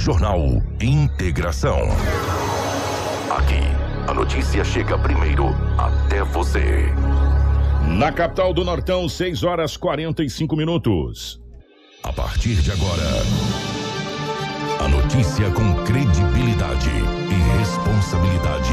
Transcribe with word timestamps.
Jornal 0.00 0.40
Integração. 0.80 1.78
Aqui, 3.30 3.60
a 4.08 4.14
notícia 4.14 4.64
chega 4.64 4.96
primeiro 4.96 5.48
até 5.76 6.24
você. 6.24 6.86
Na 7.86 8.10
capital 8.10 8.54
do 8.54 8.64
Nortão, 8.64 9.06
6 9.06 9.44
horas 9.44 9.76
45 9.76 10.56
minutos. 10.56 11.38
A 12.02 12.10
partir 12.14 12.54
de 12.62 12.72
agora, 12.72 13.02
a 14.82 14.88
notícia 14.88 15.50
com 15.50 15.74
credibilidade 15.84 16.88
e 17.28 17.58
responsabilidade. 17.58 18.72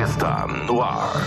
Está 0.00 0.46
no 0.46 0.80
ar. 0.80 1.26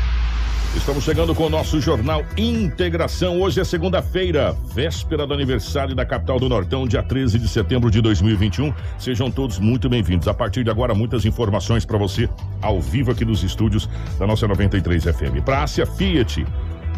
Estamos 0.75 1.03
chegando 1.03 1.35
com 1.35 1.47
o 1.47 1.49
nosso 1.49 1.81
jornal 1.81 2.23
Integração. 2.37 3.41
Hoje 3.41 3.59
é 3.59 3.63
segunda-feira, 3.63 4.55
véspera 4.73 5.27
do 5.27 5.33
aniversário 5.33 5.93
da 5.93 6.05
capital 6.05 6.39
do 6.39 6.47
Nortão, 6.47 6.87
dia 6.87 7.03
13 7.03 7.37
de 7.37 7.47
setembro 7.49 7.91
de 7.91 7.99
2021. 8.01 8.73
Sejam 8.97 9.29
todos 9.29 9.59
muito 9.59 9.89
bem-vindos. 9.89 10.29
A 10.29 10.33
partir 10.33 10.63
de 10.63 10.69
agora, 10.69 10.95
muitas 10.95 11.25
informações 11.25 11.83
para 11.85 11.97
você 11.97 12.29
ao 12.61 12.79
vivo 12.79 13.11
aqui 13.11 13.25
nos 13.25 13.43
estúdios 13.43 13.89
da 14.17 14.25
nossa 14.25 14.47
93 14.47 15.03
FM. 15.03 15.43
Para 15.43 15.63
Ásia 15.63 15.85
Fiat. 15.85 16.45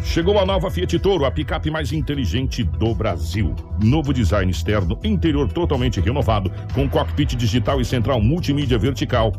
Chegou 0.04 0.38
a 0.38 0.46
nova 0.46 0.70
Fiat 0.70 0.98
Toro, 1.00 1.24
a 1.24 1.30
picape 1.30 1.70
mais 1.70 1.90
inteligente 1.90 2.62
do 2.62 2.94
Brasil. 2.94 3.56
Novo 3.82 4.12
design 4.12 4.50
externo, 4.50 4.98
interior 5.02 5.50
totalmente 5.50 5.98
renovado, 6.00 6.52
com 6.74 6.88
cockpit 6.88 7.34
digital 7.34 7.80
e 7.80 7.84
central 7.84 8.20
multimídia 8.20 8.78
vertical 8.78 9.32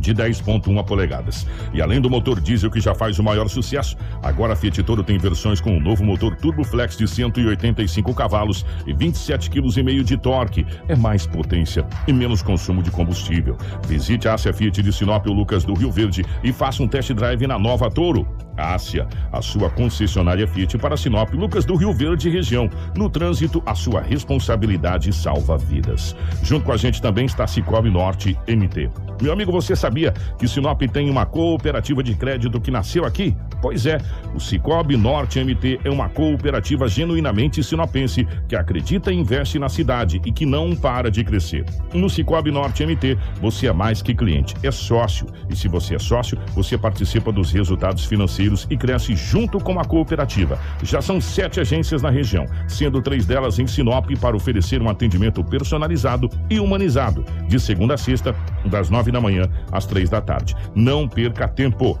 de 0.00 0.14
10.1 0.14 0.84
polegadas. 0.84 1.46
E 1.72 1.80
além 1.80 2.00
do 2.00 2.10
motor 2.10 2.40
diesel 2.40 2.70
que 2.70 2.80
já 2.80 2.94
faz 2.94 3.18
o 3.18 3.22
maior 3.22 3.48
sucesso, 3.48 3.96
agora 4.22 4.54
a 4.54 4.56
Fiat 4.56 4.82
Toro 4.82 5.04
tem 5.04 5.18
versões 5.18 5.60
com 5.60 5.70
o 5.70 5.76
um 5.76 5.80
novo 5.80 6.04
motor 6.04 6.34
Turbo 6.36 6.64
Flex 6.64 6.96
de 6.96 7.06
185 7.06 8.14
cavalos 8.14 8.64
e 8.86 8.92
27,5 8.92 9.50
kg 9.50 10.04
de 10.04 10.16
torque. 10.16 10.66
É 10.88 10.96
mais 10.96 11.26
potência 11.26 11.86
e 12.08 12.12
menos 12.12 12.42
consumo 12.42 12.82
de 12.82 12.90
combustível. 12.90 13.56
Visite 13.86 14.26
a 14.26 14.34
Ásia 14.34 14.52
Fiat 14.52 14.82
de 14.82 14.92
Sinop 14.92 15.26
ou 15.26 15.34
Lucas 15.34 15.64
do 15.64 15.74
Rio 15.74 15.90
Verde 15.90 16.24
e 16.42 16.52
faça 16.52 16.82
um 16.82 16.88
test 16.88 17.12
drive 17.12 17.46
na 17.46 17.58
nova 17.58 17.90
Toro. 17.90 18.26
Ásia, 18.60 19.06
a 19.32 19.42
sua 19.42 19.70
concessionária 19.70 20.46
Fiat 20.46 20.78
para 20.78 20.96
Sinop, 20.96 21.32
Lucas 21.34 21.64
do 21.64 21.76
Rio 21.76 21.92
Verde 21.92 22.28
região. 22.28 22.68
No 22.96 23.08
trânsito, 23.08 23.62
a 23.66 23.74
sua 23.74 24.00
responsabilidade 24.00 25.12
salva 25.12 25.56
vidas. 25.56 26.14
Junto 26.42 26.64
com 26.64 26.72
a 26.72 26.76
gente 26.76 27.00
também 27.00 27.26
está 27.26 27.46
Cicobi 27.46 27.90
Norte 27.90 28.38
MT. 28.48 28.90
Meu 29.20 29.32
amigo, 29.32 29.52
você 29.52 29.76
sabia 29.76 30.12
que 30.38 30.48
Sinop 30.48 30.80
tem 30.90 31.10
uma 31.10 31.26
cooperativa 31.26 32.02
de 32.02 32.14
crédito 32.14 32.58
que 32.58 32.70
nasceu 32.70 33.04
aqui? 33.04 33.36
Pois 33.60 33.84
é, 33.84 33.98
o 34.34 34.40
Cicobi 34.40 34.96
Norte 34.96 35.42
MT 35.44 35.80
é 35.84 35.90
uma 35.90 36.08
cooperativa 36.08 36.88
genuinamente 36.88 37.62
sinopense 37.62 38.26
que 38.48 38.56
acredita 38.56 39.12
e 39.12 39.16
investe 39.16 39.58
na 39.58 39.68
cidade 39.68 40.22
e 40.24 40.32
que 40.32 40.46
não 40.46 40.74
para 40.74 41.10
de 41.10 41.22
crescer. 41.22 41.66
No 41.92 42.08
Cicobi 42.08 42.50
Norte 42.50 42.84
MT, 42.84 43.18
você 43.42 43.66
é 43.66 43.72
mais 43.72 44.00
que 44.00 44.14
cliente, 44.14 44.54
é 44.62 44.70
sócio. 44.70 45.26
E 45.50 45.54
se 45.54 45.68
você 45.68 45.96
é 45.96 45.98
sócio, 45.98 46.38
você 46.54 46.78
participa 46.78 47.30
dos 47.30 47.52
resultados 47.52 48.06
financeiros 48.06 48.49
e 48.70 48.76
cresce 48.76 49.14
junto 49.14 49.58
com 49.58 49.78
a 49.78 49.84
cooperativa. 49.84 50.58
Já 50.82 51.00
são 51.00 51.20
sete 51.20 51.60
agências 51.60 52.02
na 52.02 52.10
região, 52.10 52.46
sendo 52.68 53.02
três 53.02 53.26
delas 53.26 53.58
em 53.58 53.66
Sinop 53.66 54.10
para 54.20 54.36
oferecer 54.36 54.80
um 54.82 54.88
atendimento 54.88 55.42
personalizado 55.44 56.28
e 56.48 56.58
humanizado, 56.58 57.24
de 57.48 57.58
segunda 57.58 57.94
a 57.94 57.98
sexta, 57.98 58.34
das 58.64 58.90
nove 58.90 59.10
da 59.10 59.20
manhã 59.20 59.48
às 59.72 59.86
três 59.86 60.08
da 60.08 60.20
tarde. 60.20 60.54
Não 60.74 61.08
perca 61.08 61.48
tempo. 61.48 61.98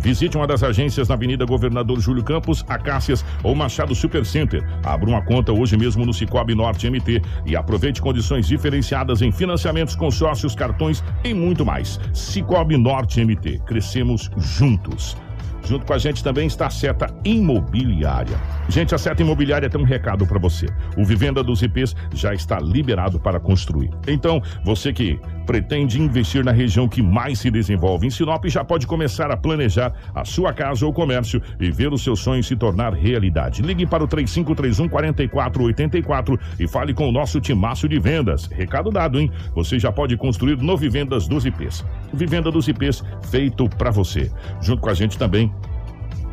Visite 0.00 0.36
uma 0.36 0.46
das 0.46 0.62
agências 0.62 1.08
na 1.08 1.14
Avenida 1.14 1.46
Governador 1.46 1.98
Júlio 2.00 2.22
Campos, 2.22 2.64
Acácias 2.68 3.24
ou 3.42 3.54
Machado 3.54 3.94
Supercenter. 3.94 4.62
Abra 4.84 5.08
uma 5.08 5.22
conta 5.22 5.52
hoje 5.52 5.76
mesmo 5.76 6.04
no 6.04 6.12
Cicobi 6.12 6.54
Norte 6.54 6.90
MT 6.90 7.22
e 7.46 7.56
aproveite 7.56 8.02
condições 8.02 8.46
diferenciadas 8.46 9.22
em 9.22 9.32
financiamentos, 9.32 9.96
consórcios, 9.96 10.54
cartões 10.54 11.02
e 11.22 11.32
muito 11.32 11.64
mais. 11.64 11.98
Cicobi 12.12 12.76
Norte 12.76 13.24
MT. 13.24 13.60
Crescemos 13.66 14.30
juntos. 14.36 15.16
Junto 15.64 15.86
com 15.86 15.92
a 15.94 15.98
gente 15.98 16.22
também 16.22 16.46
está 16.46 16.66
a 16.66 16.70
Seta 16.70 17.06
Imobiliária. 17.24 18.38
Gente, 18.68 18.94
a 18.94 18.98
Seta 18.98 19.22
Imobiliária 19.22 19.68
tem 19.70 19.80
um 19.80 19.84
recado 19.84 20.26
para 20.26 20.38
você. 20.38 20.66
O 20.96 21.04
Vivenda 21.04 21.42
dos 21.42 21.62
IPs 21.62 21.96
já 22.12 22.34
está 22.34 22.60
liberado 22.60 23.18
para 23.18 23.40
construir. 23.40 23.90
Então, 24.06 24.42
você 24.64 24.92
que 24.92 25.18
pretende 25.44 26.00
investir 26.00 26.44
na 26.44 26.52
região 26.52 26.88
que 26.88 27.02
mais 27.02 27.38
se 27.38 27.50
desenvolve 27.50 28.06
em 28.06 28.10
Sinop 28.10 28.44
já 28.46 28.64
pode 28.64 28.86
começar 28.86 29.30
a 29.30 29.36
planejar 29.36 29.92
a 30.14 30.24
sua 30.24 30.52
casa 30.52 30.84
ou 30.86 30.92
comércio 30.92 31.40
e 31.60 31.70
ver 31.70 31.92
os 31.92 32.02
seus 32.02 32.20
sonhos 32.20 32.46
se 32.46 32.56
tornar 32.56 32.92
realidade. 32.92 33.62
Ligue 33.62 33.86
para 33.86 34.02
o 34.02 34.08
3531 34.08 34.88
4484 34.88 36.38
e 36.58 36.66
fale 36.66 36.94
com 36.94 37.08
o 37.08 37.12
nosso 37.12 37.40
timaço 37.40 37.88
de 37.88 37.98
vendas. 37.98 38.46
Recado 38.46 38.90
dado, 38.90 39.20
hein? 39.20 39.30
Você 39.54 39.78
já 39.78 39.92
pode 39.92 40.16
construir 40.16 40.56
no 40.56 40.76
Vivendas 40.76 41.28
dos 41.28 41.44
IPs. 41.44 41.84
Vivenda 42.12 42.50
dos 42.50 42.68
IPs 42.68 43.02
feito 43.30 43.68
para 43.68 43.90
você. 43.90 44.30
Junto 44.60 44.80
com 44.80 44.90
a 44.90 44.94
gente 44.94 45.18
também 45.18 45.52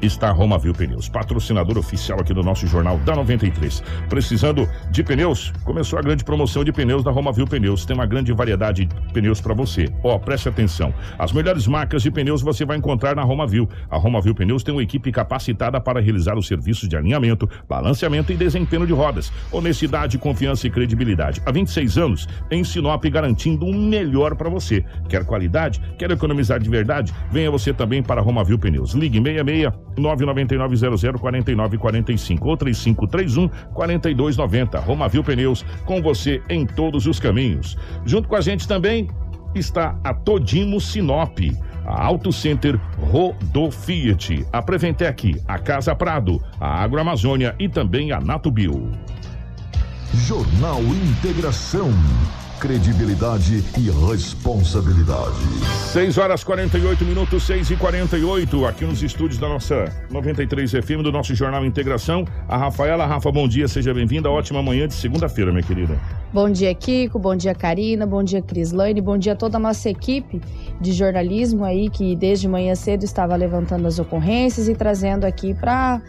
está 0.01 0.29
a 0.29 0.31
Romavil 0.31 0.73
Pneus, 0.73 1.07
patrocinador 1.07 1.77
oficial 1.77 2.19
aqui 2.19 2.33
do 2.33 2.43
nosso 2.43 2.67
jornal 2.67 2.97
da 2.99 3.15
93. 3.15 3.83
Precisando 4.09 4.67
de 4.89 5.03
pneus? 5.03 5.53
Começou 5.63 5.99
a 5.99 6.01
grande 6.01 6.23
promoção 6.23 6.63
de 6.63 6.71
pneus 6.71 7.03
da 7.03 7.11
Romavil 7.11 7.45
Pneus. 7.45 7.85
Tem 7.85 7.95
uma 7.95 8.05
grande 8.05 8.33
variedade 8.33 8.85
de 8.85 9.13
pneus 9.13 9.39
para 9.39 9.53
você. 9.53 9.89
Ó, 10.03 10.15
oh, 10.15 10.19
preste 10.19 10.49
atenção. 10.49 10.93
As 11.17 11.31
melhores 11.31 11.67
marcas 11.67 12.03
de 12.03 12.11
pneus 12.11 12.41
você 12.41 12.65
vai 12.65 12.77
encontrar 12.77 13.15
na 13.15 13.23
Romavil. 13.23 13.69
A 13.89 13.97
Romavil 13.97 14.33
Pneus 14.33 14.63
tem 14.63 14.73
uma 14.73 14.83
equipe 14.83 15.11
capacitada 15.11 15.79
para 15.79 15.99
realizar 15.99 16.37
os 16.37 16.47
serviços 16.47 16.89
de 16.89 16.95
alinhamento, 16.95 17.49
balanceamento 17.67 18.31
e 18.31 18.37
desempenho 18.37 18.87
de 18.87 18.93
rodas. 18.93 19.31
Honestidade, 19.51 20.17
confiança 20.17 20.67
e 20.67 20.69
credibilidade. 20.69 21.41
Há 21.45 21.51
26 21.51 21.97
anos, 21.97 22.27
em 22.49 22.63
Sinop, 22.63 23.03
garantindo 23.05 23.65
o 23.65 23.73
melhor 23.73 24.35
para 24.35 24.49
você. 24.49 24.83
Quer 25.07 25.25
qualidade? 25.25 25.81
Quer 25.97 26.11
economizar 26.11 26.59
de 26.59 26.69
verdade? 26.69 27.13
Venha 27.31 27.51
você 27.51 27.73
também 27.73 28.01
para 28.01 28.21
a 28.21 28.23
Romavil 28.23 28.57
Pneus. 28.57 28.93
Ligue 28.93 29.21
66 29.21 29.90
999-00-4945 29.97 32.39
ou 32.41 32.57
3531 32.57 33.47
4290. 33.73 34.79
Romavil 34.79 35.23
Pneus, 35.23 35.65
com 35.85 36.01
você 36.01 36.41
em 36.49 36.65
todos 36.65 37.07
os 37.07 37.19
caminhos. 37.19 37.77
Junto 38.05 38.27
com 38.27 38.35
a 38.35 38.41
gente 38.41 38.67
também 38.67 39.07
está 39.53 39.97
a 40.03 40.13
Todimo 40.13 40.79
Sinop, 40.79 41.39
a 41.85 42.05
Auto 42.05 42.31
Center 42.31 42.79
Rodo 42.99 43.71
Fiat, 43.71 44.45
a 44.51 44.61
Preventec, 44.61 45.41
a 45.47 45.59
Casa 45.59 45.95
Prado, 45.95 46.41
a 46.59 46.83
Agroamazônia 46.83 47.55
e 47.59 47.67
também 47.67 48.11
a 48.11 48.19
Natubio. 48.19 48.91
Jornal 50.13 50.81
Integração 50.81 51.89
credibilidade 52.61 53.63
e 53.75 53.89
responsabilidade. 54.07 55.35
6 55.91 56.19
horas 56.19 56.43
48 56.43 57.03
minutos, 57.03 57.41
6 57.41 57.71
e 57.71 57.75
48 57.75 58.67
aqui 58.67 58.85
nos 58.85 59.01
estúdios 59.01 59.39
da 59.39 59.49
nossa 59.49 59.91
93 60.11 60.69
FM, 60.69 61.01
do 61.01 61.11
nosso 61.11 61.33
Jornal 61.33 61.65
Integração. 61.65 62.23
A 62.47 62.57
Rafaela. 62.57 63.07
Rafa, 63.07 63.31
bom 63.31 63.47
dia, 63.47 63.67
seja 63.67 63.91
bem-vinda. 63.95 64.29
Ótima 64.29 64.61
manhã 64.61 64.87
de 64.87 64.93
segunda-feira, 64.93 65.51
minha 65.51 65.63
querida. 65.63 65.99
Bom 66.31 66.51
dia, 66.51 66.73
Kiko. 66.75 67.17
Bom 67.17 67.35
dia, 67.35 67.55
Karina. 67.55 68.05
Bom 68.05 68.23
dia, 68.23 68.43
Crislaine. 68.43 69.01
Bom 69.01 69.17
dia 69.17 69.33
a 69.33 69.35
toda 69.35 69.57
a 69.57 69.59
nossa 69.59 69.89
equipe 69.89 70.39
de 70.79 70.93
jornalismo 70.93 71.65
aí 71.65 71.89
que 71.89 72.15
desde 72.15 72.47
manhã 72.47 72.75
cedo 72.75 73.03
estava 73.03 73.35
levantando 73.35 73.87
as 73.87 73.97
ocorrências 73.97 74.69
e 74.69 74.75
trazendo 74.75 75.25
aqui 75.25 75.55
para 75.55 75.99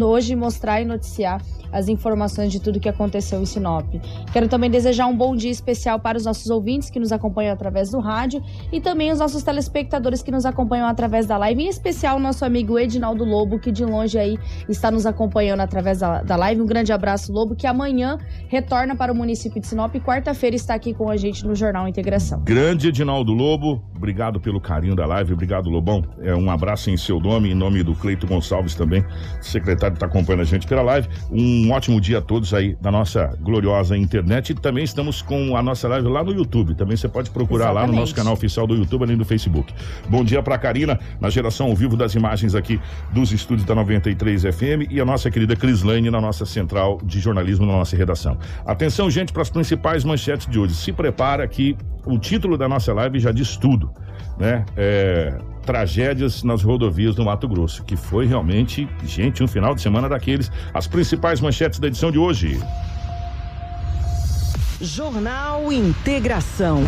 hoje 0.00 0.36
mostrar 0.36 0.80
e 0.80 0.84
noticiar 0.84 1.40
as 1.72 1.88
informações 1.88 2.50
de 2.50 2.60
tudo 2.60 2.80
que 2.80 2.88
aconteceu 2.88 3.40
em 3.40 3.46
Sinop. 3.46 3.86
Quero 4.32 4.48
também 4.48 4.70
desejar 4.70 5.06
um 5.06 5.16
bom 5.16 5.36
dia 5.36 5.50
especial 5.50 5.79
para 6.00 6.18
os 6.18 6.24
nossos 6.24 6.50
ouvintes 6.50 6.90
que 6.90 7.00
nos 7.00 7.12
acompanham 7.12 7.52
através 7.52 7.90
do 7.90 7.98
rádio 7.98 8.42
e 8.72 8.80
também 8.80 9.10
os 9.10 9.18
nossos 9.18 9.42
telespectadores 9.42 10.22
que 10.22 10.30
nos 10.30 10.44
acompanham 10.44 10.86
através 10.86 11.26
da 11.26 11.36
live, 11.36 11.62
em 11.62 11.68
especial 11.68 12.18
nosso 12.18 12.44
amigo 12.44 12.78
Edinaldo 12.78 13.24
Lobo, 13.24 13.58
que 13.58 13.72
de 13.72 13.84
longe 13.84 14.18
aí 14.18 14.38
está 14.68 14.90
nos 14.90 15.06
acompanhando 15.06 15.60
através 15.60 16.00
da, 16.00 16.22
da 16.22 16.36
live. 16.36 16.60
Um 16.60 16.66
grande 16.66 16.92
abraço, 16.92 17.32
Lobo, 17.32 17.54
que 17.54 17.66
amanhã 17.66 18.18
retorna 18.48 18.94
para 18.94 19.12
o 19.12 19.14
município 19.14 19.60
de 19.60 19.66
Sinop. 19.66 19.94
Quarta-feira 19.96 20.56
está 20.56 20.74
aqui 20.74 20.92
com 20.92 21.08
a 21.08 21.16
gente 21.16 21.46
no 21.46 21.54
Jornal 21.54 21.88
Integração. 21.88 22.42
Grande 22.42 22.88
Edinaldo 22.88 23.32
Lobo, 23.32 23.82
obrigado 23.96 24.40
pelo 24.40 24.60
carinho 24.60 24.94
da 24.94 25.06
live, 25.06 25.32
obrigado 25.32 25.70
Lobão. 25.70 26.02
É 26.20 26.34
um 26.34 26.50
abraço 26.50 26.90
em 26.90 26.96
seu 26.96 27.20
nome, 27.20 27.50
em 27.50 27.54
nome 27.54 27.82
do 27.82 27.94
Cleito 27.94 28.26
Gonçalves 28.26 28.74
também, 28.74 29.04
secretário 29.40 29.96
que 29.96 30.04
está 30.04 30.06
acompanhando 30.06 30.42
a 30.42 30.44
gente 30.44 30.66
pela 30.66 30.82
live. 30.82 31.08
Um 31.30 31.70
ótimo 31.70 32.00
dia 32.00 32.18
a 32.18 32.22
todos 32.22 32.52
aí 32.52 32.76
da 32.80 32.90
nossa 32.90 33.26
gloriosa 33.40 33.96
internet 33.96 34.50
e 34.50 34.54
também 34.54 34.84
estamos 34.84 35.22
com 35.22 35.56
a 35.56 35.62
nossa 35.62 35.69
live 35.88 36.08
lá 36.08 36.22
no 36.22 36.32
YouTube. 36.32 36.74
Também 36.74 36.96
você 36.96 37.08
pode 37.08 37.30
procurar 37.30 37.66
Exatamente. 37.66 37.90
lá 37.90 37.92
no 37.94 38.00
nosso 38.00 38.14
canal 38.14 38.32
oficial 38.32 38.66
do 38.66 38.74
YouTube, 38.74 39.04
além 39.04 39.16
do 39.16 39.24
Facebook. 39.24 39.72
Bom 40.08 40.24
dia 40.24 40.42
para 40.42 40.58
Karina, 40.58 40.98
na 41.20 41.30
geração 41.30 41.66
ao 41.66 41.76
vivo 41.76 41.96
das 41.96 42.14
imagens 42.14 42.54
aqui 42.54 42.80
dos 43.12 43.32
estúdios 43.32 43.66
da 43.66 43.74
93 43.74 44.42
FM 44.42 44.90
e 44.90 45.00
a 45.00 45.04
nossa 45.04 45.30
querida 45.30 45.56
Crislane 45.56 46.10
na 46.10 46.20
nossa 46.20 46.44
central 46.46 46.98
de 47.04 47.20
jornalismo 47.20 47.66
na 47.66 47.72
nossa 47.72 47.96
redação. 47.96 48.38
Atenção, 48.64 49.10
gente, 49.10 49.32
para 49.32 49.42
as 49.42 49.50
principais 49.50 50.04
manchetes 50.04 50.46
de 50.46 50.58
hoje. 50.58 50.74
Se 50.74 50.92
prepara 50.92 51.46
que 51.46 51.76
o 52.04 52.18
título 52.18 52.56
da 52.56 52.68
nossa 52.68 52.92
live 52.92 53.18
já 53.18 53.32
diz 53.32 53.56
tudo, 53.56 53.90
né? 54.38 54.64
É, 54.76 55.38
tragédias 55.64 56.42
nas 56.42 56.62
rodovias 56.62 57.14
do 57.14 57.24
Mato 57.24 57.46
Grosso, 57.46 57.84
que 57.84 57.96
foi 57.96 58.26
realmente, 58.26 58.88
gente, 59.04 59.42
um 59.42 59.48
final 59.48 59.74
de 59.74 59.82
semana 59.82 60.08
daqueles. 60.08 60.50
As 60.72 60.86
principais 60.86 61.40
manchetes 61.40 61.78
da 61.78 61.88
edição 61.88 62.10
de 62.10 62.18
hoje. 62.18 62.60
Jornal 64.80 65.70
Integração. 65.70 66.82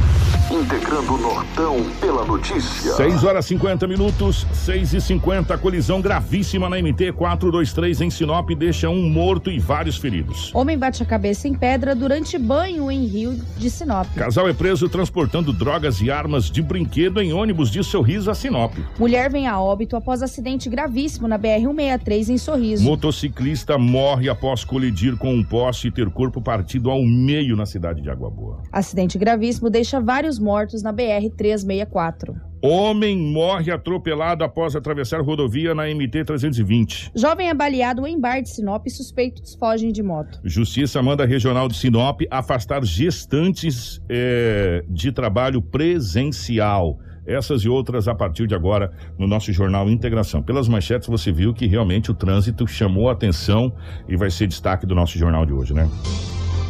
Integrando 0.50 1.14
o 1.14 1.18
Nortão 1.18 1.76
pela 2.00 2.24
notícia. 2.24 2.94
6 2.94 3.22
horas 3.22 3.44
50 3.44 3.86
minutos, 3.86 4.46
6 4.50 4.94
e 4.94 5.00
50 5.00 5.58
Colisão 5.58 6.00
gravíssima 6.00 6.70
na 6.70 6.80
MT 6.80 7.12
423 7.12 8.00
em 8.00 8.10
Sinop 8.10 8.48
deixa 8.56 8.88
um 8.88 9.10
morto 9.10 9.50
e 9.50 9.58
vários 9.58 9.98
feridos. 9.98 10.50
Homem 10.54 10.78
bate 10.78 11.02
a 11.02 11.06
cabeça 11.06 11.46
em 11.46 11.54
pedra 11.54 11.94
durante 11.94 12.38
banho 12.38 12.90
em 12.90 13.04
Rio 13.04 13.38
de 13.58 13.68
Sinop. 13.68 14.06
Casal 14.14 14.48
é 14.48 14.54
preso 14.54 14.88
transportando 14.88 15.52
drogas 15.52 16.00
e 16.00 16.10
armas 16.10 16.50
de 16.50 16.62
brinquedo 16.62 17.20
em 17.20 17.34
ônibus 17.34 17.70
de 17.70 17.84
Sorriso 17.84 18.30
a 18.30 18.34
Sinop. 18.34 18.74
Mulher 18.98 19.30
vem 19.30 19.46
a 19.46 19.60
óbito 19.60 19.96
após 19.96 20.22
acidente 20.22 20.68
gravíssimo 20.70 21.28
na 21.28 21.38
BR-163 21.38 22.30
em 22.30 22.38
Sorriso. 22.38 22.84
Motociclista 22.84 23.76
morre 23.76 24.30
após 24.30 24.64
colidir 24.64 25.14
com 25.16 25.34
um 25.34 25.44
poste 25.44 25.88
e 25.88 25.90
ter 25.90 26.08
corpo 26.08 26.40
partido 26.40 26.90
ao 26.90 27.02
meio 27.04 27.54
na 27.54 27.66
cidade 27.66 27.81
cidade 27.82 28.00
de 28.00 28.08
Água 28.08 28.30
Boa. 28.30 28.62
Acidente 28.70 29.18
gravíssimo 29.18 29.68
deixa 29.68 30.00
vários 30.00 30.38
mortos 30.38 30.82
na 30.82 30.92
BR-364. 30.92 32.34
Homem 32.62 33.18
morre 33.18 33.72
atropelado 33.72 34.44
após 34.44 34.76
atravessar 34.76 35.20
rodovia 35.20 35.74
na 35.74 35.86
MT-320. 35.86 37.10
Jovem 37.16 37.48
é 37.48 37.54
baleado 37.54 38.06
em 38.06 38.20
bar 38.20 38.40
de 38.40 38.50
Sinop 38.50 38.86
e 38.86 38.90
suspeitos 38.90 39.56
fogem 39.56 39.90
de 39.90 40.00
moto. 40.00 40.40
Justiça 40.44 41.02
manda 41.02 41.24
a 41.24 41.26
Regional 41.26 41.66
de 41.66 41.76
Sinop 41.76 42.20
afastar 42.30 42.84
gestantes 42.84 44.00
é, 44.08 44.84
de 44.88 45.10
trabalho 45.10 45.60
presencial. 45.60 47.00
Essas 47.26 47.62
e 47.62 47.68
outras 47.68 48.06
a 48.08 48.14
partir 48.14 48.46
de 48.46 48.54
agora 48.54 48.92
no 49.18 49.26
nosso 49.26 49.52
jornal 49.52 49.88
Integração. 49.90 50.42
Pelas 50.42 50.68
manchetes 50.68 51.08
você 51.08 51.32
viu 51.32 51.52
que 51.52 51.66
realmente 51.66 52.12
o 52.12 52.14
trânsito 52.14 52.66
chamou 52.66 53.08
a 53.08 53.12
atenção 53.12 53.72
e 54.08 54.16
vai 54.16 54.30
ser 54.30 54.46
destaque 54.46 54.86
do 54.86 54.94
nosso 54.94 55.18
jornal 55.18 55.44
de 55.46 55.52
hoje, 55.52 55.72
né? 55.72 55.88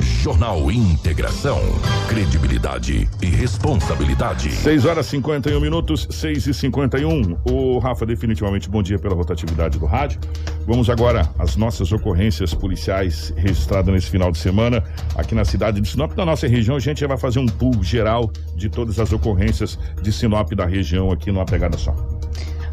Jornal 0.02 0.70
Integração. 0.70 1.60
Credibilidade 2.08 3.08
e 3.20 3.26
responsabilidade. 3.26 4.50
6 4.50 4.84
horas 4.84 5.06
51 5.06 5.60
minutos, 5.60 6.06
6 6.10 6.46
e 6.48 6.54
51. 6.54 7.38
O 7.44 7.78
Rafa, 7.78 8.04
definitivamente 8.04 8.68
bom 8.68 8.82
dia 8.82 8.98
pela 8.98 9.14
rotatividade 9.14 9.78
do 9.78 9.86
rádio. 9.86 10.20
Vamos 10.66 10.90
agora 10.90 11.30
às 11.38 11.56
nossas 11.56 11.92
ocorrências 11.92 12.54
policiais 12.54 13.32
registradas 13.36 13.92
nesse 13.94 14.10
final 14.10 14.30
de 14.30 14.38
semana 14.38 14.82
aqui 15.16 15.34
na 15.34 15.44
cidade 15.44 15.80
de 15.80 15.88
Sinop. 15.88 16.16
Na 16.16 16.24
nossa 16.24 16.46
região, 16.46 16.76
a 16.76 16.80
gente 16.80 17.00
já 17.00 17.06
vai 17.06 17.18
fazer 17.18 17.38
um 17.38 17.46
pool 17.46 17.82
geral 17.82 18.30
de 18.56 18.68
todas 18.68 18.98
as 18.98 19.12
ocorrências 19.12 19.78
de 20.02 20.12
Sinop 20.12 20.52
da 20.52 20.66
região 20.66 21.10
aqui 21.10 21.30
numa 21.30 21.44
pegada 21.44 21.76
só. 21.78 21.94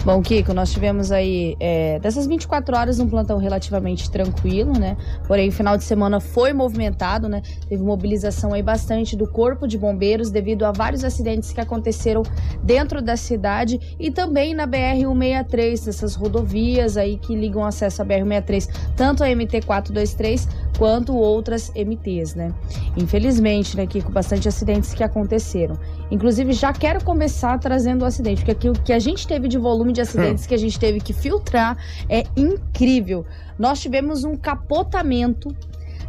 Bom, 0.05 0.21
Kiko, 0.21 0.53
nós 0.53 0.71
tivemos 0.71 1.11
aí 1.11 1.57
é, 1.59 1.99
dessas 1.99 2.25
24 2.25 2.75
horas 2.75 2.99
um 3.01 3.07
plantão 3.09 3.37
relativamente 3.37 4.09
tranquilo, 4.09 4.71
né? 4.71 4.95
Porém, 5.27 5.49
o 5.49 5.51
final 5.51 5.75
de 5.75 5.83
semana 5.83 6.21
foi 6.21 6.53
movimentado, 6.53 7.27
né? 7.27 7.41
Teve 7.67 7.83
mobilização 7.83 8.53
aí 8.53 8.63
bastante 8.63 9.17
do 9.17 9.27
Corpo 9.27 9.67
de 9.67 9.77
Bombeiros 9.77 10.31
devido 10.31 10.63
a 10.63 10.71
vários 10.71 11.03
acidentes 11.03 11.51
que 11.51 11.59
aconteceram 11.59 12.23
dentro 12.63 13.01
da 13.01 13.17
cidade 13.17 13.97
e 13.99 14.09
também 14.09 14.53
na 14.53 14.65
BR-163, 14.65 15.89
essas 15.89 16.15
rodovias 16.15 16.95
aí 16.95 17.17
que 17.17 17.35
ligam 17.35 17.65
acesso 17.65 18.01
à 18.01 18.05
BR-163, 18.05 18.69
tanto 18.95 19.21
a 19.21 19.27
MT-423 19.27 20.47
quanto 20.77 21.13
outras 21.13 21.73
MTs, 21.75 22.35
né? 22.35 22.53
Infelizmente, 22.95 23.75
né, 23.75 23.85
Kiko, 23.85 24.13
bastante 24.13 24.47
acidentes 24.47 24.93
que 24.93 25.03
aconteceram. 25.03 25.77
Inclusive, 26.11 26.53
já 26.53 26.73
quero 26.73 27.03
começar 27.03 27.57
trazendo 27.59 28.01
o 28.01 28.05
acidente, 28.05 28.41
porque 28.41 28.51
aqui 28.51 28.69
o 28.69 28.73
que 28.73 28.91
a 28.91 28.99
gente 28.99 29.27
teve 29.27 29.47
de 29.47 29.57
volume 29.57 29.93
de 29.93 30.01
acidentes 30.01 30.47
que 30.47 30.55
a 30.55 30.57
gente 30.57 30.79
teve 30.79 30.99
que 30.99 31.13
filtrar 31.13 31.77
é 32.09 32.23
incrível. 32.35 33.25
Nós 33.57 33.79
tivemos 33.79 34.23
um 34.23 34.35
capotamento 34.35 35.55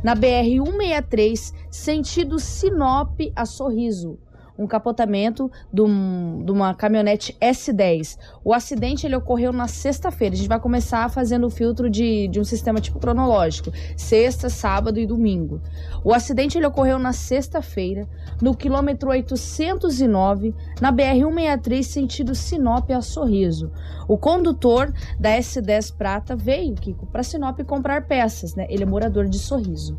na 0.02 0.14
BR 0.14 0.48
163, 0.64 1.52
sentido 1.70 2.38
Sinop 2.38 3.20
a 3.36 3.44
Sorriso 3.44 4.18
um 4.60 4.66
capotamento 4.66 5.50
de, 5.72 5.80
um, 5.80 6.44
de, 6.44 6.52
uma 6.52 6.74
caminhonete 6.74 7.34
S10. 7.40 8.18
O 8.44 8.52
acidente 8.52 9.06
ele 9.06 9.16
ocorreu 9.16 9.52
na 9.52 9.66
sexta-feira. 9.66 10.34
A 10.34 10.36
gente 10.36 10.48
vai 10.48 10.60
começar 10.60 11.08
fazendo 11.08 11.46
o 11.46 11.50
filtro 11.50 11.88
de, 11.88 12.28
de 12.28 12.38
um 12.38 12.44
sistema 12.44 12.78
tipo 12.78 12.98
cronológico, 12.98 13.72
sexta, 13.96 14.50
sábado 14.50 15.00
e 15.00 15.06
domingo. 15.06 15.62
O 16.04 16.12
acidente 16.12 16.58
ele 16.58 16.66
ocorreu 16.66 16.98
na 16.98 17.14
sexta-feira, 17.14 18.06
no 18.42 18.54
quilômetro 18.54 19.08
809, 19.08 20.54
na 20.80 20.92
BR-163, 20.92 21.82
sentido 21.82 22.34
Sinop 22.34 22.90
a 22.90 23.00
Sorriso. 23.00 23.72
O 24.06 24.18
condutor 24.18 24.92
da 25.18 25.30
S10 25.38 25.96
Prata 25.96 26.36
veio, 26.36 26.74
Kiko, 26.74 27.06
para 27.06 27.22
Sinop 27.22 27.58
comprar 27.60 28.06
peças, 28.06 28.54
né? 28.54 28.66
Ele 28.68 28.82
é 28.82 28.86
morador 28.86 29.26
de 29.26 29.38
Sorriso. 29.38 29.98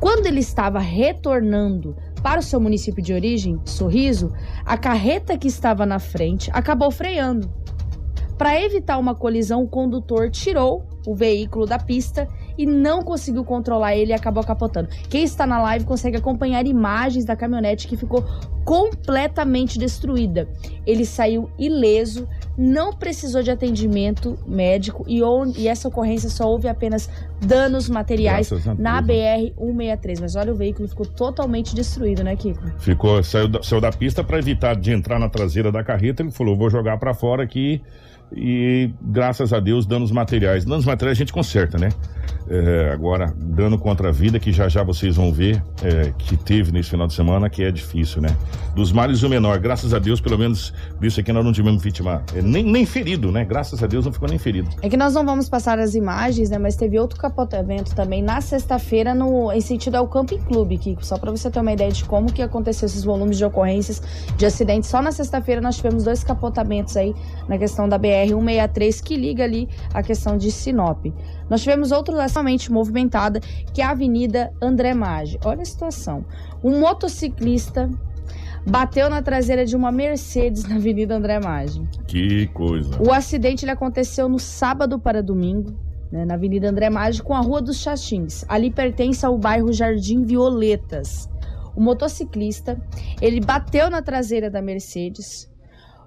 Quando 0.00 0.26
ele 0.26 0.40
estava 0.40 0.78
retornando 0.78 1.94
para 2.22 2.40
o 2.40 2.42
seu 2.42 2.60
município 2.60 3.02
de 3.02 3.12
origem, 3.12 3.60
Sorriso, 3.64 4.32
a 4.64 4.76
carreta 4.76 5.38
que 5.38 5.48
estava 5.48 5.86
na 5.86 5.98
frente 5.98 6.50
acabou 6.52 6.90
freando. 6.90 7.50
Para 8.36 8.60
evitar 8.60 8.98
uma 8.98 9.14
colisão, 9.14 9.62
o 9.62 9.68
condutor 9.68 10.30
tirou 10.30 10.84
o 11.06 11.14
veículo 11.14 11.66
da 11.66 11.78
pista 11.78 12.28
e 12.56 12.66
não 12.66 13.02
conseguiu 13.02 13.44
controlar 13.44 13.96
ele 13.96 14.12
e 14.12 14.14
acabou 14.14 14.44
capotando. 14.44 14.88
Quem 15.08 15.24
está 15.24 15.46
na 15.46 15.60
live 15.62 15.84
consegue 15.84 16.16
acompanhar 16.16 16.66
imagens 16.66 17.24
da 17.24 17.36
caminhonete 17.36 17.86
que 17.86 17.96
ficou 17.96 18.24
completamente 18.64 19.78
destruída. 19.78 20.48
Ele 20.86 21.04
saiu 21.04 21.50
ileso, 21.58 22.28
não 22.56 22.92
precisou 22.92 23.42
de 23.42 23.50
atendimento 23.50 24.38
médico 24.46 25.04
e, 25.08 25.20
e 25.56 25.68
essa 25.68 25.88
ocorrência 25.88 26.28
só 26.28 26.48
houve 26.48 26.68
apenas 26.68 27.08
danos 27.40 27.88
materiais 27.88 28.50
na 28.78 29.02
BR-163. 29.02 30.20
Mas 30.20 30.36
olha, 30.36 30.52
o 30.52 30.56
veículo 30.56 30.88
ficou 30.88 31.06
totalmente 31.06 31.74
destruído, 31.74 32.22
né, 32.22 32.36
Kiko? 32.36 32.60
Ficou, 32.78 33.22
saiu 33.22 33.48
da, 33.48 33.62
saiu 33.62 33.80
da 33.80 33.90
pista 33.90 34.22
para 34.22 34.38
evitar 34.38 34.76
de 34.76 34.92
entrar 34.92 35.18
na 35.18 35.28
traseira 35.28 35.72
da 35.72 35.82
carreta. 35.82 36.22
Ele 36.22 36.30
falou: 36.30 36.56
vou 36.56 36.70
jogar 36.70 36.98
para 36.98 37.14
fora 37.14 37.42
aqui 37.42 37.82
e 38.32 38.90
graças 39.00 39.52
a 39.52 39.60
Deus 39.60 39.86
danos 39.86 40.10
materiais. 40.10 40.64
Danos 40.64 40.84
materiais 40.84 41.18
a 41.18 41.20
gente 41.20 41.32
conserta, 41.32 41.78
né? 41.78 41.90
É, 42.48 42.90
agora, 42.92 43.32
dano 43.36 43.78
contra 43.78 44.08
a 44.08 44.12
vida, 44.12 44.40
que 44.40 44.52
já 44.52 44.68
já 44.68 44.82
vocês 44.82 45.14
vão 45.14 45.32
ver 45.32 45.62
é, 45.82 46.12
que 46.18 46.36
teve 46.36 46.72
nesse 46.72 46.90
final 46.90 47.06
de 47.06 47.14
semana, 47.14 47.48
que 47.48 47.62
é 47.62 47.70
difícil, 47.70 48.20
né? 48.20 48.36
Dos 48.74 48.90
males 48.90 49.22
o 49.22 49.28
menor. 49.28 49.58
Graças 49.58 49.94
a 49.94 49.98
Deus, 49.98 50.20
pelo 50.20 50.36
menos, 50.36 50.72
isso 51.00 51.20
aqui 51.20 51.32
nós 51.32 51.44
não 51.44 51.52
tivemos 51.52 51.80
vítima, 51.80 52.24
é, 52.34 52.42
nem, 52.42 52.64
nem 52.64 52.84
ferido, 52.84 53.30
né? 53.30 53.44
Graças 53.44 53.82
a 53.82 53.86
Deus 53.86 54.04
não 54.04 54.12
ficou 54.12 54.28
nem 54.28 54.38
ferido. 54.38 54.68
É 54.82 54.88
que 54.88 54.96
nós 54.96 55.14
não 55.14 55.24
vamos 55.24 55.48
passar 55.48 55.78
as 55.78 55.94
imagens, 55.94 56.50
né? 56.50 56.58
Mas 56.58 56.74
teve 56.74 56.98
outro 56.98 57.20
capotamento 57.20 57.94
também 57.94 58.22
na 58.22 58.40
sexta-feira 58.40 59.14
no 59.14 59.52
em 59.52 59.60
sentido 59.60 59.94
ao 59.94 60.08
Camping 60.08 60.38
Clube, 60.38 60.76
Kiko. 60.76 61.04
Só 61.04 61.18
para 61.18 61.30
você 61.30 61.50
ter 61.50 61.60
uma 61.60 61.72
ideia 61.72 61.92
de 61.92 62.04
como 62.04 62.32
que 62.32 62.42
aconteceu 62.42 62.86
esses 62.86 63.04
volumes 63.04 63.38
de 63.38 63.44
ocorrências 63.44 64.02
de 64.36 64.44
acidentes. 64.44 64.90
Só 64.90 65.00
na 65.00 65.12
sexta-feira 65.12 65.60
nós 65.60 65.76
tivemos 65.76 66.02
dois 66.02 66.24
capotamentos 66.24 66.96
aí 66.96 67.14
na 67.48 67.58
questão 67.58 67.88
da 67.88 67.96
BR-163, 68.26 69.02
que 69.02 69.16
liga 69.16 69.44
ali 69.44 69.68
a 69.92 70.02
questão 70.02 70.36
de 70.36 70.50
Sinop. 70.50 71.06
Nós 71.48 71.62
tivemos 71.62 71.92
outro 71.92 72.20
extremamente 72.20 72.70
movimentada, 72.72 73.40
que 73.72 73.80
é 73.80 73.84
a 73.84 73.90
Avenida 73.90 74.52
André 74.62 74.94
Maggi. 74.94 75.38
Olha 75.44 75.62
a 75.62 75.64
situação. 75.64 76.24
Um 76.62 76.80
motociclista 76.80 77.90
bateu 78.66 79.08
na 79.08 79.22
traseira 79.22 79.64
de 79.64 79.74
uma 79.74 79.90
Mercedes 79.90 80.64
na 80.64 80.76
Avenida 80.76 81.16
André 81.16 81.40
Maggi. 81.40 81.82
Que 82.06 82.46
coisa. 82.48 83.02
O 83.02 83.12
acidente 83.12 83.64
ele 83.64 83.72
aconteceu 83.72 84.28
no 84.28 84.38
sábado 84.38 84.98
para 84.98 85.22
domingo, 85.22 85.74
né, 86.12 86.24
na 86.24 86.34
Avenida 86.34 86.68
André 86.68 86.90
Maggi, 86.90 87.22
com 87.22 87.34
a 87.34 87.40
Rua 87.40 87.60
dos 87.60 87.78
Chachins. 87.78 88.44
Ali 88.48 88.70
pertence 88.70 89.24
ao 89.24 89.36
bairro 89.38 89.72
Jardim 89.72 90.24
Violetas. 90.24 91.28
O 91.74 91.80
motociclista, 91.80 92.80
ele 93.20 93.40
bateu 93.40 93.88
na 93.88 94.02
traseira 94.02 94.50
da 94.50 94.60
Mercedes 94.60 95.49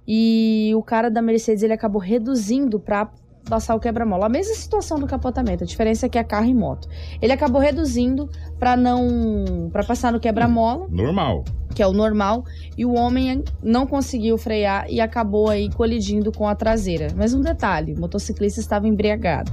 e 0.07 0.71
o 0.75 0.83
cara 0.83 1.09
da 1.09 1.21
Mercedes 1.21 1.63
ele 1.63 1.73
acabou 1.73 2.01
reduzindo 2.01 2.79
para 2.79 3.09
passar 3.49 3.75
o 3.75 3.79
quebra-mola. 3.79 4.25
A 4.25 4.29
mesma 4.29 4.55
situação 4.55 4.99
do 4.99 5.05
capotamento, 5.05 5.63
a 5.63 5.67
diferença 5.67 6.05
é 6.05 6.09
que 6.09 6.17
é 6.17 6.23
carro 6.23 6.47
e 6.47 6.53
moto. 6.53 6.87
Ele 7.21 7.33
acabou 7.33 7.61
reduzindo 7.61 8.29
para 8.57 8.75
não 8.75 9.69
para 9.71 9.83
passar 9.83 10.11
no 10.11 10.19
quebra-mola. 10.19 10.87
Normal. 10.89 11.43
Que 11.75 11.81
é 11.81 11.87
o 11.87 11.91
normal, 11.91 12.45
e 12.77 12.85
o 12.85 12.93
homem 12.93 13.43
não 13.63 13.87
conseguiu 13.87 14.37
frear 14.37 14.85
e 14.89 15.01
acabou 15.01 15.49
aí 15.49 15.71
colidindo 15.71 16.31
com 16.31 16.47
a 16.47 16.53
traseira. 16.53 17.07
Mas 17.15 17.33
um 17.33 17.41
detalhe: 17.41 17.93
o 17.93 17.99
motociclista 17.99 18.59
estava 18.59 18.87
embriagado. 18.87 19.51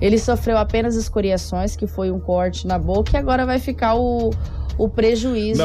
Ele 0.00 0.18
sofreu 0.18 0.56
apenas 0.56 0.96
escoriações, 0.96 1.76
que 1.76 1.86
foi 1.86 2.10
um 2.10 2.18
corte 2.18 2.66
na 2.66 2.78
boca, 2.78 3.10
e 3.12 3.16
agora 3.18 3.44
vai 3.44 3.58
ficar 3.58 3.94
o, 3.94 4.30
o 4.78 4.88
prejuízo 4.88 5.62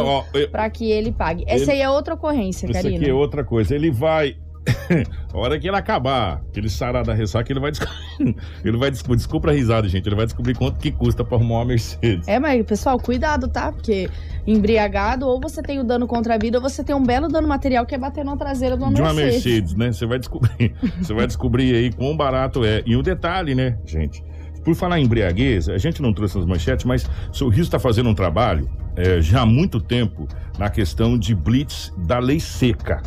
para 0.51 0.69
que 0.69 0.89
ele 0.89 1.11
pague. 1.11 1.43
Essa 1.47 1.63
ele, 1.63 1.71
aí 1.71 1.81
é 1.81 1.89
outra 1.89 2.13
ocorrência, 2.13 2.67
Karina. 2.67 2.95
Essa 2.95 2.97
aqui 2.97 3.09
é 3.09 3.13
outra 3.13 3.43
coisa. 3.43 3.75
Ele 3.75 3.91
vai 3.91 4.35
a 5.33 5.37
hora 5.37 5.59
que 5.59 5.67
ele 5.67 5.75
acabar, 5.75 6.41
que 6.53 6.59
ele 6.59 6.69
sarar 6.69 7.03
da 7.03 7.13
ressaca, 7.13 7.51
ele 7.51 7.59
vai 7.59 7.71
descobrir. 7.71 7.95
ele 8.63 8.77
vai 8.77 8.91
descobrir. 8.91 9.17
Desculpa 9.17 9.49
a 9.49 9.53
risada, 9.53 9.87
gente. 9.87 10.07
Ele 10.07 10.15
vai 10.15 10.25
descobrir 10.25 10.55
quanto 10.55 10.77
que 10.79 10.91
custa 10.91 11.23
pra 11.23 11.37
arrumar 11.37 11.55
uma 11.55 11.65
Mercedes. 11.65 12.27
É, 12.27 12.39
mas, 12.39 12.63
pessoal, 12.65 12.99
cuidado, 12.99 13.47
tá? 13.47 13.71
Porque 13.71 14.09
embriagado, 14.45 15.27
ou 15.27 15.39
você 15.39 15.61
tem 15.61 15.79
o 15.79 15.83
dano 15.83 16.07
contra 16.07 16.35
a 16.35 16.37
vida, 16.37 16.57
ou 16.57 16.61
você 16.61 16.83
tem 16.83 16.95
um 16.95 17.03
belo 17.03 17.27
dano 17.27 17.47
material 17.47 17.85
que 17.85 17.95
é 17.95 17.97
bater 17.97 18.23
na 18.23 18.37
traseira 18.37 18.77
de 18.77 18.83
uma 18.83 18.93
de 18.93 19.01
Mercedes. 19.01 19.17
De 19.17 19.23
uma 19.23 19.31
Mercedes, 19.31 19.75
né? 19.75 19.91
Você 19.91 20.05
vai 20.05 20.19
descobrir. 20.19 20.75
você 21.01 21.13
vai 21.13 21.27
descobrir 21.27 21.75
aí 21.75 21.91
quão 21.91 22.15
barato 22.15 22.63
é. 22.63 22.83
E 22.85 22.95
o 22.95 22.99
um 22.99 23.03
detalhe, 23.03 23.55
né, 23.55 23.77
gente? 23.85 24.23
Por 24.63 24.75
falar 24.75 24.99
em 24.99 25.05
embriaguez, 25.05 25.69
a 25.69 25.77
gente 25.79 26.03
não 26.03 26.13
trouxe 26.13 26.37
as 26.37 26.45
manchetes, 26.45 26.85
mas 26.85 27.09
o 27.31 27.33
Sorriso 27.33 27.63
está 27.63 27.79
fazendo 27.79 28.09
um 28.09 28.13
trabalho 28.13 28.69
é, 28.95 29.21
já 29.21 29.41
há 29.41 29.45
muito 29.45 29.79
tempo 29.79 30.27
na 30.57 30.69
questão 30.69 31.17
de 31.17 31.33
blitz 31.33 31.93
da 31.97 32.19
lei 32.19 32.39
seca 32.39 33.01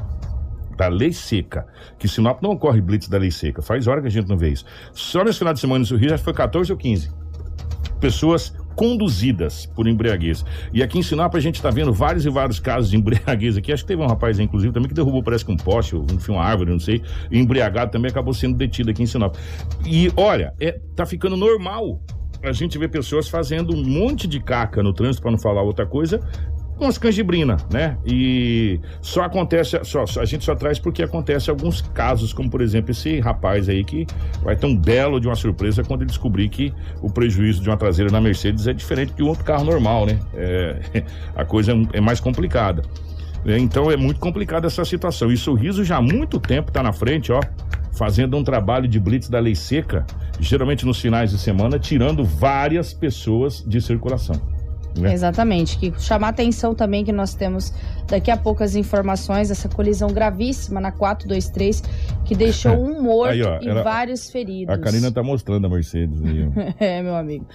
da 0.76 0.88
lei 0.88 1.12
seca. 1.12 1.66
Que 1.98 2.08
Sinop 2.08 2.42
não 2.42 2.50
ocorre 2.50 2.80
blitz 2.80 3.08
da 3.08 3.16
lei 3.16 3.30
seca. 3.30 3.62
Faz 3.62 3.86
hora 3.86 4.00
que 4.00 4.08
a 4.08 4.10
gente 4.10 4.28
não 4.28 4.36
vê 4.36 4.50
isso. 4.50 4.64
Só 4.92 5.22
nesse 5.22 5.38
final 5.38 5.54
de 5.54 5.60
semana 5.60 5.84
no 5.88 5.96
Rio 5.96 6.10
já 6.10 6.18
foi 6.18 6.32
14 6.32 6.72
ou 6.72 6.78
15 6.78 7.10
pessoas 8.00 8.52
conduzidas 8.76 9.66
por 9.66 9.86
embriaguez. 9.86 10.44
E 10.72 10.82
aqui 10.82 10.98
em 10.98 11.02
Sinop 11.02 11.34
a 11.34 11.40
gente 11.40 11.54
está 11.54 11.70
vendo 11.70 11.92
vários 11.92 12.26
e 12.26 12.28
vários 12.28 12.58
casos 12.58 12.90
de 12.90 12.96
embriaguez 12.96 13.56
aqui. 13.56 13.72
Acho 13.72 13.84
que 13.84 13.88
teve 13.88 14.02
um 14.02 14.06
rapaz, 14.06 14.38
inclusive, 14.38 14.72
também 14.72 14.88
que 14.88 14.94
derrubou, 14.94 15.22
parece 15.22 15.44
que 15.44 15.52
um 15.52 15.56
poste, 15.56 15.96
enfim, 15.96 16.32
uma 16.32 16.42
árvore, 16.42 16.70
não 16.70 16.80
sei. 16.80 17.02
Embriagado 17.30 17.90
também 17.90 18.10
acabou 18.10 18.34
sendo 18.34 18.56
detido 18.56 18.90
aqui 18.90 19.02
em 19.02 19.06
Sinop. 19.06 19.36
E 19.86 20.12
olha, 20.16 20.52
é, 20.60 20.78
tá 20.94 21.06
ficando 21.06 21.36
normal 21.36 22.00
a 22.44 22.52
gente 22.52 22.78
ver 22.78 22.88
pessoas 22.88 23.28
fazendo 23.28 23.74
um 23.74 23.82
monte 23.82 24.26
de 24.26 24.40
caca 24.40 24.82
no 24.82 24.92
trânsito, 24.92 25.22
para 25.22 25.30
não 25.30 25.38
falar 25.38 25.62
outra 25.62 25.86
coisa, 25.86 26.20
com 26.76 26.86
as 26.86 26.98
canjibrina, 26.98 27.56
né? 27.70 27.96
E 28.04 28.80
só 29.00 29.22
acontece, 29.22 29.78
só, 29.84 30.04
a 30.20 30.24
gente 30.24 30.44
só 30.44 30.54
traz 30.54 30.78
porque 30.78 31.02
acontece 31.02 31.48
alguns 31.48 31.80
casos, 31.80 32.32
como 32.32 32.50
por 32.50 32.60
exemplo 32.60 32.90
esse 32.90 33.20
rapaz 33.20 33.68
aí 33.68 33.84
que 33.84 34.06
vai 34.42 34.58
um 34.64 34.76
belo 34.76 35.20
de 35.20 35.28
uma 35.28 35.36
surpresa 35.36 35.84
quando 35.84 36.02
ele 36.02 36.08
descobrir 36.08 36.48
que 36.48 36.72
o 37.00 37.10
prejuízo 37.10 37.62
de 37.62 37.68
uma 37.68 37.76
traseira 37.76 38.10
na 38.10 38.20
Mercedes 38.20 38.66
é 38.66 38.72
diferente 38.72 39.12
de 39.14 39.22
um 39.22 39.28
outro 39.28 39.44
carro 39.44 39.64
normal, 39.64 40.06
né? 40.06 40.18
É, 40.34 41.04
a 41.36 41.44
coisa 41.44 41.72
é 41.92 42.00
mais 42.00 42.18
complicada. 42.18 42.82
É, 43.46 43.58
então 43.58 43.90
é 43.90 43.96
muito 43.96 44.18
complicada 44.18 44.66
essa 44.66 44.84
situação. 44.84 45.30
E 45.30 45.36
Sorriso 45.36 45.84
já 45.84 45.98
há 45.98 46.02
muito 46.02 46.40
tempo 46.40 46.70
está 46.70 46.82
na 46.82 46.92
frente, 46.92 47.30
ó, 47.30 47.40
fazendo 47.94 48.36
um 48.36 48.44
trabalho 48.44 48.88
de 48.88 48.98
blitz 48.98 49.28
da 49.28 49.38
lei 49.38 49.54
seca, 49.54 50.06
geralmente 50.40 50.84
nos 50.84 51.00
finais 51.00 51.30
de 51.30 51.38
semana, 51.38 51.78
tirando 51.78 52.24
várias 52.24 52.92
pessoas 52.92 53.64
de 53.66 53.80
circulação. 53.80 54.54
Né? 54.98 55.12
Exatamente. 55.12 55.78
Que 55.78 55.92
chamar 56.00 56.28
atenção 56.28 56.74
também 56.74 57.04
que 57.04 57.12
nós 57.12 57.34
temos 57.34 57.72
daqui 58.06 58.30
a 58.30 58.36
pouco 58.36 58.62
as 58.62 58.74
informações 58.76 59.48
dessa 59.48 59.68
colisão 59.68 60.08
gravíssima 60.08 60.80
na 60.80 60.92
423 60.92 61.82
que 62.24 62.34
deixou 62.34 62.74
um 62.78 63.02
morto 63.02 63.32
aí, 63.32 63.42
ó, 63.42 63.58
e 63.60 63.68
ela, 63.68 63.82
vários 63.82 64.30
feridos. 64.30 64.74
A 64.74 64.78
Karina 64.78 65.10
tá 65.10 65.22
mostrando 65.22 65.66
a 65.66 65.70
Mercedes 65.70 66.22
aí. 66.24 66.48
é, 66.78 67.02
meu 67.02 67.16
amigo. 67.16 67.46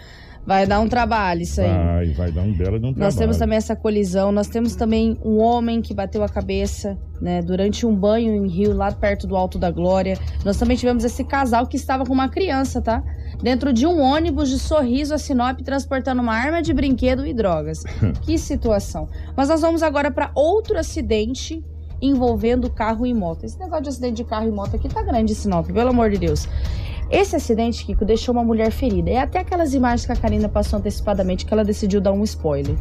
Vai 0.50 0.66
dar 0.66 0.80
um 0.80 0.90
trabalho 0.90 1.44
isso 1.44 1.62
aí. 1.62 1.68
Vai, 1.68 2.08
vai 2.14 2.32
dar 2.32 2.42
um 2.42 2.52
belo 2.52 2.80
de 2.80 2.86
um 2.88 2.92
trabalho. 2.92 2.98
Nós 2.98 3.16
temos 3.16 3.38
também 3.38 3.56
essa 3.56 3.76
colisão, 3.76 4.32
nós 4.32 4.48
temos 4.48 4.76
também 4.76 5.16
um 5.24 5.38
homem 5.38 5.80
que 5.80 5.94
bateu 5.94 6.24
a 6.24 6.28
cabeça, 6.28 6.98
né, 7.22 7.40
durante 7.44 7.86
um 7.86 7.96
banho 7.96 8.34
em 8.34 8.48
rio 8.48 8.74
lá 8.74 8.92
perto 8.92 9.28
do 9.28 9.36
Alto 9.36 9.60
da 9.60 9.70
Glória. 9.70 10.18
Nós 10.44 10.58
também 10.58 10.76
tivemos 10.76 11.04
esse 11.04 11.24
casal 11.24 11.68
que 11.68 11.78
estava 11.78 12.04
com 12.04 12.12
uma 12.12 12.28
criança, 12.30 12.82
tá? 12.82 13.04
Dentro 13.44 13.72
de 13.72 13.86
um 13.86 14.02
ônibus 14.02 14.50
de 14.50 14.58
sorriso 14.58 15.14
a 15.14 15.20
Sinop 15.20 15.60
transportando 15.62 16.20
uma 16.20 16.34
arma 16.34 16.64
de 16.64 16.74
brinquedo 16.74 17.28
e 17.28 17.32
drogas. 17.32 17.84
que 18.26 18.36
situação. 18.40 19.08
Mas 19.38 19.50
nós 19.50 19.62
vamos 19.62 19.84
agora 19.84 20.10
para 20.10 20.32
outro 20.34 20.80
acidente 20.80 21.64
envolvendo 22.02 22.72
carro 22.72 23.06
e 23.06 23.14
moto. 23.14 23.44
Esse 23.44 23.60
negócio 23.60 23.84
de 23.84 23.90
acidente 23.90 24.16
de 24.16 24.24
carro 24.24 24.48
e 24.48 24.52
moto 24.52 24.76
aqui 24.76 24.90
tá 24.90 25.04
grande, 25.04 25.36
Sinop, 25.36 25.68
pelo 25.68 25.92
amor 25.92 26.10
de 26.10 26.18
Deus. 26.18 26.48
Esse 27.10 27.36
acidente, 27.36 27.86
Kiko, 27.86 28.06
deixou 28.06 28.34
uma 28.34 28.44
mulher 28.44 28.72
ferida. 28.72 29.10
É 29.10 29.18
até 29.18 29.40
aquelas 29.40 29.74
imagens 29.74 30.06
que 30.06 30.12
a 30.12 30.16
Karina 30.16 30.48
passou 30.48 30.78
antecipadamente 30.78 31.46
que 31.46 31.54
ela 31.54 31.66
decidiu 31.66 32.00
dar 32.00 32.12
um 32.12 32.24
spoiler. 32.24 32.76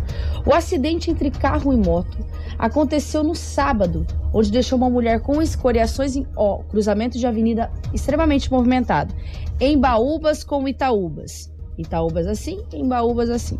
O 0.45 0.53
acidente 0.53 1.11
entre 1.11 1.31
carro 1.31 1.73
e 1.73 1.77
moto 1.77 2.19
aconteceu 2.59 3.25
no 3.25 3.35
sábado, 3.35 4.07
onde 4.33 4.53
deixou 4.53 4.77
uma 4.77 4.91
mulher 4.91 5.21
com 5.21 5.41
escoriações 5.41 6.15
em 6.15 6.27
ó, 6.37 6.59
cruzamento 6.59 7.19
de 7.19 7.27
avenida 7.27 7.71
extremamente 7.95 8.51
movimentado. 8.51 9.15
Em 9.59 9.79
Baúbas 9.79 10.45
com 10.45 10.69
Itaúbas. 10.69 11.51
Itaúbas 11.79 12.27
assim, 12.27 12.63
em 12.73 12.87
Baúbas 12.87 13.31
assim. 13.31 13.57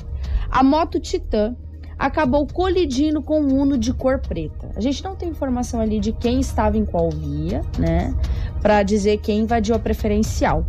A 0.51 0.63
moto 0.63 1.01
Titan 1.01 1.57
acabou 1.99 2.47
colidindo 2.47 3.21
com 3.21 3.41
um 3.41 3.61
Uno 3.61 3.77
de 3.77 3.93
cor 3.93 4.21
preta. 4.21 4.71
A 4.77 4.81
gente 4.81 5.03
não 5.03 5.17
tem 5.17 5.29
informação 5.31 5.81
ali 5.81 5.99
de 5.99 6.13
quem 6.13 6.39
estava 6.39 6.77
em 6.77 6.85
qual 6.85 7.11
via, 7.11 7.63
né, 7.79 8.15
para 8.61 8.83
dizer 8.83 9.19
quem 9.19 9.41
invadiu 9.41 9.75
a 9.75 9.79
preferencial. 9.79 10.65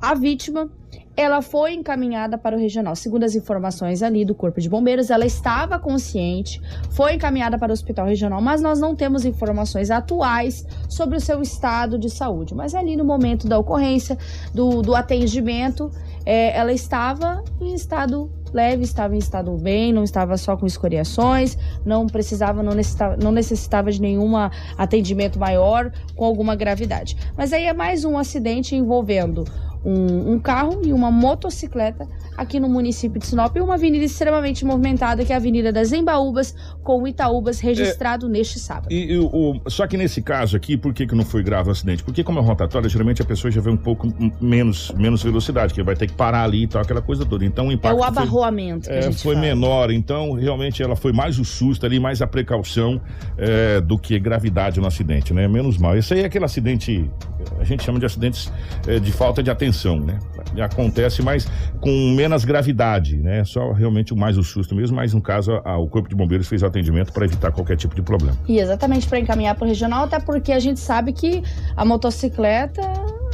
A 0.00 0.14
vítima, 0.14 0.70
ela 1.16 1.40
foi 1.40 1.74
encaminhada 1.74 2.36
para 2.36 2.56
o 2.56 2.58
regional. 2.58 2.94
Segundo 2.96 3.24
as 3.24 3.34
informações 3.34 4.02
ali 4.02 4.24
do 4.24 4.34
Corpo 4.34 4.60
de 4.60 4.68
Bombeiros, 4.68 5.10
ela 5.10 5.24
estava 5.24 5.78
consciente, 5.78 6.60
foi 6.90 7.14
encaminhada 7.14 7.58
para 7.58 7.70
o 7.70 7.72
hospital 7.72 8.06
regional, 8.06 8.40
mas 8.42 8.60
nós 8.60 8.80
não 8.80 8.94
temos 8.94 9.24
informações 9.24 9.90
atuais 9.90 10.66
sobre 10.88 11.16
o 11.16 11.20
seu 11.20 11.40
estado 11.40 11.98
de 11.98 12.10
saúde. 12.10 12.54
Mas 12.54 12.74
ali 12.74 12.96
no 12.96 13.04
momento 13.04 13.46
da 13.46 13.58
ocorrência, 13.58 14.18
do, 14.52 14.82
do 14.82 14.94
atendimento, 14.94 15.90
é, 16.26 16.56
ela 16.56 16.72
estava 16.72 17.42
em 17.60 17.74
estado 17.74 18.30
leve, 18.54 18.84
estava 18.84 19.14
em 19.14 19.18
estado 19.18 19.50
bem, 19.58 19.92
não 19.92 20.04
estava 20.04 20.36
só 20.38 20.56
com 20.56 20.64
escoriações, 20.64 21.58
não 21.84 22.06
precisava, 22.06 22.62
não 22.62 22.72
necessitava, 22.72 23.16
não 23.16 23.32
necessitava 23.32 23.90
de 23.90 24.00
nenhum 24.00 24.32
atendimento 24.78 25.38
maior 25.38 25.92
com 26.14 26.24
alguma 26.24 26.54
gravidade. 26.54 27.16
Mas 27.36 27.52
aí 27.52 27.64
é 27.64 27.72
mais 27.72 28.04
um 28.04 28.16
acidente 28.16 28.76
envolvendo 28.76 29.44
um, 29.84 30.32
um, 30.32 30.38
carro 30.38 30.80
e 30.84 30.92
uma 30.92 31.10
motocicleta 31.10 32.08
aqui 32.36 32.58
no 32.58 32.68
município 32.68 33.20
de 33.20 33.26
Sinop, 33.26 33.54
e 33.56 33.60
uma 33.60 33.74
avenida 33.74 34.04
extremamente 34.04 34.64
movimentada, 34.64 35.24
que 35.24 35.32
é 35.32 35.34
a 35.34 35.38
Avenida 35.38 35.72
das 35.72 35.92
Embaúbas, 35.92 36.54
com 36.82 37.06
Itaúbas, 37.06 37.60
registrado 37.60 38.26
é, 38.26 38.28
neste 38.30 38.58
sábado. 38.58 38.88
E, 38.90 39.12
e 39.12 39.18
o, 39.18 39.60
só 39.68 39.86
que 39.86 39.96
nesse 39.96 40.22
caso 40.22 40.56
aqui, 40.56 40.76
por 40.76 40.92
que, 40.92 41.06
que 41.06 41.14
não 41.14 41.24
foi 41.24 41.42
grave 41.42 41.68
o 41.68 41.72
acidente? 41.72 42.02
Porque 42.02 42.24
como 42.24 42.38
é 42.38 42.42
rotatória, 42.42 42.88
geralmente 42.88 43.22
a 43.22 43.24
pessoa 43.24 43.50
já 43.50 43.60
vê 43.60 43.70
um 43.70 43.76
pouco 43.76 44.12
menos, 44.40 44.90
menos 44.92 45.22
velocidade, 45.22 45.74
que 45.74 45.82
vai 45.82 45.94
ter 45.94 46.06
que 46.06 46.14
parar 46.14 46.44
ali 46.44 46.64
e 46.64 46.66
tal, 46.66 46.82
aquela 46.82 47.02
coisa 47.02 47.24
toda. 47.24 47.44
Então 47.44 47.68
o 47.68 47.72
impacto. 47.72 47.96
É 47.96 48.00
o 48.00 48.02
abarroamento. 48.02 48.86
Foi, 48.86 48.96
é, 48.96 49.12
foi 49.12 49.36
menor, 49.36 49.90
então 49.90 50.32
realmente 50.32 50.82
ela 50.82 50.96
foi 50.96 51.12
mais 51.12 51.38
o 51.38 51.44
susto 51.44 51.86
ali, 51.86 52.00
mais 52.00 52.22
a 52.22 52.26
precaução 52.26 53.00
é, 53.36 53.80
do 53.80 53.98
que 53.98 54.18
gravidade 54.18 54.80
no 54.80 54.86
acidente, 54.86 55.32
né? 55.32 55.46
Menos 55.46 55.78
mal. 55.78 55.96
Esse 55.96 56.14
aí 56.14 56.20
é 56.20 56.24
aquele 56.24 56.44
acidente, 56.44 57.10
a 57.58 57.64
gente 57.64 57.82
chama 57.82 57.98
de 57.98 58.06
acidentes 58.06 58.52
é, 58.86 58.98
de 58.98 59.12
falta 59.12 59.42
de 59.42 59.50
atenção, 59.50 59.73
né? 60.00 60.18
Acontece, 60.62 61.22
mas 61.22 61.46
com 61.80 61.90
menos 62.14 62.44
gravidade, 62.44 63.16
né? 63.16 63.44
Só 63.44 63.72
realmente 63.72 64.14
mais 64.14 64.38
o 64.38 64.44
susto 64.44 64.74
mesmo, 64.74 64.96
mas 64.96 65.12
no 65.12 65.20
caso 65.20 65.60
a, 65.64 65.76
o 65.78 65.88
Corpo 65.88 66.08
de 66.08 66.14
Bombeiros 66.14 66.48
fez 66.48 66.62
o 66.62 66.66
atendimento 66.66 67.12
para 67.12 67.24
evitar 67.24 67.52
qualquer 67.52 67.76
tipo 67.76 67.94
de 67.94 68.02
problema. 68.02 68.36
E 68.46 68.58
exatamente 68.58 69.08
para 69.08 69.18
encaminhar 69.18 69.54
para 69.54 69.64
o 69.64 69.68
regional, 69.68 70.04
até 70.04 70.18
porque 70.20 70.52
a 70.52 70.58
gente 70.58 70.80
sabe 70.80 71.12
que 71.12 71.42
a 71.76 71.84
motocicleta. 71.84 72.82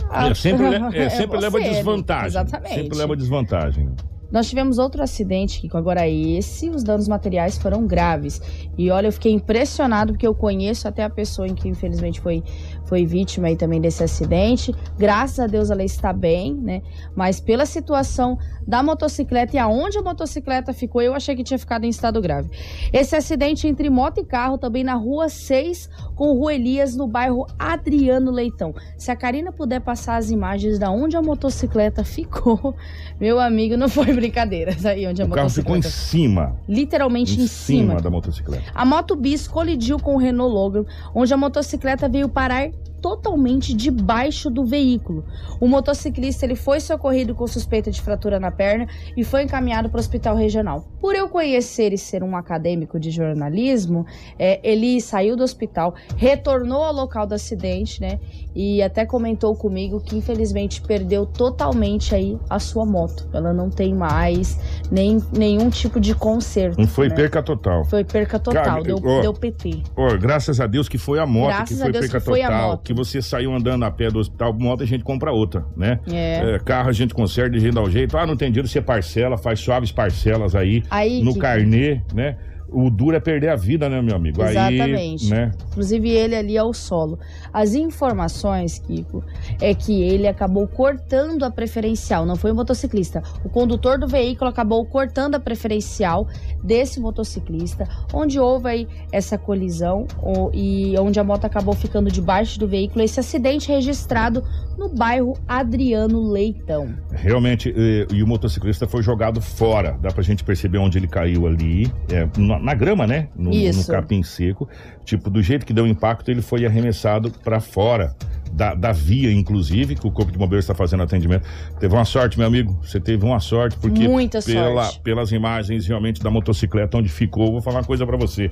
A... 0.08 0.28
É, 0.28 0.34
sempre, 0.34 0.66
é, 0.96 1.08
sempre 1.10 1.36
é 1.36 1.40
leva 1.40 1.60
desvantagem. 1.60 2.26
Exatamente. 2.28 2.74
Sempre 2.74 2.98
leva 2.98 3.16
desvantagem. 3.16 3.88
Nós 4.30 4.48
tivemos 4.48 4.78
outro 4.78 5.02
acidente, 5.02 5.60
que 5.60 5.76
agora 5.76 6.08
esse, 6.08 6.70
os 6.70 6.84
danos 6.84 7.08
materiais 7.08 7.58
foram 7.58 7.86
graves. 7.86 8.40
E 8.78 8.90
olha, 8.90 9.08
eu 9.08 9.12
fiquei 9.12 9.32
impressionado 9.32 10.12
porque 10.12 10.26
eu 10.26 10.34
conheço 10.34 10.86
até 10.86 11.02
a 11.02 11.10
pessoa 11.10 11.48
em 11.48 11.54
que 11.54 11.68
infelizmente 11.68 12.20
foi, 12.20 12.42
foi 12.90 13.06
vítima 13.06 13.46
aí 13.46 13.54
também 13.54 13.80
desse 13.80 14.02
acidente. 14.02 14.74
Graças 14.98 15.38
a 15.38 15.46
Deus 15.46 15.70
ela 15.70 15.84
está 15.84 16.12
bem, 16.12 16.52
né? 16.52 16.82
Mas 17.14 17.38
pela 17.38 17.64
situação 17.64 18.36
da 18.66 18.82
motocicleta 18.82 19.54
e 19.54 19.58
aonde 19.60 19.96
a 19.96 20.02
motocicleta 20.02 20.72
ficou, 20.72 21.00
eu 21.00 21.14
achei 21.14 21.36
que 21.36 21.44
tinha 21.44 21.58
ficado 21.58 21.84
em 21.84 21.88
estado 21.88 22.20
grave. 22.20 22.50
Esse 22.92 23.14
acidente 23.14 23.68
entre 23.68 23.88
moto 23.88 24.18
e 24.18 24.24
carro 24.24 24.58
também 24.58 24.82
na 24.82 24.94
rua 24.94 25.28
6 25.28 25.88
com 26.16 26.34
Rua 26.34 26.52
Elias, 26.52 26.96
no 26.96 27.06
bairro 27.06 27.46
Adriano 27.56 28.32
Leitão. 28.32 28.74
Se 28.98 29.10
a 29.10 29.16
Karina 29.16 29.52
puder 29.52 29.80
passar 29.80 30.16
as 30.16 30.30
imagens 30.30 30.78
da 30.78 30.90
onde 30.90 31.16
a 31.16 31.22
motocicleta 31.22 32.02
ficou, 32.02 32.74
meu 33.20 33.38
amigo, 33.38 33.76
não 33.76 33.88
foi 33.88 34.12
brincadeira. 34.12 34.76
Aí 34.84 35.06
onde 35.06 35.22
a 35.22 35.26
o 35.26 35.30
carro 35.30 35.48
ficou 35.48 35.76
em 35.76 35.82
cima. 35.82 36.56
Literalmente 36.68 37.38
em, 37.38 37.44
em 37.44 37.46
cima. 37.46 38.00
da 38.00 38.10
motocicleta. 38.10 38.64
A 38.74 38.84
moto 38.84 39.14
bis 39.14 39.46
colidiu 39.46 39.98
com 39.98 40.16
o 40.16 40.18
Renault 40.18 40.52
Logan, 40.52 40.84
onde 41.14 41.32
a 41.32 41.36
motocicleta 41.36 42.08
veio 42.08 42.28
parar 42.28 42.68
totalmente 43.00 43.74
debaixo 43.74 44.50
do 44.50 44.64
veículo. 44.64 45.24
O 45.60 45.66
motociclista 45.66 46.44
ele 46.44 46.56
foi 46.56 46.80
socorrido 46.80 47.34
com 47.34 47.46
suspeita 47.46 47.90
de 47.90 48.00
fratura 48.00 48.38
na 48.38 48.50
perna 48.50 48.86
e 49.16 49.24
foi 49.24 49.42
encaminhado 49.42 49.88
para 49.88 49.98
o 49.98 50.00
hospital 50.00 50.36
regional. 50.36 50.86
Por 51.00 51.14
eu 51.14 51.28
conhecer 51.28 51.92
e 51.92 51.98
ser 51.98 52.22
um 52.22 52.36
acadêmico 52.36 52.98
de 52.98 53.10
jornalismo, 53.10 54.06
é, 54.38 54.60
ele 54.62 55.00
saiu 55.00 55.36
do 55.36 55.42
hospital, 55.42 55.94
retornou 56.16 56.82
ao 56.82 56.92
local 56.92 57.26
do 57.26 57.34
acidente, 57.34 58.00
né? 58.00 58.18
E 58.54 58.82
até 58.82 59.06
comentou 59.06 59.54
comigo 59.54 60.00
que 60.00 60.16
infelizmente 60.16 60.80
perdeu 60.82 61.24
totalmente 61.24 62.14
aí 62.14 62.38
a 62.48 62.58
sua 62.58 62.84
moto. 62.84 63.28
Ela 63.32 63.52
não 63.52 63.70
tem 63.70 63.94
mais 63.94 64.58
nem, 64.90 65.22
nenhum 65.32 65.70
tipo 65.70 66.00
de 66.00 66.14
conserto. 66.14 66.78
Não 66.78 66.86
foi 66.86 67.08
né? 67.08 67.14
perca 67.14 67.42
total. 67.42 67.84
Foi 67.84 68.04
perca 68.04 68.38
total, 68.38 68.64
Cara, 68.64 68.82
deu, 68.82 69.00
ó, 69.02 69.20
deu 69.20 69.32
PT. 69.32 69.82
Ó, 69.96 70.16
graças 70.16 70.60
a 70.60 70.66
Deus 70.66 70.88
que 70.88 70.98
foi 70.98 71.18
a 71.18 71.26
moto 71.26 71.48
Graças 71.48 71.68
que 71.68 71.74
a 71.74 71.84
foi 71.84 71.92
Deus 71.92 72.04
perca 72.04 72.18
que 72.18 72.26
foi 72.26 72.42
a 72.42 72.46
total. 72.48 72.70
moto. 72.70 72.82
Que 72.90 72.94
você 72.94 73.22
saiu 73.22 73.54
andando 73.54 73.84
a 73.84 73.90
pé 73.90 74.10
do 74.10 74.18
hospital, 74.18 74.52
moto 74.52 74.82
a 74.82 74.84
gente 74.84 75.04
compra 75.04 75.30
outra, 75.30 75.64
né? 75.76 76.00
É. 76.12 76.54
É, 76.56 76.58
carro 76.58 76.88
a 76.88 76.92
gente 76.92 77.14
conserta, 77.14 77.56
a 77.56 77.60
gente 77.60 77.72
dá 77.72 77.80
o 77.80 77.88
jeito. 77.88 78.18
Ah, 78.18 78.26
não 78.26 78.36
tem 78.36 78.50
dinheiro, 78.50 78.66
você 78.66 78.80
parcela, 78.82 79.38
faz 79.38 79.60
suaves 79.60 79.92
parcelas 79.92 80.56
aí, 80.56 80.82
Aí, 80.90 81.22
no 81.22 81.32
que- 81.34 81.38
carnê, 81.38 82.00
né? 82.12 82.36
O 82.72 82.90
duro 82.90 83.16
é 83.16 83.20
perder 83.20 83.48
a 83.48 83.56
vida, 83.56 83.88
né, 83.88 84.00
meu 84.00 84.16
amigo? 84.16 84.42
Exatamente. 84.42 85.24
Aí, 85.24 85.30
né? 85.30 85.52
Inclusive 85.70 86.10
ele 86.10 86.34
ali 86.34 86.58
ao 86.58 86.72
solo. 86.72 87.18
As 87.52 87.74
informações, 87.74 88.78
Kiko, 88.78 89.24
é 89.60 89.74
que 89.74 90.02
ele 90.02 90.26
acabou 90.26 90.66
cortando 90.66 91.44
a 91.44 91.50
preferencial. 91.50 92.24
Não 92.24 92.36
foi 92.36 92.52
o 92.52 92.54
motociclista. 92.54 93.22
O 93.44 93.48
condutor 93.48 93.98
do 93.98 94.06
veículo 94.06 94.50
acabou 94.50 94.84
cortando 94.84 95.34
a 95.34 95.40
preferencial 95.40 96.26
desse 96.62 97.00
motociclista, 97.00 97.88
onde 98.12 98.38
houve 98.38 98.68
aí 98.68 98.88
essa 99.12 99.36
colisão 99.36 100.06
e 100.52 100.94
onde 100.98 101.18
a 101.18 101.24
moto 101.24 101.44
acabou 101.44 101.74
ficando 101.74 102.10
debaixo 102.10 102.58
do 102.58 102.68
veículo. 102.68 103.02
Esse 103.02 103.20
acidente 103.20 103.68
registrado 103.68 104.44
no 104.78 104.88
bairro 104.88 105.34
Adriano 105.46 106.30
Leitão. 106.30 106.94
Realmente, 107.10 107.72
eh, 107.76 108.06
e 108.12 108.22
o 108.22 108.26
motociclista 108.26 108.86
foi 108.86 109.02
jogado 109.02 109.40
fora. 109.40 109.98
Dá 110.00 110.10
pra 110.10 110.22
gente 110.22 110.42
perceber 110.42 110.78
onde 110.78 110.98
ele 110.98 111.06
caiu 111.06 111.46
ali, 111.46 111.90
é, 112.10 112.26
na, 112.38 112.58
na 112.60 112.74
grama, 112.74 113.06
né? 113.06 113.28
No, 113.34 113.50
no 113.50 113.86
capim 113.86 114.22
seco. 114.22 114.68
Tipo, 115.04 115.30
do 115.30 115.42
jeito 115.42 115.66
que 115.66 115.72
deu 115.72 115.86
impacto, 115.86 116.30
ele 116.30 116.42
foi 116.42 116.64
arremessado 116.64 117.30
pra 117.42 117.60
fora 117.60 118.14
da, 118.52 118.74
da 118.74 118.92
via, 118.92 119.32
inclusive, 119.32 119.94
que 119.94 120.06
o 120.06 120.10
Corpo 120.10 120.32
de 120.32 120.38
Bombeiros 120.38 120.64
está 120.64 120.74
fazendo 120.74 121.02
atendimento. 121.02 121.46
Teve 121.78 121.94
uma 121.94 122.04
sorte, 122.04 122.38
meu 122.38 122.46
amigo. 122.46 122.78
Você 122.82 122.98
teve 123.00 123.24
uma 123.24 123.40
sorte, 123.40 123.76
porque 123.78 124.06
Muita 124.08 124.40
pela, 124.42 124.84
sorte. 124.84 125.00
pelas 125.00 125.32
imagens 125.32 125.86
realmente 125.86 126.20
da 126.22 126.30
motocicleta 126.30 126.98
onde 126.98 127.08
ficou, 127.08 127.52
vou 127.52 127.60
falar 127.62 127.78
uma 127.78 127.84
coisa 127.84 128.06
pra 128.06 128.16
você. 128.16 128.50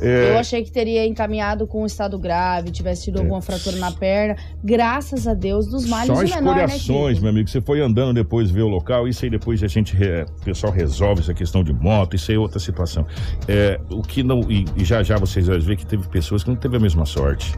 É, 0.00 0.32
Eu 0.32 0.38
achei 0.38 0.62
que 0.62 0.70
teria 0.70 1.06
encaminhado 1.06 1.66
com 1.66 1.82
um 1.82 1.86
estado 1.86 2.18
grave, 2.18 2.70
tivesse 2.70 3.04
tido 3.04 3.18
alguma 3.18 3.40
fratura 3.40 3.76
na 3.76 3.90
perna. 3.92 4.36
Graças 4.62 5.26
a 5.26 5.32
Deus, 5.32 5.66
dos 5.68 5.86
males 5.86 6.08
Só 6.08 6.18
né, 6.18 6.24
escoriações, 6.24 7.12
Kiko? 7.14 7.22
meu 7.22 7.30
amigo. 7.30 7.48
Você 7.48 7.60
foi 7.62 7.80
andando 7.80 8.12
depois 8.12 8.50
ver 8.50 8.62
o 8.62 8.68
local, 8.68 9.08
isso 9.08 9.24
aí 9.24 9.30
depois 9.30 9.62
a 9.62 9.66
gente, 9.68 9.96
re- 9.96 10.24
o 10.24 10.44
pessoal 10.44 10.72
resolve 10.72 11.22
essa 11.22 11.32
questão 11.32 11.64
de 11.64 11.72
moto, 11.72 12.14
isso 12.14 12.30
aí 12.30 12.36
é 12.36 12.40
outra 12.40 12.58
situação. 12.58 13.06
É, 13.48 13.80
o 13.90 14.02
que 14.02 14.22
não, 14.22 14.40
e, 14.50 14.66
e 14.76 14.84
já 14.84 15.02
já 15.02 15.16
vocês 15.16 15.46
vão 15.46 15.58
ver 15.60 15.76
que 15.76 15.86
teve 15.86 16.06
pessoas 16.08 16.44
que 16.44 16.50
não 16.50 16.56
teve 16.56 16.76
a 16.76 16.80
mesma 16.80 17.06
sorte. 17.06 17.54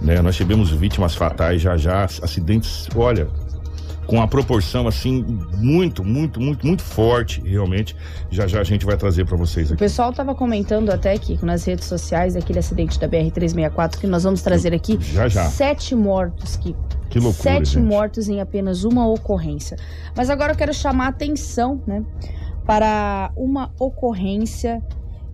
Né? 0.00 0.20
Nós 0.22 0.36
tivemos 0.36 0.70
vítimas 0.70 1.14
fatais 1.14 1.60
já 1.60 1.76
já, 1.76 2.04
acidentes, 2.04 2.88
olha, 2.96 3.28
com 4.06 4.20
a 4.20 4.26
proporção 4.26 4.88
assim, 4.88 5.24
muito, 5.56 6.02
muito, 6.02 6.40
muito, 6.40 6.66
muito 6.66 6.82
forte, 6.82 7.40
realmente. 7.44 7.94
Já 8.30 8.46
já 8.46 8.60
a 8.60 8.64
gente 8.64 8.84
vai 8.84 8.96
trazer 8.96 9.24
pra 9.24 9.36
vocês 9.36 9.70
O 9.70 9.74
aqui. 9.74 9.80
pessoal 9.84 10.12
tava 10.12 10.34
comentando 10.34 10.90
até 10.90 11.12
aqui 11.12 11.38
nas 11.44 11.64
redes 11.64 11.84
sociais 11.86 12.34
daquele 12.34 12.58
acidente 12.58 12.98
da 12.98 13.08
BR-364 13.08 13.98
que 13.98 14.06
nós 14.08 14.24
vamos 14.24 14.42
trazer 14.42 14.74
aqui. 14.74 14.98
Já 15.00 15.28
já. 15.28 15.44
Sete 15.44 15.94
mortos, 15.94 16.56
Kiko. 16.56 16.80
Que 17.08 17.18
loucura, 17.18 17.42
Sete 17.42 17.74
gente. 17.74 17.84
mortos 17.84 18.28
em 18.28 18.40
apenas 18.40 18.84
uma 18.84 19.06
ocorrência. 19.06 19.76
Mas 20.16 20.28
agora 20.30 20.52
eu 20.52 20.56
quero 20.56 20.72
chamar 20.74 21.06
a 21.06 21.08
atenção, 21.08 21.80
né, 21.86 22.02
para 22.64 23.30
uma 23.36 23.70
ocorrência 23.78 24.82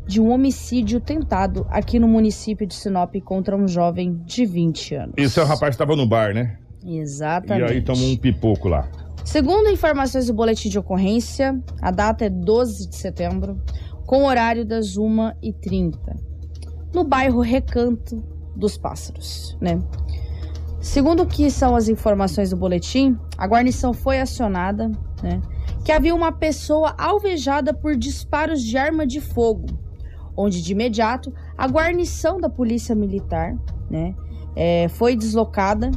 de 0.06 0.20
um 0.20 0.30
homicídio 0.30 1.00
tentado 1.00 1.66
aqui 1.68 1.98
no 1.98 2.06
município 2.06 2.66
de 2.66 2.74
Sinop 2.74 3.14
contra 3.24 3.56
um 3.56 3.66
jovem 3.66 4.20
de 4.24 4.46
20 4.46 4.94
anos. 4.94 5.14
Esse 5.16 5.40
é 5.40 5.42
o 5.42 5.46
rapaz 5.46 5.74
que 5.74 5.78
tava 5.78 5.96
no 5.96 6.06
bar, 6.06 6.32
né? 6.32 6.58
Exatamente. 6.84 7.72
E 7.72 7.76
aí 7.76 7.82
tomou 7.82 8.08
um 8.08 8.16
pipoco 8.16 8.68
lá. 8.68 8.88
Segundo 9.24 9.68
informações 9.68 10.28
do 10.28 10.34
boletim 10.34 10.68
de 10.68 10.78
ocorrência, 10.78 11.60
a 11.82 11.90
data 11.90 12.24
é 12.24 12.30
12 12.30 12.88
de 12.88 12.96
setembro, 12.96 13.60
com 14.06 14.24
horário 14.24 14.64
das 14.64 14.96
1h30, 14.96 15.98
no 16.94 17.02
bairro 17.02 17.40
Recanto 17.40 18.22
dos 18.54 18.78
Pássaros, 18.78 19.58
né? 19.60 19.82
Segundo 20.80 21.24
o 21.24 21.26
que 21.26 21.50
são 21.50 21.74
as 21.74 21.88
informações 21.88 22.50
do 22.50 22.56
boletim, 22.56 23.18
a 23.36 23.48
guarnição 23.48 23.92
foi 23.92 24.20
acionada, 24.20 24.88
né? 25.20 25.42
Que 25.84 25.90
havia 25.90 26.14
uma 26.14 26.30
pessoa 26.30 26.94
alvejada 26.96 27.74
por 27.74 27.96
disparos 27.96 28.62
de 28.62 28.78
arma 28.78 29.04
de 29.04 29.20
fogo, 29.20 29.66
onde 30.36 30.62
de 30.62 30.72
imediato 30.72 31.32
a 31.56 31.66
guarnição 31.66 32.40
da 32.40 32.48
polícia 32.48 32.94
militar, 32.94 33.56
né? 33.90 34.14
eh, 34.56 34.88
foi 34.88 35.14
deslocada 35.14 35.90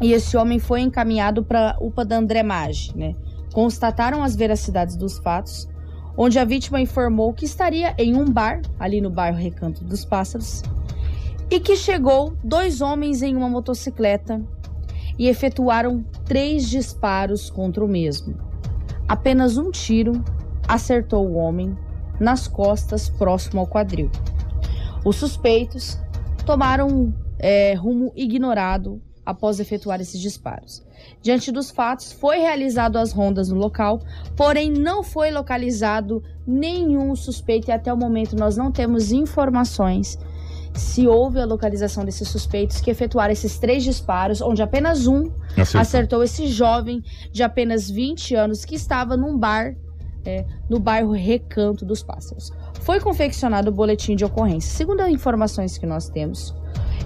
e 0.00 0.12
esse 0.12 0.36
homem 0.36 0.58
foi 0.58 0.80
encaminhado 0.80 1.44
para 1.44 1.76
UPA 1.78 2.04
da 2.04 2.16
André 2.16 2.42
Maggi, 2.42 2.96
né? 2.96 3.14
Constataram 3.52 4.24
as 4.24 4.34
veracidades 4.34 4.96
dos 4.96 5.18
fatos, 5.18 5.68
onde 6.16 6.38
a 6.38 6.44
vítima 6.44 6.80
informou 6.80 7.34
que 7.34 7.44
estaria 7.44 7.94
em 7.98 8.16
um 8.16 8.24
bar, 8.24 8.62
ali 8.80 9.00
no 9.00 9.10
bairro 9.10 9.36
Recanto 9.36 9.84
dos 9.84 10.04
Pássaros, 10.04 10.62
e 11.50 11.60
que 11.60 11.76
chegou 11.76 12.34
dois 12.42 12.80
homens 12.80 13.22
em 13.22 13.36
uma 13.36 13.48
motocicleta 13.48 14.42
e 15.18 15.28
efetuaram 15.28 16.02
três 16.24 16.68
disparos 16.68 17.50
contra 17.50 17.84
o 17.84 17.88
mesmo. 17.88 18.34
Apenas 19.06 19.58
um 19.58 19.70
tiro 19.70 20.24
acertou 20.66 21.28
o 21.28 21.34
homem 21.34 21.76
nas 22.22 22.46
costas, 22.46 23.10
próximo 23.10 23.60
ao 23.60 23.66
quadril. 23.66 24.10
Os 25.04 25.16
suspeitos 25.16 25.98
tomaram 26.46 27.12
é, 27.38 27.74
rumo 27.74 28.12
ignorado 28.14 29.02
após 29.26 29.60
efetuar 29.60 30.00
esses 30.00 30.20
disparos. 30.20 30.82
Diante 31.20 31.50
dos 31.50 31.70
fatos, 31.70 32.12
foi 32.12 32.38
realizado 32.38 32.96
as 32.96 33.12
rondas 33.12 33.48
no 33.48 33.56
local, 33.56 34.00
porém 34.36 34.70
não 34.70 35.02
foi 35.02 35.30
localizado 35.30 36.22
nenhum 36.46 37.14
suspeito 37.14 37.68
e 37.68 37.72
até 37.72 37.92
o 37.92 37.96
momento 37.96 38.36
nós 38.36 38.56
não 38.56 38.70
temos 38.70 39.12
informações 39.12 40.18
se 40.74 41.06
houve 41.06 41.38
a 41.38 41.44
localização 41.44 42.04
desses 42.04 42.28
suspeitos 42.28 42.80
que 42.80 42.90
efetuaram 42.90 43.32
esses 43.32 43.58
três 43.58 43.84
disparos, 43.84 44.40
onde 44.40 44.62
apenas 44.62 45.06
um 45.06 45.30
Acertou. 45.56 45.80
acertou 45.80 46.24
esse 46.24 46.46
jovem 46.46 47.02
de 47.30 47.42
apenas 47.42 47.90
20 47.90 48.34
anos 48.34 48.64
que 48.64 48.74
estava 48.74 49.16
num 49.16 49.36
bar 49.36 49.74
é, 50.24 50.44
no 50.68 50.78
bairro 50.78 51.12
Recanto 51.12 51.84
dos 51.84 52.02
Pássaros. 52.02 52.52
Foi 52.80 53.00
confeccionado 53.00 53.70
o 53.70 53.72
boletim 53.72 54.16
de 54.16 54.24
ocorrência. 54.24 54.70
Segundo 54.70 55.00
as 55.00 55.10
informações 55.10 55.78
que 55.78 55.86
nós 55.86 56.08
temos, 56.08 56.54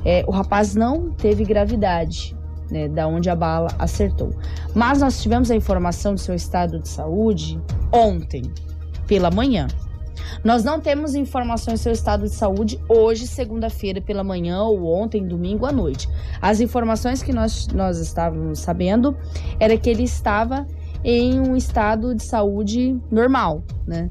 é, 0.04 0.24
o 0.26 0.30
rapaz 0.30 0.74
não 0.74 1.10
teve 1.12 1.44
gravidade, 1.44 2.36
né, 2.70 2.88
da 2.88 3.06
onde 3.06 3.28
a 3.28 3.36
bala 3.36 3.68
acertou. 3.78 4.30
Mas 4.74 5.00
nós 5.00 5.22
tivemos 5.22 5.50
a 5.50 5.56
informação 5.56 6.14
do 6.14 6.20
seu 6.20 6.34
estado 6.34 6.80
de 6.80 6.88
saúde 6.88 7.60
ontem, 7.92 8.42
pela 9.06 9.30
manhã. 9.30 9.68
Nós 10.42 10.64
não 10.64 10.80
temos 10.80 11.14
informações 11.14 11.80
do 11.80 11.82
seu 11.82 11.92
estado 11.92 12.24
de 12.24 12.34
saúde 12.34 12.80
hoje, 12.88 13.26
segunda-feira 13.26 14.00
pela 14.00 14.24
manhã 14.24 14.62
ou 14.62 14.84
ontem, 14.86 15.26
domingo 15.26 15.66
à 15.66 15.72
noite. 15.72 16.08
As 16.40 16.60
informações 16.60 17.22
que 17.22 17.32
nós, 17.32 17.68
nós 17.68 17.98
estávamos 17.98 18.60
sabendo 18.60 19.16
era 19.58 19.76
que 19.76 19.90
ele 19.90 20.04
estava 20.04 20.66
em 21.08 21.38
um 21.38 21.54
estado 21.54 22.16
de 22.16 22.24
saúde 22.24 23.00
normal, 23.12 23.62
né? 23.86 24.10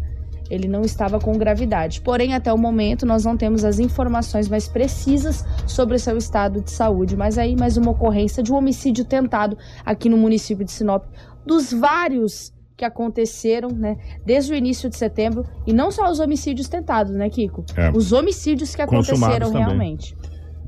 Ele 0.49 0.65
não 0.65 0.81
estava 0.83 1.19
com 1.19 1.37
gravidade. 1.37 1.99
Porém, 1.99 2.33
até 2.33 2.53
o 2.53 2.57
momento, 2.57 3.05
nós 3.05 3.25
não 3.25 3.35
temos 3.35 3.65
as 3.65 3.79
informações 3.79 4.47
mais 4.47 4.69
precisas 4.69 5.43
sobre 5.67 5.97
o 5.97 5.99
seu 5.99 6.17
estado 6.17 6.61
de 6.61 6.71
saúde. 6.71 7.17
Mas 7.17 7.37
aí, 7.37 7.53
mais 7.53 7.75
uma 7.75 7.91
ocorrência 7.91 8.41
de 8.41 8.53
um 8.53 8.55
homicídio 8.55 9.03
tentado 9.03 9.57
aqui 9.85 10.07
no 10.07 10.15
município 10.15 10.63
de 10.63 10.71
Sinop, 10.71 11.03
dos 11.45 11.73
vários 11.73 12.53
que 12.77 12.85
aconteceram, 12.85 13.69
né, 13.69 13.97
desde 14.25 14.53
o 14.53 14.55
início 14.55 14.89
de 14.89 14.95
setembro, 14.95 15.45
e 15.67 15.73
não 15.73 15.91
só 15.91 16.09
os 16.09 16.19
homicídios 16.19 16.69
tentados, 16.69 17.13
né, 17.13 17.29
Kiko? 17.29 17.65
É. 17.75 17.91
Os 17.91 18.13
homicídios 18.13 18.73
que 18.73 18.81
aconteceram 18.81 19.51
realmente. 19.51 20.15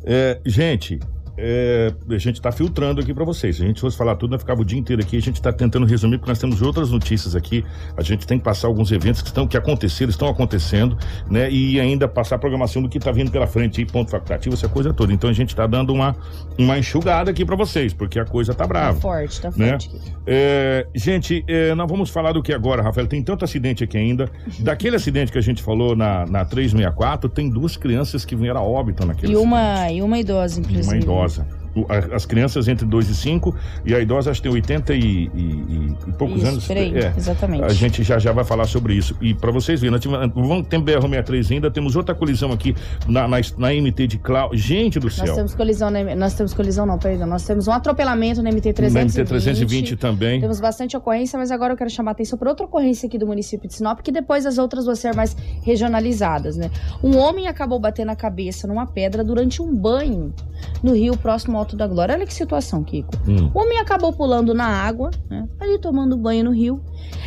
É, 0.04 0.40
gente, 0.46 1.00
é, 1.38 1.94
a 2.10 2.18
gente 2.18 2.42
tá 2.42 2.52
filtrando 2.52 3.00
aqui 3.02 3.14
para 3.14 3.24
vocês. 3.24 3.58
Se 3.58 3.64
a 3.64 3.68
gente 3.68 3.80
fosse 3.80 3.96
falar 3.98 4.16
tudo, 4.16 4.32
nós 4.32 4.42
ficava 4.42 4.62
o 4.62 4.66
dia 4.66 4.80
inteiro 4.80 5.02
aqui. 5.02 5.18
A 5.18 5.22
gente 5.22 5.42
tá 5.42 5.54
tentando 5.54 5.86
resumir, 5.86 6.18
porque 6.18 6.32
nós 6.32 6.40
temos 6.40 6.62
outras 6.62 6.90
notícias 6.92 7.36
aqui. 7.36 7.64
A 7.96 8.02
gente 8.02 8.26
tem 8.26 8.38
que 8.38 8.44
passar 8.44 8.68
alguns 8.68 8.92
eventos 8.92 9.22
que 9.22 9.28
estão 9.28 9.48
que 9.48 9.56
aconteceram, 9.58 10.10
estão 10.10 10.28
acontecendo, 10.28 10.98
né? 11.30 11.50
E 11.52 11.80
ainda 11.80 12.08
passar 12.08 12.36
a 12.36 12.40
programação 12.40 12.82
do 12.82 12.90
que 12.90 13.00
tá 13.00 13.12
vindo 13.12 13.30
pela 13.32 13.46
frente, 13.48 13.80
aí, 13.82 13.86
ponto 13.86 14.10
facultativo, 14.10 14.56
essa 14.56 14.68
coisa 14.68 14.94
toda. 14.94 15.14
Então 15.14 15.30
a 15.30 15.34
gente 15.34 15.56
tá 15.56 15.68
dando 15.68 15.94
uma, 15.94 16.16
uma 16.58 16.78
enxugada 16.80 17.30
aqui 17.32 17.46
para 17.46 17.56
vocês, 17.56 17.94
porque 17.94 18.20
a 18.20 18.26
coisa 18.26 18.54
tá 18.54 18.64
Tá 18.64 18.68
brava. 18.68 19.00
forte, 19.00 19.40
tá 19.40 19.52
né? 19.56 19.70
forte. 19.70 19.90
É, 20.26 20.88
gente, 20.96 21.44
é, 21.48 21.74
nós 21.76 21.88
vamos 21.90 22.10
falar 22.10 22.34
do 22.34 22.42
que 22.44 22.52
agora, 22.52 22.82
Rafael? 22.82 23.08
Tem 23.08 23.22
tanto 23.24 23.46
acidente 23.46 23.84
aqui 23.84 23.98
ainda. 23.98 24.30
Daquele 24.60 24.96
acidente 24.96 25.32
que 25.32 25.38
a 25.38 25.42
gente 25.42 25.62
falou 25.64 25.96
na, 25.96 26.26
na 26.26 26.44
364, 26.44 27.30
tem 27.30 27.50
duas 27.50 27.78
crianças 27.78 28.26
que 28.26 28.36
vieram 28.36 28.60
a 28.60 28.64
óbito 28.64 29.06
naquele 29.06 29.32
E 29.32 29.36
acidente. 29.36 29.48
uma, 29.48 29.92
e 29.92 30.02
uma 30.02 30.18
idosa, 30.20 30.60
E 30.60 30.64
inclusive. 30.64 30.88
uma 30.88 30.98
idosa. 30.98 31.27
Idosa. 31.28 31.67
As 32.14 32.26
crianças 32.26 32.68
entre 32.68 32.86
2 32.86 33.10
e 33.10 33.16
5 33.16 33.56
e 33.86 33.94
a 33.94 34.00
idosa 34.00 34.32
acho 34.32 34.42
que 34.42 34.48
tem 34.48 34.56
80 34.56 34.94
e, 34.94 35.00
e, 35.00 35.02
e, 35.04 35.96
e 36.08 36.12
poucos 36.14 36.38
Isso, 36.38 36.48
anos. 36.48 36.68
peraí, 36.68 36.98
é, 36.98 37.14
exatamente. 37.16 37.64
A 37.64 37.70
gente 37.70 38.04
já 38.04 38.18
já 38.20 38.32
vai 38.32 38.44
falar 38.44 38.66
sobre 38.66 38.94
isso. 38.94 39.16
E 39.22 39.34
para 39.34 39.52
vocês 39.52 39.80
verem, 39.80 39.92
nós 39.92 40.02
tivemos, 40.02 40.68
ter 40.68 40.80
BR-63 40.80 41.52
ainda, 41.52 41.72
temos 41.72 41.96
outra 41.96 42.14
colisão 42.16 42.52
aqui 42.52 42.76
na, 43.08 43.28
na, 43.28 43.38
na 43.58 43.74
MT 43.74 44.08
de 44.08 44.18
Cláudio. 44.18 44.58
Gente 44.58 45.00
do 45.00 45.10
céu. 45.10 45.28
Nós 45.28 45.36
temos 45.36 45.56
colisão, 45.56 45.90
na, 45.90 46.16
nós 46.16 46.34
temos 46.34 46.54
colisão 46.54 46.86
não, 46.86 46.98
perdão. 46.98 47.28
Nós 47.28 47.44
temos 47.46 47.68
um 47.68 47.72
atropelamento 47.72 48.42
na 48.42 48.50
MT-320. 48.50 48.94
Na 48.94 49.06
MT-320 49.06 49.98
também. 49.98 50.40
Temos 50.40 50.60
bastante 50.60 50.96
ocorrência, 50.96 51.38
mas 51.38 51.52
agora 51.52 51.74
eu 51.74 51.78
quero 51.78 51.90
chamar 51.90 52.12
a 52.12 52.14
atenção 52.14 52.38
para 52.38 52.50
outra 52.50 52.66
ocorrência 52.66 53.08
aqui 53.08 53.18
do 53.18 53.28
município 53.28 53.68
de 53.68 53.76
Sinop, 53.76 54.02
que 54.02 54.12
depois 54.12 54.46
as 54.46 54.58
outras 54.58 54.86
vão 54.86 54.96
ser 54.96 55.16
mais 55.16 55.36
regionalizadas, 55.62 56.58
né? 56.58 56.72
Um 57.04 57.18
homem 57.18 57.48
acabou 57.48 57.80
batendo 57.80 58.10
a 58.10 58.16
cabeça 58.16 58.68
numa 58.68 58.86
pedra 58.86 59.24
durante 59.24 59.62
um 59.62 59.76
banho 59.76 60.34
no 60.82 60.94
rio 60.94 61.18
próximo 61.18 61.58
ao 61.58 61.67
Alto 61.68 61.76
da 61.76 61.86
Glória. 61.86 62.16
Olha 62.16 62.26
que 62.26 62.34
situação, 62.34 62.82
Kiko. 62.84 63.12
Hum. 63.28 63.52
O 63.54 63.60
homem 63.60 63.78
acabou 63.78 64.14
pulando 64.14 64.54
na 64.54 64.66
água, 64.66 65.12
né? 65.30 65.48
Ali 65.60 65.78
tomando 65.78 66.16
banho 66.16 66.46
no 66.46 66.52
rio. 66.52 66.82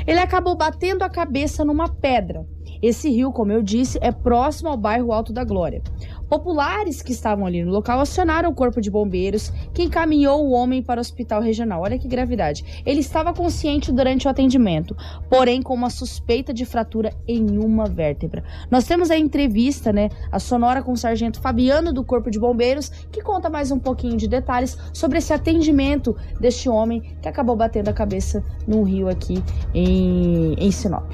Ele 0.07 0.19
acabou 0.19 0.57
batendo 0.57 1.03
a 1.03 1.11
cabeça 1.11 1.63
numa 1.63 1.89
pedra. 1.89 2.47
Esse 2.83 3.11
rio, 3.11 3.31
como 3.31 3.53
eu 3.53 3.63
disse, 3.63 3.99
é 4.01 4.11
próximo 4.11 4.71
ao 4.71 4.77
bairro 4.79 5.13
Alto 5.13 5.35
da 5.35 5.45
Glória. 5.45 5.83
Populares 6.31 7.03
que 7.03 7.11
estavam 7.11 7.45
ali 7.45 7.65
no 7.65 7.73
local 7.73 7.99
acionaram 7.99 8.51
o 8.51 8.55
corpo 8.55 8.81
de 8.81 8.89
bombeiros, 8.89 9.53
que 9.75 9.83
encaminhou 9.83 10.47
o 10.47 10.53
homem 10.53 10.81
para 10.81 10.99
o 10.99 11.03
hospital 11.03 11.43
regional. 11.43 11.83
Olha 11.83 11.99
que 11.99 12.07
gravidade. 12.07 12.83
Ele 12.87 13.01
estava 13.01 13.35
consciente 13.35 13.91
durante 13.91 14.29
o 14.29 14.31
atendimento, 14.31 14.97
porém 15.29 15.61
com 15.61 15.75
uma 15.75 15.91
suspeita 15.91 16.55
de 16.55 16.65
fratura 16.65 17.13
em 17.27 17.59
uma 17.59 17.87
vértebra. 17.87 18.45
Nós 18.71 18.85
temos 18.85 19.11
a 19.11 19.19
entrevista, 19.19 19.93
né, 19.93 20.09
a 20.31 20.39
sonora 20.39 20.85
com 20.85 20.93
o 20.93 20.97
sargento 20.97 21.41
Fabiano 21.41 21.93
do 21.93 22.05
Corpo 22.05 22.31
de 22.31 22.39
Bombeiros, 22.39 22.91
que 23.11 23.21
conta 23.23 23.51
mais 23.51 23.73
um 23.73 23.79
pouquinho 23.81 24.17
de 24.17 24.29
detalhes 24.29 24.79
sobre 24.93 25.19
esse 25.19 25.33
atendimento 25.33 26.17
deste 26.39 26.69
homem 26.69 27.01
que 27.21 27.29
acabou 27.29 27.57
batendo 27.57 27.89
a 27.89 27.93
cabeça 27.93 28.45
num 28.69 28.85
rio 28.85 29.09
aqui 29.09 29.43
em, 29.75 30.55
em 30.55 30.71
Sinop. 30.71 31.11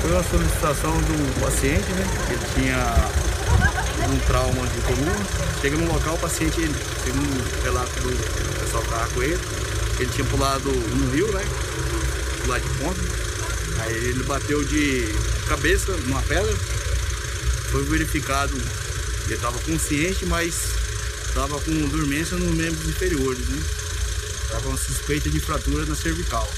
Foi 0.00 0.10
uma 0.10 0.24
solicitação 0.24 0.90
do 0.90 1.40
paciente, 1.40 1.92
né? 1.92 2.04
Ele 2.30 2.62
tinha 2.62 3.27
um 4.12 4.18
trauma 4.20 4.66
de 4.66 4.80
coluna. 4.82 5.26
Chega 5.60 5.76
no 5.76 5.92
local, 5.92 6.14
o 6.14 6.18
paciente, 6.18 6.56
segundo 7.04 7.58
o 7.58 7.62
relato 7.62 7.92
do 8.00 8.60
pessoal 8.60 8.82
que 8.82 8.88
estava 8.88 9.08
com 9.10 9.22
ele, 9.22 9.38
ele 9.98 10.10
tinha 10.12 10.26
pulado 10.26 10.70
no 10.70 11.10
rio, 11.10 11.30
né? 11.32 11.44
Pular 12.42 12.58
de 12.58 12.68
ponta. 12.78 13.00
Aí 13.80 13.94
ele 13.94 14.22
bateu 14.24 14.64
de 14.64 15.14
cabeça 15.48 15.92
numa 15.98 16.22
pedra. 16.22 16.54
Foi 17.70 17.84
verificado, 17.84 18.56
ele 19.24 19.34
estava 19.34 19.58
consciente, 19.58 20.24
mas 20.26 20.54
estava 21.26 21.60
com 21.60 21.88
dormência 21.88 22.36
nos 22.36 22.54
membros 22.54 22.88
inferiores, 22.88 23.46
né? 23.48 23.62
Estava 24.44 24.70
com 24.70 24.76
suspeita 24.76 25.28
de 25.28 25.40
fratura 25.40 25.84
na 25.84 25.94
cervical. 25.94 26.50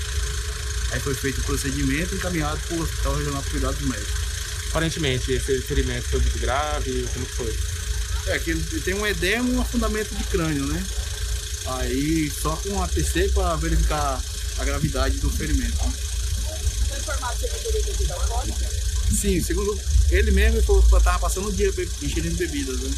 Aí 0.92 1.00
foi 1.00 1.14
feito 1.14 1.40
o 1.40 1.44
procedimento 1.44 2.14
e 2.14 2.18
encaminhado 2.18 2.60
para 2.66 2.76
o 2.76 2.82
Hospital 2.82 3.16
Regional 3.16 3.44
Cuidados 3.50 3.80
Médicos. 3.80 4.19
Aparentemente, 4.70 5.32
esse 5.32 5.60
ferimento 5.62 6.08
foi 6.08 6.20
muito 6.20 6.38
grave, 6.38 7.08
como 7.12 7.26
que 7.26 7.32
foi? 7.32 7.58
É 8.28 8.38
que 8.38 8.52
ele 8.52 8.80
tem 8.80 8.94
um 8.94 9.04
edema 9.04 9.48
e 9.48 9.52
um 9.52 9.60
afundamento 9.60 10.14
de 10.14 10.22
crânio, 10.24 10.64
né? 10.66 10.86
Aí 11.66 12.30
só 12.30 12.54
com 12.56 12.70
um 12.70 12.82
ATC 12.82 13.30
para 13.34 13.56
verificar 13.56 14.22
a 14.58 14.64
gravidade 14.64 15.18
do 15.18 15.28
ferimento. 15.28 15.76
Foi 15.76 16.98
informado 16.98 17.36
ele 17.42 17.54
teria 17.54 17.82
bebida 17.82 18.14
alcoólica? 18.14 18.68
Sim, 19.10 19.42
segundo 19.42 19.80
ele 20.10 20.30
mesmo, 20.30 20.58
ele 20.58 20.66
falou 20.66 20.82
que 20.82 20.96
estava 20.96 21.18
passando 21.18 21.48
o 21.48 21.52
dia 21.52 21.72
ingerindo 22.02 22.36
bebidas, 22.36 22.78
né? 22.80 22.90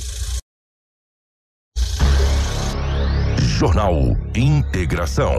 Jornal 3.59 3.95
Integração. 4.35 5.37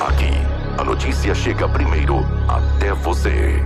Aqui, 0.00 0.30
a 0.78 0.84
notícia 0.84 1.34
chega 1.34 1.68
primeiro 1.68 2.20
até 2.48 2.94
você. 2.94 3.60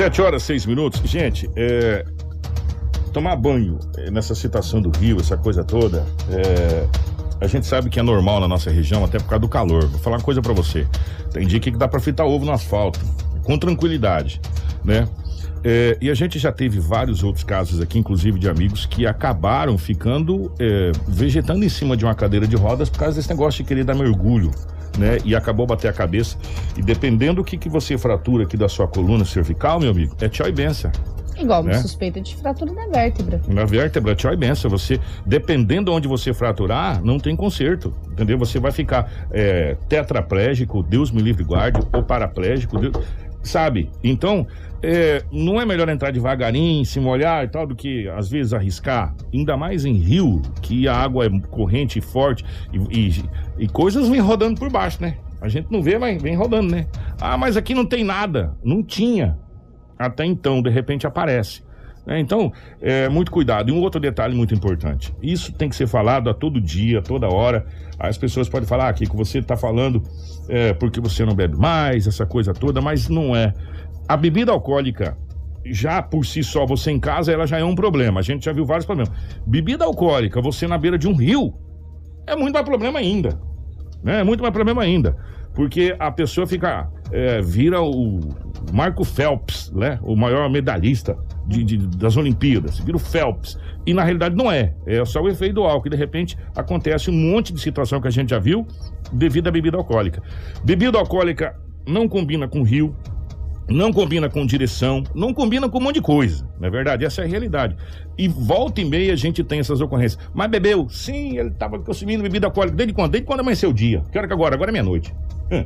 Sete 0.00 0.22
horas, 0.22 0.42
seis 0.44 0.64
minutos. 0.64 0.98
Gente, 1.04 1.46
é, 1.54 2.06
tomar 3.12 3.36
banho 3.36 3.78
é, 3.98 4.10
nessa 4.10 4.34
situação 4.34 4.80
do 4.80 4.90
rio, 4.98 5.20
essa 5.20 5.36
coisa 5.36 5.62
toda, 5.62 6.06
é, 6.30 6.86
a 7.38 7.46
gente 7.46 7.66
sabe 7.66 7.90
que 7.90 8.00
é 8.00 8.02
normal 8.02 8.40
na 8.40 8.48
nossa 8.48 8.70
região, 8.70 9.04
até 9.04 9.18
por 9.18 9.26
causa 9.28 9.40
do 9.40 9.48
calor. 9.50 9.86
Vou 9.88 10.00
falar 10.00 10.16
uma 10.16 10.22
coisa 10.22 10.40
para 10.40 10.54
você. 10.54 10.86
Tem 11.34 11.46
dia 11.46 11.60
que 11.60 11.70
dá 11.70 11.86
para 11.86 12.00
fritar 12.00 12.26
ovo 12.26 12.46
no 12.46 12.50
asfalto, 12.50 12.98
com 13.42 13.58
tranquilidade, 13.58 14.40
né? 14.82 15.06
É, 15.62 15.98
e 16.00 16.08
a 16.08 16.14
gente 16.14 16.38
já 16.38 16.50
teve 16.50 16.80
vários 16.80 17.22
outros 17.22 17.44
casos 17.44 17.78
aqui, 17.78 17.98
inclusive 17.98 18.38
de 18.38 18.48
amigos, 18.48 18.86
que 18.86 19.06
acabaram 19.06 19.76
ficando 19.76 20.50
é, 20.58 20.92
vegetando 21.08 21.62
em 21.62 21.68
cima 21.68 21.94
de 21.94 22.06
uma 22.06 22.14
cadeira 22.14 22.46
de 22.46 22.56
rodas 22.56 22.88
por 22.88 23.00
causa 23.00 23.16
desse 23.16 23.28
negócio 23.28 23.62
de 23.62 23.68
querer 23.68 23.84
dar 23.84 23.94
mergulho 23.94 24.50
né? 25.00 25.18
E 25.24 25.34
acabou 25.34 25.66
bater 25.66 25.88
a 25.88 25.92
cabeça. 25.92 26.36
E 26.76 26.82
dependendo 26.82 27.36
do 27.36 27.44
que, 27.44 27.56
que 27.56 27.68
você 27.68 27.96
fratura 27.96 28.44
aqui 28.44 28.56
da 28.56 28.68
sua 28.68 28.86
coluna 28.86 29.24
cervical, 29.24 29.80
meu 29.80 29.90
amigo, 29.90 30.14
é 30.20 30.28
tchau 30.28 30.46
e 30.46 30.52
benção. 30.52 30.92
Igual 31.38 31.62
né? 31.62 31.72
suspeita 31.74 32.20
de 32.20 32.36
fratura 32.36 32.70
na 32.70 32.86
vértebra. 32.86 33.40
Na 33.48 33.64
vértebra, 33.64 34.14
tchau 34.14 34.32
e 34.32 34.36
benção. 34.36 34.70
Você, 34.70 35.00
dependendo 35.24 35.90
de 35.90 35.96
onde 35.96 36.06
você 36.06 36.34
fraturar, 36.34 37.02
não 37.02 37.18
tem 37.18 37.34
conserto, 37.34 37.94
entendeu? 38.12 38.38
Você 38.38 38.58
vai 38.58 38.70
ficar 38.70 39.10
é, 39.30 39.74
tetraplégico, 39.88 40.82
Deus 40.82 41.10
me 41.10 41.22
livre 41.22 41.42
guarde, 41.42 41.80
ou 41.94 42.02
paraplégico, 42.02 42.78
Deus, 42.78 42.94
sabe? 43.42 43.90
Então, 44.04 44.46
é, 44.82 45.22
não 45.30 45.60
é 45.60 45.66
melhor 45.66 45.88
entrar 45.88 46.10
devagarinho, 46.10 46.84
se 46.84 46.98
molhar 46.98 47.44
e 47.44 47.48
tal, 47.48 47.66
do 47.66 47.74
que 47.74 48.08
às 48.08 48.30
vezes 48.30 48.52
arriscar? 48.52 49.14
Ainda 49.32 49.56
mais 49.56 49.84
em 49.84 49.94
rio, 49.94 50.40
que 50.62 50.88
a 50.88 50.96
água 50.96 51.26
é 51.26 51.40
corrente 51.50 51.98
e 51.98 52.02
forte 52.02 52.44
e, 52.72 53.08
e, 53.08 53.24
e 53.58 53.68
coisas 53.68 54.08
vêm 54.08 54.20
rodando 54.20 54.58
por 54.58 54.70
baixo, 54.70 55.02
né? 55.02 55.16
A 55.40 55.48
gente 55.48 55.70
não 55.70 55.82
vê, 55.82 55.98
mas 55.98 56.20
vem 56.20 56.36
rodando, 56.36 56.70
né? 56.70 56.86
Ah, 57.20 57.36
mas 57.36 57.56
aqui 57.56 57.74
não 57.74 57.86
tem 57.86 58.04
nada. 58.04 58.54
Não 58.62 58.82
tinha. 58.82 59.38
Até 59.98 60.24
então, 60.24 60.62
de 60.62 60.70
repente 60.70 61.06
aparece. 61.06 61.62
É, 62.06 62.18
então, 62.18 62.52
é, 62.80 63.08
muito 63.08 63.30
cuidado. 63.30 63.70
E 63.70 63.72
um 63.72 63.80
outro 63.80 64.00
detalhe 64.00 64.34
muito 64.34 64.54
importante: 64.54 65.14
isso 65.22 65.52
tem 65.52 65.68
que 65.68 65.76
ser 65.76 65.86
falado 65.86 66.28
a 66.28 66.34
todo 66.34 66.60
dia, 66.60 67.00
toda 67.00 67.28
hora. 67.28 67.66
As 67.98 68.16
pessoas 68.16 68.48
podem 68.48 68.66
falar 68.66 68.88
aqui 68.88 69.06
que 69.06 69.14
você 69.14 69.38
está 69.38 69.56
falando 69.56 70.02
é, 70.48 70.72
porque 70.72 71.00
você 71.00 71.24
não 71.24 71.34
bebe 71.34 71.56
mais, 71.56 72.06
essa 72.06 72.24
coisa 72.24 72.54
toda, 72.54 72.80
mas 72.80 73.08
não 73.08 73.36
é. 73.36 73.54
A 74.10 74.16
bebida 74.16 74.50
alcoólica, 74.50 75.16
já 75.64 76.02
por 76.02 76.26
si 76.26 76.42
só, 76.42 76.66
você 76.66 76.90
em 76.90 76.98
casa, 76.98 77.30
ela 77.30 77.46
já 77.46 77.60
é 77.60 77.64
um 77.64 77.76
problema. 77.76 78.18
A 78.18 78.22
gente 78.24 78.44
já 78.44 78.52
viu 78.52 78.66
vários 78.66 78.84
problemas. 78.84 79.14
Bebida 79.46 79.84
alcoólica, 79.84 80.40
você 80.40 80.66
na 80.66 80.76
beira 80.76 80.98
de 80.98 81.06
um 81.06 81.14
rio, 81.14 81.54
é 82.26 82.34
muito 82.34 82.52
mais 82.52 82.66
problema 82.66 82.98
ainda. 82.98 83.40
Né? 84.02 84.18
É 84.18 84.24
muito 84.24 84.40
mais 84.40 84.52
problema 84.52 84.82
ainda. 84.82 85.16
Porque 85.54 85.94
a 85.96 86.10
pessoa 86.10 86.44
fica. 86.44 86.90
É, 87.12 87.40
vira 87.40 87.80
o 87.80 88.18
Marco 88.72 89.04
Phelps, 89.04 89.70
né? 89.72 90.00
O 90.02 90.16
maior 90.16 90.50
medalhista 90.50 91.16
de, 91.46 91.62
de, 91.62 91.76
das 91.76 92.16
Olimpíadas. 92.16 92.80
Vira 92.80 92.96
o 92.96 93.00
Phelps. 93.00 93.56
E 93.86 93.94
na 93.94 94.02
realidade 94.02 94.34
não 94.34 94.50
é. 94.50 94.74
É 94.86 95.04
só 95.04 95.22
o 95.22 95.28
efeito 95.28 95.54
do 95.54 95.62
álcool. 95.62 95.86
E 95.86 95.90
de 95.90 95.96
repente 95.96 96.36
acontece 96.56 97.12
um 97.12 97.14
monte 97.14 97.52
de 97.52 97.60
situação 97.60 98.00
que 98.00 98.08
a 98.08 98.10
gente 98.10 98.30
já 98.30 98.40
viu 98.40 98.66
devido 99.12 99.46
à 99.46 99.52
bebida 99.52 99.76
alcoólica. 99.76 100.20
Bebida 100.64 100.98
alcoólica 100.98 101.54
não 101.86 102.08
combina 102.08 102.48
com 102.48 102.62
rio, 102.62 102.94
não 103.70 103.92
combina 103.92 104.28
com 104.28 104.44
direção, 104.44 105.04
não 105.14 105.32
combina 105.32 105.68
com 105.68 105.78
um 105.78 105.82
monte 105.82 105.94
de 105.94 106.02
coisa. 106.02 106.44
Não 106.58 106.66
é 106.66 106.70
verdade? 106.70 107.04
Essa 107.04 107.22
é 107.22 107.24
a 107.24 107.28
realidade. 107.28 107.76
E 108.18 108.26
volta 108.26 108.80
e 108.80 108.84
meia 108.84 109.12
a 109.12 109.16
gente 109.16 109.44
tem 109.44 109.60
essas 109.60 109.80
ocorrências. 109.80 110.20
Mas 110.34 110.50
bebeu? 110.50 110.88
Sim, 110.88 111.38
ele 111.38 111.50
estava 111.50 111.78
consumindo 111.78 112.22
bebida 112.22 112.48
alcoólica. 112.48 112.76
Desde 112.76 112.92
quando? 112.92 113.12
Desde 113.12 113.26
quando 113.26 113.40
amanheceu 113.40 113.70
o 113.70 113.74
dia. 113.74 114.02
Que 114.10 114.18
hora 114.18 114.26
que 114.26 114.34
agora? 114.34 114.56
Agora 114.56 114.70
é 114.70 114.72
meia-noite. 114.72 115.14
Hum. 115.52 115.64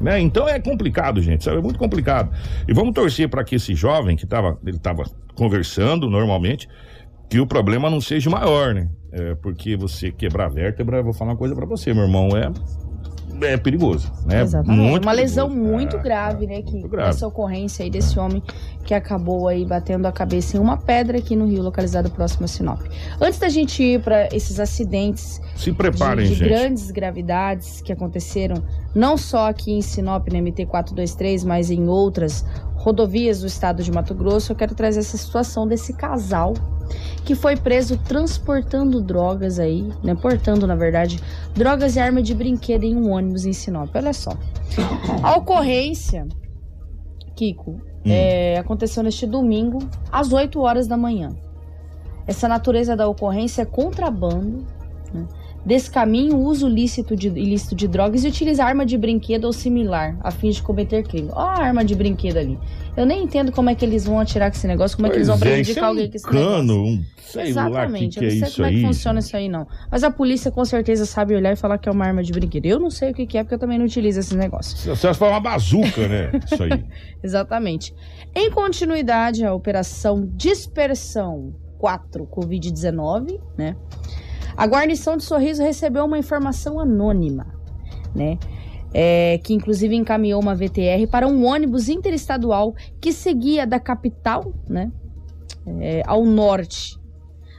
Né? 0.00 0.20
Então 0.20 0.46
é 0.46 0.60
complicado, 0.60 1.22
gente, 1.22 1.42
sabe? 1.44 1.58
É 1.58 1.62
muito 1.62 1.78
complicado. 1.78 2.30
E 2.68 2.74
vamos 2.74 2.92
torcer 2.92 3.28
para 3.28 3.42
que 3.42 3.54
esse 3.54 3.74
jovem 3.74 4.16
que 4.16 4.24
estava 4.24 4.58
ele 4.66 4.76
estava 4.76 5.04
conversando 5.34 6.10
normalmente, 6.10 6.68
que 7.30 7.40
o 7.40 7.46
problema 7.46 7.88
não 7.88 8.00
seja 8.00 8.28
maior, 8.28 8.74
né? 8.74 8.88
É, 9.12 9.34
porque 9.36 9.76
você 9.76 10.10
quebrar 10.10 10.48
vértebra, 10.48 11.02
vou 11.02 11.12
falar 11.12 11.32
uma 11.32 11.36
coisa 11.36 11.54
para 11.54 11.64
você, 11.64 11.94
meu 11.94 12.04
irmão, 12.04 12.28
é 12.36 12.52
é 13.42 13.56
perigoso, 13.56 14.12
né? 14.26 14.42
Exatamente. 14.42 14.80
Muito 14.80 15.04
uma 15.04 15.12
perigoso. 15.12 15.40
lesão 15.40 15.48
muito 15.50 15.96
é, 15.96 15.98
grave, 15.98 16.46
né? 16.46 16.62
Que 16.62 16.82
grave. 16.82 17.10
essa 17.10 17.26
ocorrência 17.26 17.82
aí 17.82 17.90
desse 17.90 18.18
homem 18.18 18.42
que 18.84 18.94
acabou 18.94 19.48
aí 19.48 19.64
batendo 19.64 20.06
a 20.06 20.12
cabeça 20.12 20.56
em 20.56 20.60
uma 20.60 20.76
pedra 20.76 21.18
aqui 21.18 21.34
no 21.34 21.46
Rio, 21.46 21.62
localizado 21.62 22.10
próximo 22.10 22.44
a 22.44 22.48
Sinop. 22.48 22.80
Antes 23.20 23.38
da 23.38 23.48
gente 23.48 23.82
ir 23.82 24.00
para 24.00 24.28
esses 24.32 24.60
acidentes 24.60 25.40
se 25.56 25.72
preparem, 25.72 26.26
de, 26.26 26.36
de 26.36 26.44
grandes 26.44 26.90
gravidades 26.90 27.80
que 27.80 27.92
aconteceram 27.92 28.62
não 28.94 29.16
só 29.16 29.48
aqui 29.48 29.72
em 29.72 29.82
Sinop, 29.82 30.28
na 30.28 30.40
MT 30.40 30.66
423, 30.66 31.44
mas 31.44 31.70
em 31.70 31.88
outras 31.88 32.44
rodovias 32.84 33.40
do 33.40 33.46
estado 33.46 33.82
de 33.82 33.90
Mato 33.90 34.14
Grosso, 34.14 34.52
eu 34.52 34.56
quero 34.56 34.74
trazer 34.74 35.00
essa 35.00 35.16
situação 35.16 35.66
desse 35.66 35.94
casal 35.94 36.52
que 37.24 37.34
foi 37.34 37.56
preso 37.56 37.96
transportando 37.96 39.00
drogas 39.00 39.58
aí, 39.58 39.90
né? 40.02 40.14
Portando, 40.14 40.66
na 40.66 40.74
verdade, 40.74 41.18
drogas 41.54 41.96
e 41.96 42.00
arma 42.00 42.22
de 42.22 42.34
brinquedo 42.34 42.84
em 42.84 42.94
um 42.94 43.10
ônibus 43.10 43.46
em 43.46 43.54
Sinop. 43.54 43.88
Olha 43.94 44.12
só. 44.12 44.32
A 45.22 45.34
ocorrência, 45.34 46.26
Kiko, 47.34 47.70
hum. 47.70 47.80
é, 48.04 48.58
aconteceu 48.58 49.02
neste 49.02 49.26
domingo, 49.26 49.78
às 50.12 50.30
8 50.30 50.60
horas 50.60 50.86
da 50.86 50.98
manhã. 50.98 51.30
Essa 52.26 52.46
natureza 52.46 52.94
da 52.94 53.08
ocorrência 53.08 53.62
é 53.62 53.66
contrabando, 53.66 54.66
né? 55.10 55.26
Descaminho, 55.64 56.36
uso 56.38 56.68
lícito 56.68 57.16
de, 57.16 57.28
ilícito 57.28 57.74
de 57.74 57.88
drogas 57.88 58.24
e 58.24 58.28
utilizar 58.28 58.68
arma 58.68 58.84
de 58.84 58.98
brinquedo 58.98 59.44
ou 59.44 59.52
similar 59.52 60.16
a 60.20 60.30
fim 60.30 60.50
de 60.50 60.62
cometer 60.62 61.02
crime. 61.02 61.30
Ó 61.32 61.40
a 61.40 61.62
arma 61.62 61.84
de 61.84 61.94
brinquedo 61.94 62.38
ali. 62.38 62.58
Eu 62.96 63.06
nem 63.06 63.24
entendo 63.24 63.50
como 63.50 63.70
é 63.70 63.74
que 63.74 63.84
eles 63.84 64.04
vão 64.04 64.20
atirar 64.20 64.50
com 64.50 64.56
esse 64.56 64.66
negócio, 64.66 64.96
como 64.96 65.06
é 65.06 65.10
que 65.10 65.16
eles 65.16 65.28
vão 65.28 65.36
é, 65.36 65.40
prejudicar 65.40 65.84
é 65.84 65.86
alguém 65.86 66.10
com 66.10 66.16
esse 66.16 66.26
cano, 66.26 66.84
negócio. 66.84 66.98
um 67.00 67.04
sei 67.34 67.48
Exatamente, 67.48 68.18
que 68.18 68.24
eu 68.24 68.28
é 68.28 68.32
não 68.32 68.38
sei 68.38 68.48
isso 68.48 68.56
como 68.56 68.66
é 68.66 68.70
aí. 68.70 68.76
que 68.76 68.86
funciona 68.86 69.18
isso 69.18 69.36
aí 69.36 69.48
não. 69.48 69.66
Mas 69.90 70.04
a 70.04 70.10
polícia 70.10 70.50
com 70.50 70.64
certeza 70.64 71.04
sabe 71.04 71.34
olhar 71.34 71.52
e 71.52 71.56
falar 71.56 71.78
que 71.78 71.88
é 71.88 71.92
uma 71.92 72.04
arma 72.04 72.22
de 72.22 72.32
brinquedo. 72.32 72.66
Eu 72.66 72.78
não 72.78 72.90
sei 72.90 73.10
o 73.10 73.14
que 73.14 73.36
é, 73.36 73.42
porque 73.42 73.54
eu 73.54 73.58
também 73.58 73.78
não 73.78 73.86
utilizo 73.86 74.20
esse 74.20 74.36
negócio. 74.36 74.76
Você 74.94 75.14
fala 75.14 75.32
uma 75.32 75.40
bazuca, 75.40 76.06
né? 76.08 76.30
Isso 76.44 76.62
aí. 76.62 76.84
Exatamente. 77.22 77.94
Em 78.34 78.50
continuidade 78.50 79.44
à 79.44 79.52
operação 79.52 80.28
Dispersão 80.34 81.54
4 81.78 82.26
Covid-19, 82.26 83.40
né? 83.58 83.76
A 84.56 84.66
guarnição 84.66 85.16
de 85.16 85.24
Sorriso 85.24 85.62
recebeu 85.62 86.04
uma 86.04 86.18
informação 86.18 86.78
anônima, 86.78 87.46
né? 88.14 88.38
É, 88.92 89.38
que 89.42 89.52
inclusive 89.52 89.96
encaminhou 89.96 90.40
uma 90.40 90.54
VTR 90.54 91.06
para 91.10 91.26
um 91.26 91.44
ônibus 91.44 91.88
interestadual 91.88 92.74
que 93.00 93.12
seguia 93.12 93.66
da 93.66 93.80
capital, 93.80 94.52
né? 94.68 94.92
é, 95.80 96.02
ao 96.06 96.24
norte. 96.24 96.98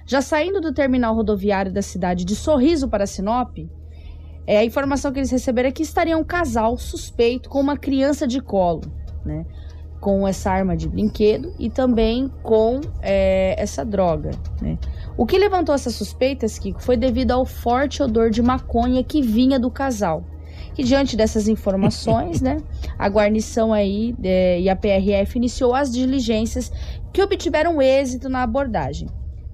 Já 0.05 0.21
saindo 0.21 0.61
do 0.61 0.73
terminal 0.73 1.15
rodoviário 1.15 1.73
da 1.73 1.81
cidade 1.81 2.25
de 2.25 2.35
Sorriso 2.35 2.87
para 2.87 3.07
Sinop, 3.07 3.57
é, 4.45 4.57
a 4.59 4.63
informação 4.63 5.11
que 5.11 5.19
eles 5.19 5.31
receberam 5.31 5.69
é 5.69 5.71
que 5.71 5.81
estaria 5.81 6.17
um 6.17 6.23
casal 6.23 6.77
suspeito 6.77 7.49
com 7.49 7.59
uma 7.59 7.77
criança 7.77 8.27
de 8.27 8.39
colo, 8.39 8.81
né? 9.25 9.45
Com 9.99 10.27
essa 10.27 10.51
arma 10.51 10.77
de 10.77 10.87
brinquedo 10.87 11.55
e 11.57 11.69
também 11.69 12.29
com 12.43 12.79
é, 13.01 13.59
essa 13.59 13.83
droga, 13.83 14.31
né? 14.61 14.77
O 15.17 15.25
que 15.25 15.37
levantou 15.37 15.73
essas 15.73 15.95
suspeitas, 15.95 16.59
Kiko, 16.59 16.81
foi 16.81 16.97
devido 16.97 17.31
ao 17.31 17.45
forte 17.45 18.03
odor 18.03 18.29
de 18.29 18.41
maconha 18.41 19.03
que 19.03 19.21
vinha 19.21 19.57
do 19.57 19.71
casal. 19.71 20.25
E 20.77 20.83
diante 20.83 21.15
dessas 21.15 21.47
informações, 21.47 22.39
né, 22.43 22.57
a 22.99 23.07
guarnição 23.07 23.71
aí 23.71 24.13
é, 24.21 24.59
e 24.59 24.69
a 24.69 24.75
PRF 24.75 25.37
iniciou 25.37 25.73
as 25.73 25.91
diligências 25.91 26.71
que 27.13 27.21
obtiveram 27.21 27.81
êxito 27.81 28.27
na 28.27 28.43
abordagem. 28.43 29.07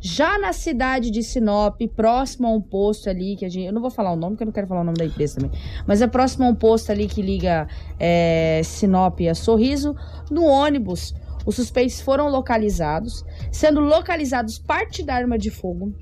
Já 0.04 0.40
na 0.40 0.52
cidade 0.52 1.12
de 1.12 1.22
Sinop, 1.22 1.80
próximo 1.96 2.48
a 2.48 2.52
um 2.52 2.60
posto 2.60 3.08
ali, 3.08 3.36
que 3.36 3.46
a 3.46 3.50
gente. 3.50 3.68
Eu 3.68 3.74
não 3.74 3.82
vou 3.82 3.92
falar 3.92 4.12
o 4.12 4.16
nome, 4.16 4.32
porque 4.32 4.44
eu 4.44 4.48
não 4.48 4.52
quero 4.52 4.66
falar 4.66 4.82
o 4.82 4.84
nome 4.84 4.98
da 4.98 5.06
empresa 5.06 5.40
também. 5.40 5.52
Mas 5.86 6.02
é 6.02 6.08
próximo 6.08 6.44
a 6.46 6.48
um 6.48 6.56
posto 6.56 6.92
ali 6.92 7.08
que 7.08 7.22
liga 7.22 7.68
é, 8.00 8.62
Sinop 8.64 9.20
a 9.30 9.36
Sorriso. 9.36 9.96
No 10.32 10.44
ônibus, 10.44 11.14
os 11.46 11.56
suspeitos 11.56 12.02
foram 12.02 12.30
localizados, 12.30 13.24
sendo 13.52 13.80
localizados 13.80 14.60
parte 14.60 15.04
da 15.04 15.16
arma 15.16 15.38
de 15.38 15.50
fogo, 15.50 15.94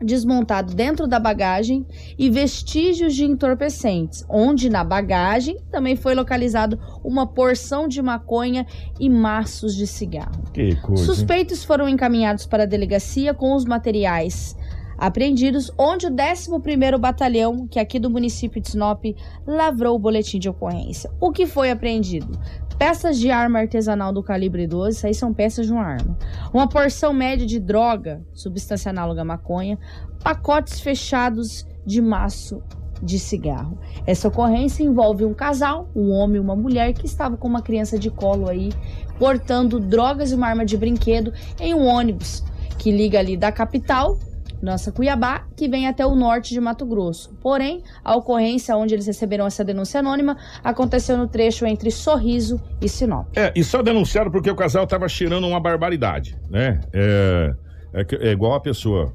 desmontado 0.00 0.74
dentro 0.74 1.06
da 1.06 1.18
bagagem 1.18 1.86
e 2.18 2.28
vestígios 2.28 3.14
de 3.14 3.24
entorpecentes, 3.24 4.24
onde 4.28 4.68
na 4.68 4.82
bagagem 4.82 5.58
também 5.70 5.94
foi 5.94 6.14
localizado 6.14 6.78
uma 7.04 7.26
porção 7.26 7.86
de 7.86 8.02
maconha 8.02 8.66
e 8.98 9.08
maços 9.08 9.74
de 9.74 9.86
cigarro. 9.86 10.42
Que 10.52 10.74
coisa. 10.76 11.02
hein? 11.02 11.06
Suspeitos 11.06 11.62
foram 11.64 11.88
encaminhados 11.88 12.46
para 12.46 12.64
a 12.64 12.66
delegacia 12.66 13.32
com 13.32 13.54
os 13.54 13.64
materiais 13.64 14.56
apreendidos, 14.98 15.70
onde 15.76 16.06
o 16.06 16.10
11º 16.10 16.96
Batalhão, 16.96 17.66
que 17.66 17.78
é 17.78 17.82
aqui 17.82 17.98
do 17.98 18.08
município 18.08 18.60
de 18.60 18.70
Sinop, 18.70 19.04
lavrou 19.44 19.96
o 19.96 19.98
boletim 19.98 20.38
de 20.38 20.48
ocorrência. 20.48 21.10
O 21.20 21.32
que 21.32 21.44
foi 21.44 21.72
apreendido? 21.72 22.38
Peças 22.82 23.16
de 23.16 23.30
arma 23.30 23.60
artesanal 23.60 24.12
do 24.12 24.24
calibre 24.24 24.66
12, 24.66 24.96
isso 24.96 25.06
aí 25.06 25.14
são 25.14 25.32
peças 25.32 25.66
de 25.66 25.72
uma 25.72 25.84
arma. 25.84 26.18
Uma 26.52 26.68
porção 26.68 27.12
média 27.12 27.46
de 27.46 27.60
droga, 27.60 28.20
substância 28.34 28.90
análoga 28.90 29.22
à 29.22 29.24
maconha, 29.24 29.78
pacotes 30.20 30.80
fechados 30.80 31.64
de 31.86 32.02
maço 32.02 32.60
de 33.00 33.20
cigarro. 33.20 33.78
Essa 34.04 34.26
ocorrência 34.26 34.82
envolve 34.82 35.24
um 35.24 35.32
casal, 35.32 35.88
um 35.94 36.10
homem 36.10 36.38
e 36.38 36.40
uma 36.40 36.56
mulher 36.56 36.92
que 36.92 37.06
estava 37.06 37.36
com 37.36 37.46
uma 37.46 37.62
criança 37.62 37.96
de 37.96 38.10
colo 38.10 38.48
aí, 38.48 38.70
portando 39.16 39.78
drogas 39.78 40.32
e 40.32 40.34
uma 40.34 40.48
arma 40.48 40.64
de 40.64 40.76
brinquedo 40.76 41.32
em 41.60 41.72
um 41.74 41.86
ônibus 41.86 42.42
que 42.78 42.90
liga 42.90 43.16
ali 43.16 43.36
da 43.36 43.52
capital, 43.52 44.18
nossa 44.62 44.92
Cuiabá, 44.92 45.44
que 45.56 45.68
vem 45.68 45.88
até 45.88 46.06
o 46.06 46.14
norte 46.14 46.54
de 46.54 46.60
Mato 46.60 46.86
Grosso. 46.86 47.34
Porém, 47.42 47.82
a 48.04 48.14
ocorrência 48.16 48.76
onde 48.76 48.94
eles 48.94 49.06
receberam 49.06 49.44
essa 49.46 49.64
denúncia 49.64 50.00
anônima 50.00 50.36
aconteceu 50.62 51.16
no 51.18 51.26
trecho 51.26 51.66
entre 51.66 51.90
Sorriso 51.90 52.60
e 52.80 52.88
Sinop. 52.88 53.26
É, 53.36 53.52
e 53.56 53.64
só 53.64 53.82
denunciaram 53.82 54.30
porque 54.30 54.50
o 54.50 54.54
casal 54.54 54.86
tava 54.86 55.08
cheirando 55.08 55.46
uma 55.46 55.58
barbaridade, 55.60 56.38
né? 56.48 56.80
É, 56.92 57.52
é, 57.92 58.28
é 58.28 58.32
igual 58.32 58.54
a 58.54 58.60
pessoa. 58.60 59.12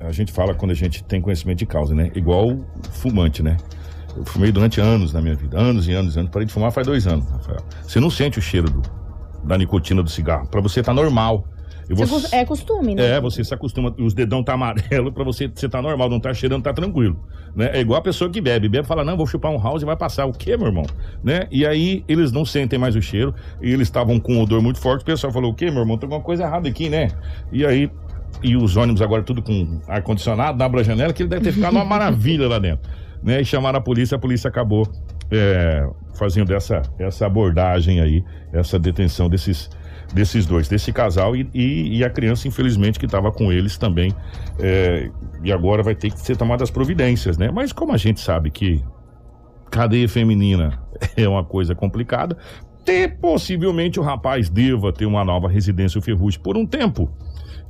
A 0.00 0.12
gente 0.12 0.32
fala 0.32 0.54
quando 0.54 0.70
a 0.70 0.74
gente 0.74 1.04
tem 1.04 1.20
conhecimento 1.20 1.58
de 1.58 1.66
causa, 1.66 1.94
né? 1.94 2.10
Igual 2.14 2.58
fumante, 2.92 3.42
né? 3.42 3.56
Eu 4.16 4.24
fumei 4.24 4.52
durante 4.52 4.80
anos 4.80 5.12
na 5.12 5.20
minha 5.20 5.34
vida. 5.34 5.58
Anos 5.58 5.88
e 5.88 5.92
anos 5.92 6.14
e 6.14 6.18
anos. 6.20 6.30
Parei 6.30 6.46
de 6.46 6.52
fumar 6.52 6.70
faz 6.70 6.86
dois 6.86 7.06
anos, 7.06 7.28
Rafael. 7.28 7.58
Você 7.82 7.98
não 7.98 8.08
sente 8.08 8.38
o 8.38 8.42
cheiro 8.42 8.70
do- 8.70 8.82
da 9.42 9.58
nicotina 9.58 10.02
do 10.02 10.08
cigarro. 10.08 10.46
Pra 10.48 10.60
você 10.60 10.82
tá 10.82 10.94
normal. 10.94 11.44
Você 11.88 12.34
É 12.34 12.44
costume, 12.44 12.94
né? 12.94 13.10
É, 13.16 13.20
você 13.20 13.44
se 13.44 13.52
acostuma, 13.52 13.94
os 13.98 14.14
dedão 14.14 14.42
tá 14.42 14.54
amarelo 14.54 15.12
pra 15.12 15.24
você, 15.24 15.50
você 15.52 15.68
tá 15.68 15.82
normal, 15.82 16.08
não 16.08 16.18
tá 16.18 16.32
cheirando, 16.32 16.62
tá 16.62 16.72
tranquilo, 16.72 17.18
né? 17.54 17.70
É 17.74 17.80
igual 17.80 17.98
a 17.98 18.02
pessoa 18.02 18.30
que 18.30 18.40
bebe, 18.40 18.68
bebe 18.68 18.84
e 18.84 18.88
fala, 18.88 19.04
não, 19.04 19.16
vou 19.16 19.26
chupar 19.26 19.52
um 19.52 19.60
house 19.60 19.82
e 19.82 19.84
vai 19.84 19.96
passar, 19.96 20.24
o 20.26 20.32
quê, 20.32 20.56
meu 20.56 20.68
irmão? 20.68 20.86
Né? 21.22 21.46
E 21.50 21.66
aí 21.66 22.04
eles 22.08 22.32
não 22.32 22.44
sentem 22.44 22.78
mais 22.78 22.96
o 22.96 23.02
cheiro, 23.02 23.34
e 23.60 23.70
eles 23.70 23.88
estavam 23.88 24.18
com 24.18 24.34
um 24.34 24.40
odor 24.40 24.62
muito 24.62 24.80
forte, 24.80 25.02
o 25.02 25.04
pessoal 25.04 25.32
falou, 25.32 25.50
o 25.50 25.54
quê, 25.54 25.70
meu 25.70 25.80
irmão, 25.80 25.98
tem 25.98 26.06
alguma 26.06 26.22
coisa 26.22 26.44
errada 26.44 26.68
aqui, 26.68 26.88
né? 26.88 27.08
E 27.52 27.66
aí, 27.66 27.90
e 28.42 28.56
os 28.56 28.76
ônibus 28.76 29.02
agora 29.02 29.22
tudo 29.22 29.42
com 29.42 29.80
ar-condicionado, 29.86 30.62
abre 30.62 30.80
a 30.80 30.82
janela, 30.82 31.12
que 31.12 31.22
ele 31.22 31.30
deve 31.30 31.44
ter 31.44 31.52
ficado 31.52 31.74
uma 31.74 31.84
maravilha 31.84 32.48
lá 32.48 32.58
dentro, 32.58 32.90
né? 33.22 33.40
E 33.40 33.44
chamaram 33.44 33.78
a 33.78 33.82
polícia, 33.82 34.16
a 34.16 34.18
polícia 34.18 34.48
acabou 34.48 34.88
é, 35.30 35.86
fazendo 36.14 36.54
essa, 36.54 36.82
essa 36.98 37.26
abordagem 37.26 38.00
aí, 38.00 38.24
essa 38.52 38.78
detenção 38.78 39.28
desses 39.28 39.70
desses 40.12 40.46
dois, 40.46 40.68
desse 40.68 40.92
casal 40.92 41.34
e, 41.34 41.48
e, 41.54 41.98
e 41.98 42.04
a 42.04 42.10
criança, 42.10 42.46
infelizmente, 42.48 42.98
que 42.98 43.06
estava 43.06 43.32
com 43.32 43.52
eles 43.52 43.76
também. 43.78 44.14
é, 44.58 45.10
e 45.42 45.52
agora 45.52 45.82
vai 45.82 45.94
ter 45.94 46.10
que 46.10 46.18
ser 46.18 46.36
tomadas 46.36 46.70
providências, 46.70 47.36
né? 47.36 47.50
Mas 47.50 47.72
como 47.72 47.92
a 47.92 47.96
gente 47.96 48.20
sabe 48.20 48.50
que 48.50 48.82
cadeia 49.70 50.08
feminina 50.08 50.80
é 51.16 51.28
uma 51.28 51.44
coisa 51.44 51.74
complicada, 51.74 52.36
ter, 52.84 53.18
possivelmente 53.18 53.98
o 53.98 54.02
rapaz 54.02 54.48
deva 54.48 54.92
ter 54.92 55.06
uma 55.06 55.24
nova 55.24 55.48
residência 55.48 55.98
o 55.98 56.02
Ferrugem 56.02 56.40
por 56.40 56.56
um 56.56 56.66
tempo. 56.66 57.10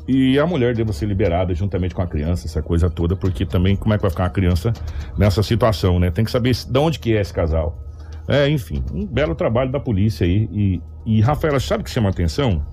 E 0.06 0.38
a 0.38 0.46
mulher 0.46 0.74
deva 0.74 0.92
ser 0.92 1.06
liberada 1.06 1.54
juntamente 1.54 1.94
com 1.94 2.02
a 2.02 2.06
criança, 2.06 2.46
essa 2.46 2.60
coisa 2.60 2.90
toda, 2.90 3.16
porque 3.16 3.46
também 3.46 3.74
como 3.74 3.94
é 3.94 3.96
que 3.96 4.02
vai 4.02 4.10
ficar 4.10 4.26
a 4.26 4.30
criança 4.30 4.72
nessa 5.16 5.42
situação, 5.42 5.98
né? 5.98 6.10
Tem 6.10 6.24
que 6.24 6.30
saber 6.30 6.54
de 6.54 6.78
onde 6.78 6.98
que 6.98 7.16
é 7.16 7.20
esse 7.20 7.32
casal. 7.32 7.83
É, 8.26 8.48
enfim, 8.48 8.82
um 8.92 9.06
belo 9.06 9.34
trabalho 9.34 9.70
da 9.70 9.78
polícia 9.78 10.26
aí. 10.26 10.48
E, 10.52 10.80
e 11.04 11.20
Rafaela, 11.20 11.60
sabe 11.60 11.82
o 11.82 11.84
que 11.84 11.90
chama 11.90 12.08
a 12.08 12.12
atenção? 12.12 12.64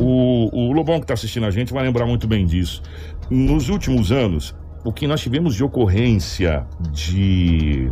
O, 0.00 0.48
o 0.52 0.72
Lobão 0.72 0.98
que 0.98 1.04
está 1.04 1.14
assistindo 1.14 1.44
a 1.44 1.50
gente 1.50 1.72
vai 1.72 1.82
lembrar 1.84 2.06
muito 2.06 2.26
bem 2.26 2.46
disso. 2.46 2.82
Nos 3.30 3.68
últimos 3.68 4.10
anos, 4.10 4.54
o 4.84 4.92
que 4.92 5.06
nós 5.06 5.20
tivemos 5.20 5.54
de 5.54 5.64
ocorrência 5.64 6.66
de 6.92 7.90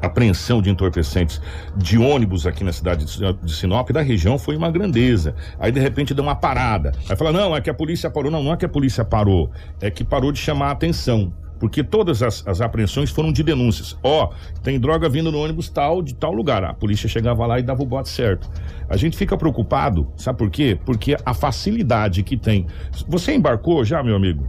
apreensão 0.00 0.60
de 0.60 0.68
entorpecentes 0.68 1.40
de 1.76 1.96
ônibus 1.96 2.46
aqui 2.46 2.64
na 2.64 2.72
cidade 2.72 3.04
de 3.04 3.32
de 3.32 3.54
Sinop, 3.54 3.90
da 3.90 4.02
região, 4.02 4.36
foi 4.38 4.56
uma 4.56 4.70
grandeza. 4.70 5.34
Aí, 5.58 5.70
de 5.70 5.78
repente, 5.78 6.12
deu 6.12 6.24
uma 6.24 6.34
parada. 6.34 6.92
Aí 7.08 7.16
fala, 7.16 7.32
não, 7.32 7.54
é 7.54 7.60
que 7.60 7.70
a 7.70 7.74
polícia 7.74 8.10
parou. 8.10 8.30
Não, 8.30 8.42
não 8.42 8.52
é 8.52 8.56
que 8.56 8.64
a 8.64 8.68
polícia 8.68 9.04
parou. 9.04 9.50
É 9.80 9.90
que 9.90 10.02
parou 10.02 10.32
de 10.32 10.38
chamar 10.38 10.68
a 10.68 10.70
atenção. 10.72 11.32
Porque 11.62 11.84
todas 11.84 12.24
as, 12.24 12.44
as 12.44 12.60
apreensões 12.60 13.08
foram 13.08 13.32
de 13.32 13.40
denúncias. 13.40 13.96
Ó, 14.02 14.32
tem 14.64 14.80
droga 14.80 15.08
vindo 15.08 15.30
no 15.30 15.38
ônibus 15.38 15.68
tal, 15.68 16.02
de 16.02 16.12
tal 16.12 16.32
lugar. 16.32 16.64
A 16.64 16.74
polícia 16.74 17.08
chegava 17.08 17.46
lá 17.46 17.60
e 17.60 17.62
dava 17.62 17.80
o 17.84 17.86
bote 17.86 18.08
certo. 18.08 18.50
A 18.88 18.96
gente 18.96 19.16
fica 19.16 19.36
preocupado, 19.36 20.12
sabe 20.16 20.38
por 20.38 20.50
quê? 20.50 20.76
Porque 20.84 21.16
a 21.24 21.32
facilidade 21.32 22.24
que 22.24 22.36
tem. 22.36 22.66
Você 23.06 23.32
embarcou 23.32 23.84
já, 23.84 24.02
meu 24.02 24.16
amigo? 24.16 24.44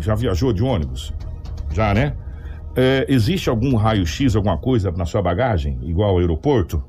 Já 0.00 0.14
viajou 0.14 0.54
de 0.54 0.62
ônibus? 0.62 1.12
Já, 1.70 1.92
né? 1.92 2.14
É, 2.74 3.04
existe 3.10 3.50
algum 3.50 3.76
raio-x, 3.76 4.34
alguma 4.34 4.56
coisa 4.56 4.90
na 4.90 5.04
sua 5.04 5.20
bagagem, 5.20 5.78
igual 5.82 6.12
ao 6.12 6.18
aeroporto? 6.18 6.82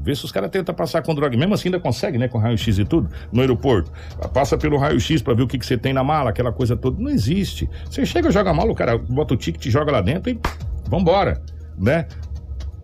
Vê 0.00 0.14
se 0.14 0.24
os 0.24 0.32
caras 0.32 0.50
tentam 0.50 0.74
passar 0.74 1.02
com 1.02 1.14
droga. 1.14 1.36
Mesmo 1.36 1.54
assim, 1.54 1.68
ainda 1.68 1.80
consegue, 1.80 2.18
né? 2.18 2.28
Com 2.28 2.38
raio-x 2.38 2.78
e 2.78 2.84
tudo, 2.84 3.08
no 3.32 3.40
aeroporto. 3.40 3.90
Passa 4.32 4.56
pelo 4.56 4.76
raio-x 4.78 5.20
pra 5.22 5.34
ver 5.34 5.42
o 5.42 5.46
que, 5.48 5.58
que 5.58 5.66
você 5.66 5.76
tem 5.76 5.92
na 5.92 6.04
mala, 6.04 6.30
aquela 6.30 6.52
coisa 6.52 6.76
toda. 6.76 7.00
Não 7.02 7.10
existe. 7.10 7.68
Você 7.90 8.06
chega, 8.06 8.30
joga 8.30 8.50
a 8.50 8.54
mala, 8.54 8.70
o 8.70 8.74
cara 8.74 8.96
bota 8.96 9.34
o 9.34 9.36
ticket, 9.36 9.66
joga 9.70 9.90
lá 9.92 10.00
dentro 10.00 10.30
e 10.30 10.38
vambora, 10.88 11.42
né? 11.76 12.06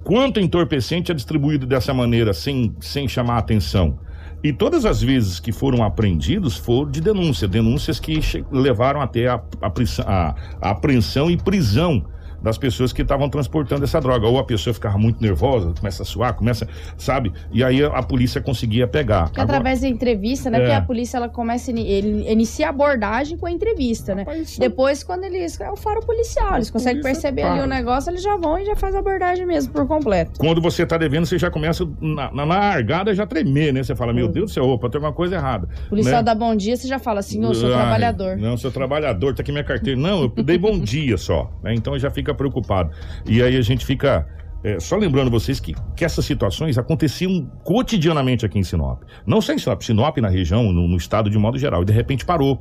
Quanto 0.03 0.38
entorpecente 0.38 1.11
é 1.11 1.14
distribuído 1.14 1.66
dessa 1.66 1.94
maneira, 1.94 2.35
sem, 2.35 2.74
sem 2.81 3.09
chamar 3.09 3.38
atenção? 3.38 3.98
E 4.42 4.53
todas 4.53 4.85
as 4.85 5.00
vezes 5.00 5.40
que 5.40 5.50
foram 5.53 5.83
apreendidos 5.83 6.59
foram 6.59 6.90
de 6.90 7.00
denúncia, 7.00 7.48
denúncias 7.48 7.98
que 7.98 8.20
levaram 8.53 9.00
até 9.00 9.29
a, 9.29 9.40
a, 9.62 9.72
a- 10.07 10.35
a 10.61 10.70
apreensão 10.70 11.31
e 11.31 11.37
prisão 11.38 12.05
das 12.44 12.59
pessoas 12.59 12.92
que 12.92 13.02
estavam 13.02 13.28
transportando 13.28 13.83
essa 13.85 14.00
droga. 14.00 14.26
Ou 14.28 14.38
a 14.38 14.44
pessoa 14.44 14.72
ficava 14.74 14.98
muito 14.98 15.20
nervosa, 15.22 15.72
começa 15.78 16.02
a 16.02 16.07
suar, 16.07 16.35
começa, 16.35 16.68
sabe? 16.98 17.33
E 17.50 17.64
aí 17.64 17.83
a 17.83 18.02
polícia 18.02 18.40
conseguia 18.40 18.87
pegar. 18.87 19.30
Que 19.30 19.40
através 19.40 19.80
da 19.80 19.88
entrevista, 19.88 20.50
né? 20.50 20.59
É. 20.59 20.61
Porque 20.61 20.72
a 20.74 20.80
polícia 20.83 21.16
ela 21.16 21.28
começa, 21.28 21.70
ele 21.70 22.30
inicia 22.30 22.66
a 22.66 22.70
abordagem 22.70 23.37
com 23.38 23.46
a 23.46 23.50
entrevista, 23.50 24.14
né? 24.14 24.22
Rapaz, 24.22 24.42
isso- 24.50 24.61
Depois, 24.61 25.02
quando 25.02 25.24
eles. 25.24 25.59
É 25.61 25.70
o 25.70 25.76
faro 25.76 26.00
policial, 26.04 26.57
eles 26.57 26.70
conseguem 26.70 27.00
polícia 27.00 27.22
perceber 27.22 27.42
para. 27.42 27.52
ali 27.54 27.62
o 27.62 27.66
negócio, 27.66 28.11
eles 28.11 28.22
já 28.22 28.37
vão 28.37 28.59
e 28.59 28.64
já 28.66 28.76
faz 28.76 28.94
a 28.94 28.98
abordagem 28.98 29.46
mesmo 29.46 29.72
por 29.72 29.87
completo. 29.87 30.33
Quando 30.38 30.61
você 30.61 30.85
tá 30.85 30.98
devendo, 30.98 31.24
você 31.26 31.38
já 31.38 31.50
começa 31.50 31.88
na, 32.00 32.30
na 32.33 32.44
largada 32.44 33.14
já 33.14 33.26
tremer, 33.26 33.72
né? 33.72 33.83
Você 33.83 33.94
fala, 33.96 34.12
meu 34.12 34.26
Hum. 34.26 34.33
Deus 34.33 34.50
do 34.50 34.54
céu, 34.54 34.68
opa, 34.68 34.88
tem 34.90 34.98
alguma 34.98 35.12
coisa 35.14 35.37
errada. 35.37 35.66
O 35.87 35.90
policial 35.90 36.16
né? 36.16 36.22
dá 36.22 36.35
bom 36.35 36.54
dia, 36.54 36.76
você 36.76 36.87
já 36.88 36.98
fala 36.98 37.20
assim, 37.20 37.42
eu 37.42 37.54
sou 37.54 37.68
Ai, 37.72 37.74
trabalhador. 37.80 38.37
Não, 38.37 38.57
sou 38.57 38.70
trabalhador, 38.70 39.35
tá 39.35 39.42
aqui 39.42 39.52
minha 39.52 39.64
carteira. 39.64 39.98
Não, 39.98 40.22
eu 40.22 40.28
dei 40.28 40.59
bom 40.59 40.78
dia 40.78 41.16
só. 41.16 41.50
né? 41.62 41.72
Então 41.74 41.98
já 41.98 42.11
fica 42.11 42.34
preocupado. 42.35 42.90
E 43.27 43.42
aí 43.42 43.57
a 43.57 43.62
gente 43.62 43.85
fica. 43.85 44.27
é, 44.62 44.81
só 44.81 44.97
lembrando 44.97 45.31
vocês 45.31 45.61
que, 45.61 45.75
que 45.97 46.05
essas 46.05 46.25
situações 46.25 46.79
aconteciam 46.79 47.47
cotidianamente 47.62 48.44
aqui 48.44 48.59
em 48.59 48.64
Sinop. 48.64 49.03
Não 49.27 49.40
só 49.40 49.53
em 49.53 49.59
Sinop, 49.59 49.83
Sinop 49.83 50.18
na 50.18 50.29
região, 50.29 50.73
no, 50.73 50.88
no 50.88 50.97
estado 50.97 51.31
de 51.31 51.38
modo 51.38 51.59
geral. 51.59 51.83
E 51.83 51.85
de 51.85 51.92
repente 51.92 52.25
parou. 52.25 52.61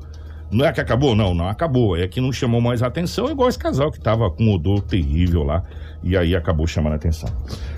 Não 0.51 0.65
é 0.65 0.71
que 0.71 0.79
acabou? 0.79 1.15
Não, 1.15 1.33
não 1.33 1.47
acabou. 1.47 1.97
É 1.97 2.07
que 2.07 2.21
não 2.21 2.31
chamou 2.31 2.61
mais 2.61 2.83
atenção, 2.83 3.29
igual 3.29 3.49
esse 3.49 3.57
casal 3.57 3.91
que 3.91 3.99
tava 3.99 4.29
com 4.29 4.43
um 4.43 4.53
odor 4.53 4.81
terrível 4.81 5.43
lá. 5.43 5.63
E 6.03 6.15
aí 6.15 6.35
acabou 6.35 6.67
chamando 6.67 6.93
a 6.93 6.95
atenção. 6.97 7.29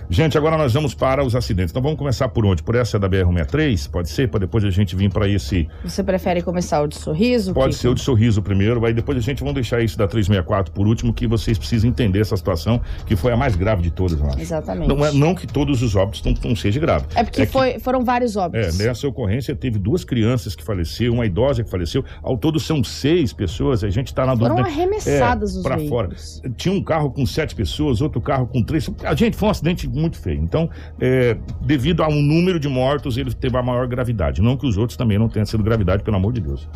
Gente, 0.09 0.37
agora 0.37 0.55
nós 0.57 0.71
vamos 0.73 0.93
para 0.93 1.23
os 1.25 1.35
acidentes. 1.35 1.71
Então 1.71 1.81
vamos 1.81 1.97
começar 1.97 2.29
por 2.29 2.45
onde? 2.45 2.61
Por 2.61 2.75
essa 2.75 2.99
da 2.99 3.09
BR-163? 3.09 3.89
Pode 3.89 4.09
ser? 4.09 4.29
Para 4.29 4.41
depois 4.41 4.63
a 4.63 4.69
gente 4.69 4.95
vir 4.95 5.09
para 5.11 5.27
esse 5.27 5.67
Você 5.83 6.03
prefere 6.03 6.41
começar 6.43 6.81
o 6.81 6.87
de 6.87 6.95
sorriso? 6.95 7.53
Pode 7.53 7.71
Kiko? 7.71 7.81
ser 7.81 7.87
o 7.89 7.95
de 7.95 8.01
sorriso 8.01 8.41
primeiro, 8.41 8.85
aí 8.85 8.93
depois 8.93 9.17
a 9.17 9.21
gente 9.21 9.43
vai 9.43 9.51
deixar 9.53 9.81
isso 9.81 9.97
da 9.97 10.07
364 10.07 10.71
por 10.73 10.87
último, 10.87 11.11
que 11.13 11.25
vocês 11.25 11.57
precisam 11.57 11.89
entender 11.89 12.19
essa 12.19 12.37
situação, 12.37 12.79
que 13.07 13.15
foi 13.15 13.31
a 13.31 13.37
mais 13.37 13.55
grave 13.55 13.81
de 13.81 13.89
todas, 13.91 14.19
eu 14.19 14.27
acho. 14.27 14.39
Exatamente. 14.39 14.87
Não, 14.87 15.03
é, 15.05 15.11
não 15.11 15.33
que 15.33 15.47
todos 15.47 15.81
os 15.81 15.95
óbitos 15.95 16.21
não, 16.23 16.33
não 16.49 16.55
sejam 16.55 16.81
graves. 16.81 17.07
É 17.15 17.23
porque 17.23 17.45
que- 17.45 17.51
foi, 17.51 17.79
foram 17.79 18.03
vários 18.03 18.35
É, 18.35 18.39
óbitos. 18.39 18.77
nessa 18.77 19.07
ocorrência 19.07 19.55
teve 19.55 19.79
duas 19.79 20.03
crianças 20.03 20.55
que 20.55 20.63
faleceram, 20.63 21.15
uma 21.15 21.25
idosa 21.25 21.63
que 21.63 21.69
faleceu. 21.69 22.05
Ao 22.21 22.37
todo 22.37 22.59
são 22.59 22.83
seis 22.83 23.33
pessoas, 23.33 23.83
a 23.83 23.89
gente 23.89 24.13
tá 24.13 24.25
na 24.25 24.37
Foram 24.37 24.55
dúvida. 24.57 24.69
arremessadas 24.69 25.55
os 25.55 25.63
para 25.63 25.79
fora. 25.87 26.09
Tinha 26.55 26.73
um 26.75 26.83
carro 26.83 27.09
com 27.11 27.25
sete 27.25 27.55
pessoas, 27.55 28.01
outro 28.01 28.21
carro 28.21 28.45
com 28.45 28.61
três. 28.61 28.87
A 29.03 29.15
gente 29.15 29.35
foi 29.35 29.47
um 29.47 29.51
acidente 29.51 29.87
muito 29.95 30.17
feio. 30.17 30.41
Então, 30.41 30.69
é, 30.99 31.37
devido 31.61 32.03
a 32.03 32.07
um 32.07 32.21
número 32.21 32.59
de 32.59 32.67
mortos, 32.67 33.17
ele 33.17 33.33
teve 33.33 33.57
a 33.57 33.63
maior 33.63 33.87
gravidade. 33.87 34.41
Não 34.41 34.57
que 34.57 34.65
os 34.65 34.77
outros 34.77 34.97
também 34.97 35.17
não 35.17 35.27
tenham 35.27 35.45
sido 35.45 35.63
gravidade, 35.63 36.03
pelo 36.03 36.17
amor 36.17 36.33
de 36.33 36.41
Deus. 36.41 36.69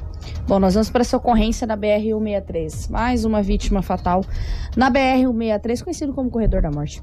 Bom, 0.47 0.59
nós 0.59 0.73
vamos 0.73 0.89
para 0.89 1.01
essa 1.01 1.17
ocorrência 1.17 1.65
na 1.67 1.77
BR-163. 1.77 2.89
Mais 2.89 3.25
uma 3.25 3.41
vítima 3.41 3.81
fatal 3.81 4.23
na 4.75 4.91
BR-163, 4.91 5.83
conhecido 5.83 6.13
como 6.13 6.29
Corredor 6.29 6.61
da 6.61 6.71
Morte. 6.71 7.01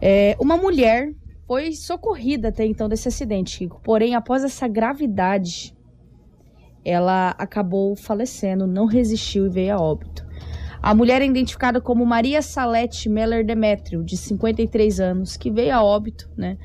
É, 0.00 0.36
uma 0.40 0.56
mulher 0.56 1.12
foi 1.46 1.72
socorrida 1.72 2.48
até 2.48 2.66
então 2.66 2.88
desse 2.88 3.08
acidente. 3.08 3.68
Porém, 3.84 4.14
após 4.14 4.42
essa 4.44 4.66
gravidade, 4.66 5.74
ela 6.84 7.30
acabou 7.38 7.96
falecendo, 7.96 8.66
não 8.66 8.86
resistiu 8.86 9.46
e 9.46 9.48
veio 9.48 9.74
a 9.74 9.80
óbito. 9.80 10.25
A 10.86 10.94
mulher 10.94 11.20
é 11.20 11.26
identificada 11.26 11.80
como 11.80 12.06
Maria 12.06 12.40
Salete 12.40 13.08
Meller 13.08 13.44
Demétrio, 13.44 14.04
de 14.04 14.16
53 14.16 15.00
anos, 15.00 15.36
que 15.36 15.50
veio 15.50 15.74
a 15.74 15.82
óbito, 15.82 16.30
né? 16.36 16.56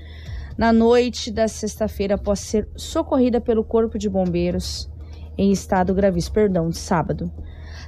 Na 0.56 0.72
noite 0.72 1.32
da 1.32 1.48
sexta-feira, 1.48 2.14
após 2.14 2.40
ser 2.40 2.70
socorrida 2.76 3.42
pelo 3.42 3.64
Corpo 3.64 3.98
de 3.98 4.08
Bombeiros 4.08 4.88
em 5.36 5.52
estado 5.52 5.92
gravíssimo, 5.96 6.36
perdão, 6.36 6.70
de 6.70 6.78
sábado. 6.78 7.32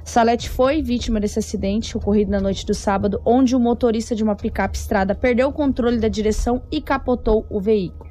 Salete 0.02 0.50
foi 0.50 0.82
vítima 0.82 1.20
desse 1.20 1.38
acidente 1.38 1.96
ocorrido 1.96 2.32
na 2.32 2.40
noite 2.40 2.66
do 2.66 2.74
sábado, 2.74 3.22
onde 3.24 3.54
o 3.54 3.60
motorista 3.60 4.12
de 4.12 4.24
uma 4.24 4.34
picape 4.34 4.76
estrada 4.76 5.14
perdeu 5.14 5.50
o 5.50 5.52
controle 5.52 6.00
da 6.00 6.08
direção 6.08 6.64
e 6.68 6.80
capotou 6.80 7.46
o 7.48 7.60
veículo. 7.60 8.03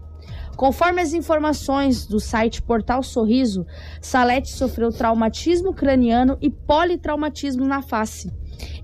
Conforme 0.56 1.02
as 1.02 1.14
informações 1.14 2.06
do 2.06 2.20
site 2.20 2.62
Portal 2.62 3.02
Sorriso, 3.02 3.66
Salete 4.00 4.50
sofreu 4.50 4.92
traumatismo 4.92 5.74
craniano 5.74 6.38
e 6.40 6.50
politraumatismo 6.50 7.66
na 7.66 7.82
face 7.82 8.32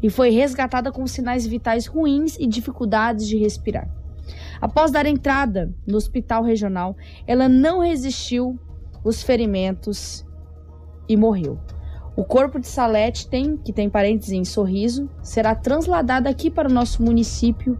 e 0.01 0.10
foi 0.10 0.32
resgatada 0.32 0.91
com 0.91 1.05
sinais 1.05 1.45
vitais 1.45 1.86
ruins 1.86 2.36
e 2.39 2.47
dificuldades 2.47 3.27
de 3.27 3.38
respirar. 3.38 3.88
Após 4.60 4.91
dar 4.91 5.05
entrada 5.05 5.73
no 5.88 5.95
hospital 5.97 6.43
regional, 6.43 6.95
ela 7.25 7.47
não 7.47 7.79
resistiu 7.79 8.60
os 9.03 9.23
ferimentos 9.23 10.25
e 11.08 11.15
morreu. 11.15 11.60
O 12.15 12.23
corpo 12.23 12.60
de 12.60 12.67
Salete 12.67 13.27
tem, 13.27 13.55
que 13.55 13.71
tem 13.71 13.89
parênteses 13.89 14.34
em 14.34 14.43
Sorriso, 14.43 15.10
será 15.21 15.55
trasladado 15.55 16.27
aqui 16.27 16.49
para 16.49 16.67
o 16.67 16.73
nosso 16.73 17.01
município 17.01 17.79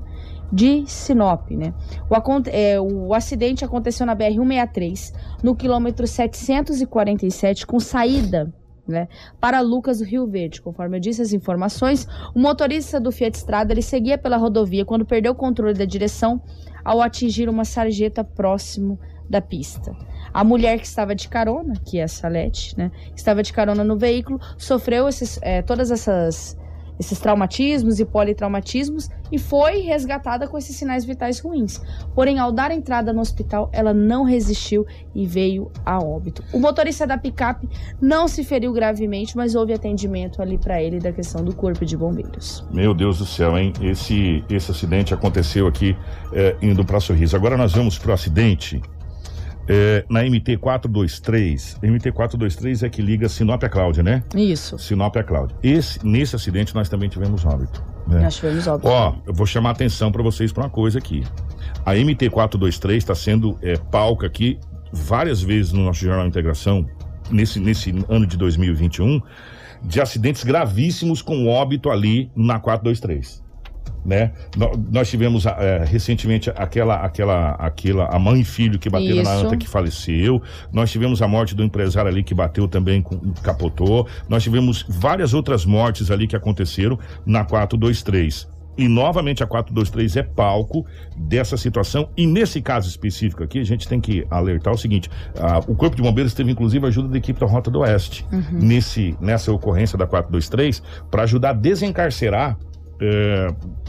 de 0.52 0.84
Sinop, 0.88 1.52
né? 1.52 1.74
O, 2.10 2.16
é, 2.50 2.80
o 2.80 3.14
acidente 3.14 3.64
aconteceu 3.64 4.06
na 4.06 4.16
BR-163, 4.16 5.14
no 5.44 5.56
quilômetro 5.56 6.08
747, 6.08 7.68
com 7.68 7.80
saída 7.80 8.54
né, 8.90 9.08
para 9.40 9.62
Lucas 9.62 10.00
do 10.00 10.06
Rio 10.06 10.26
Verde. 10.28 10.62
Conforme 10.62 10.98
eu 10.98 11.00
disse 11.00 11.22
as 11.22 11.32
informações, 11.32 12.08
o 12.34 12.40
motorista 12.40 13.00
do 13.00 13.12
Fiat 13.12 13.38
Strada 13.38 13.72
ele 13.72 13.84
seguia 13.84 14.18
pela 14.18 14.38
rodovia 14.38 14.84
quando 14.84 15.06
perdeu 15.06 15.32
o 15.32 15.36
controle 15.36 15.76
da 15.76 15.86
direção 15.86 16.42
ao 16.84 17.02
atingir 17.02 17.48
uma 17.48 17.64
sarjeta 17.64 18.24
próximo 18.24 19.00
da 19.30 19.40
pista. 19.40 19.96
A 20.34 20.44
mulher 20.44 20.80
que 20.80 20.88
estava 20.88 21.14
de 21.14 21.28
carona, 21.28 21.76
que 21.86 22.00
é 22.00 22.04
a 22.04 22.08
Salete, 22.08 22.76
né, 22.78 22.92
estava 23.16 23.44
de 23.44 23.54
carona 23.54 23.84
no 23.84 23.96
veículo, 23.98 24.40
sofreu 24.58 25.08
esses, 25.08 25.40
eh, 25.44 25.62
todas 25.62 25.92
essas 25.92 26.58
esses 27.00 27.18
traumatismos 27.20 28.00
e 28.00 28.06
politraumatismos 28.06 29.10
e 29.32 29.40
foi 29.40 29.80
resgatada 29.80 30.48
com 30.48 30.58
esses 30.58 30.76
sinais 30.76 31.06
vitais 31.06 31.40
ruins. 31.40 31.82
Porém, 32.14 32.40
ao 32.40 32.52
dar 32.52 32.72
entrada 32.72 33.14
no 33.14 33.22
hospital, 33.22 33.70
ela 33.72 33.94
não 33.94 34.24
resistiu 34.24 34.86
e 35.16 35.26
veio 35.26 35.72
a 35.86 35.98
óbito. 35.98 36.44
O 36.52 36.60
motorista 36.60 37.08
da 37.08 37.18
picape 37.18 37.70
não 38.02 38.28
se 38.28 38.44
feriu 38.44 38.74
gravemente, 38.74 39.38
mas 39.38 39.56
houve 39.56 39.74
atendimento 39.74 40.42
ali 40.42 40.58
para 40.58 40.82
ele 40.82 41.00
da 41.00 41.12
questão 41.12 41.44
do 41.44 41.56
corpo 41.56 41.86
de 41.86 41.96
bombeiros. 41.96 42.66
Meu 42.72 42.94
Deus 42.94 43.20
do 43.20 43.26
céu, 43.26 43.58
hein? 43.58 43.72
Esse, 43.82 44.44
esse 44.50 44.72
acidente 44.72 45.14
aconteceu 45.14 45.68
aqui 45.68 45.96
é, 46.34 46.56
indo 46.62 46.84
para 46.84 47.00
Sorriso. 47.00 47.36
Agora 47.36 47.56
nós 47.56 47.74
vamos 47.74 47.98
para 47.98 48.12
o 48.12 48.14
acidente 48.14 48.82
é, 49.70 50.04
na 50.10 50.24
MT-423. 50.24 51.80
MT-423 51.82 52.84
é 52.84 52.90
que 52.90 53.02
liga 53.04 53.30
Sinop 53.30 53.64
a 53.64 53.70
Cláudia, 53.70 54.02
né? 54.02 54.24
Isso. 54.36 54.80
Sinop 54.80 55.16
a 55.16 55.24
Cláudia. 55.24 55.56
Esse, 55.62 56.04
nesse 56.06 56.36
acidente 56.36 56.74
nós 56.74 56.90
também 56.90 57.08
tivemos 57.08 57.46
óbito. 57.46 57.84
né? 58.08 58.22
Nós 58.22 58.36
tivemos 58.36 58.66
óbito. 58.68 58.88
Ó, 58.88 59.16
eu 59.28 59.34
vou 59.34 59.46
chamar 59.46 59.70
a 59.70 59.72
atenção 59.74 60.12
para 60.12 60.24
vocês 60.24 60.52
para 60.52 60.64
uma 60.64 60.70
coisa 60.70 60.98
aqui. 60.98 61.24
A 61.86 61.94
MT-423 61.94 62.96
está 62.98 63.14
sendo 63.14 63.58
é, 63.62 63.78
palco 63.78 64.26
aqui 64.26 64.60
várias 64.92 65.42
vezes 65.42 65.72
no 65.72 65.86
nosso 65.86 66.00
Jornal 66.00 66.26
Integração, 66.26 66.84
nesse, 67.30 67.60
nesse 67.60 67.94
ano 68.10 68.26
de 68.26 68.36
2021, 68.38 69.22
de 69.84 70.02
acidentes 70.02 70.44
gravíssimos 70.44 71.22
com 71.22 71.48
óbito 71.48 71.92
ali 71.92 72.32
na 72.36 72.60
423. 72.60 73.48
Né? 74.06 74.32
Nó- 74.56 74.72
Nós 74.92 75.10
tivemos 75.10 75.46
é, 75.46 75.84
recentemente 75.86 76.50
aquela, 76.56 76.96
aquela, 76.98 77.52
aquela, 77.52 78.06
a 78.06 78.18
mãe 78.20 78.42
e 78.42 78.44
filho 78.46 78.80
que 78.80 78.90
bateram 78.90 79.24
na 79.24 79.36
Isso. 79.36 79.46
anta 79.46 79.58
que 79.58 79.68
faleceu. 79.68 80.42
Nós 80.72 80.92
tivemos 80.92 81.22
a 81.22 81.28
morte 81.28 81.56
do 81.56 81.64
empresário 81.64 82.10
ali 82.10 82.24
que 82.24 82.34
bateu 82.34 82.68
também, 82.68 83.02
com, 83.02 83.18
capotou. 83.44 84.08
Nós 84.28 84.44
tivemos 84.44 84.86
várias 84.88 85.34
outras 85.34 85.66
mortes 85.66 86.10
ali 86.12 86.28
que 86.28 86.36
aconteceram 86.36 86.98
na 87.26 87.44
423. 87.44 88.48
E 88.78 88.88
novamente 88.88 89.44
a 89.44 89.48
423 89.48 90.16
é 90.16 90.24
palco 90.24 90.86
dessa 91.18 91.58
situação. 91.58 92.08
E 92.16 92.26
nesse 92.26 92.62
caso 92.62 92.88
específico 92.88 93.44
aqui, 93.44 93.60
a 93.60 93.64
gente 93.66 93.86
tem 93.86 94.00
que 94.00 94.26
alertar 94.32 94.74
o 94.74 94.78
seguinte: 94.78 95.10
ah, 95.38 95.60
o 95.68 95.76
Corpo 95.76 95.98
de 95.98 96.02
Bombeiros 96.02 96.34
teve 96.34 96.50
inclusive 96.50 96.86
a 96.86 96.88
ajuda 96.88 97.10
da 97.10 97.18
equipe 97.18 97.38
da 97.38 97.46
Rota 97.46 97.70
do 97.70 97.80
Oeste 97.80 98.26
nesse, 98.54 99.18
nessa 99.20 99.52
ocorrência 99.52 99.98
da 99.98 100.08
423 100.08 100.82
para 101.12 101.24
ajudar 101.24 101.50
a 101.50 101.54
desencarcerar 101.54 102.58
é, 103.00 103.48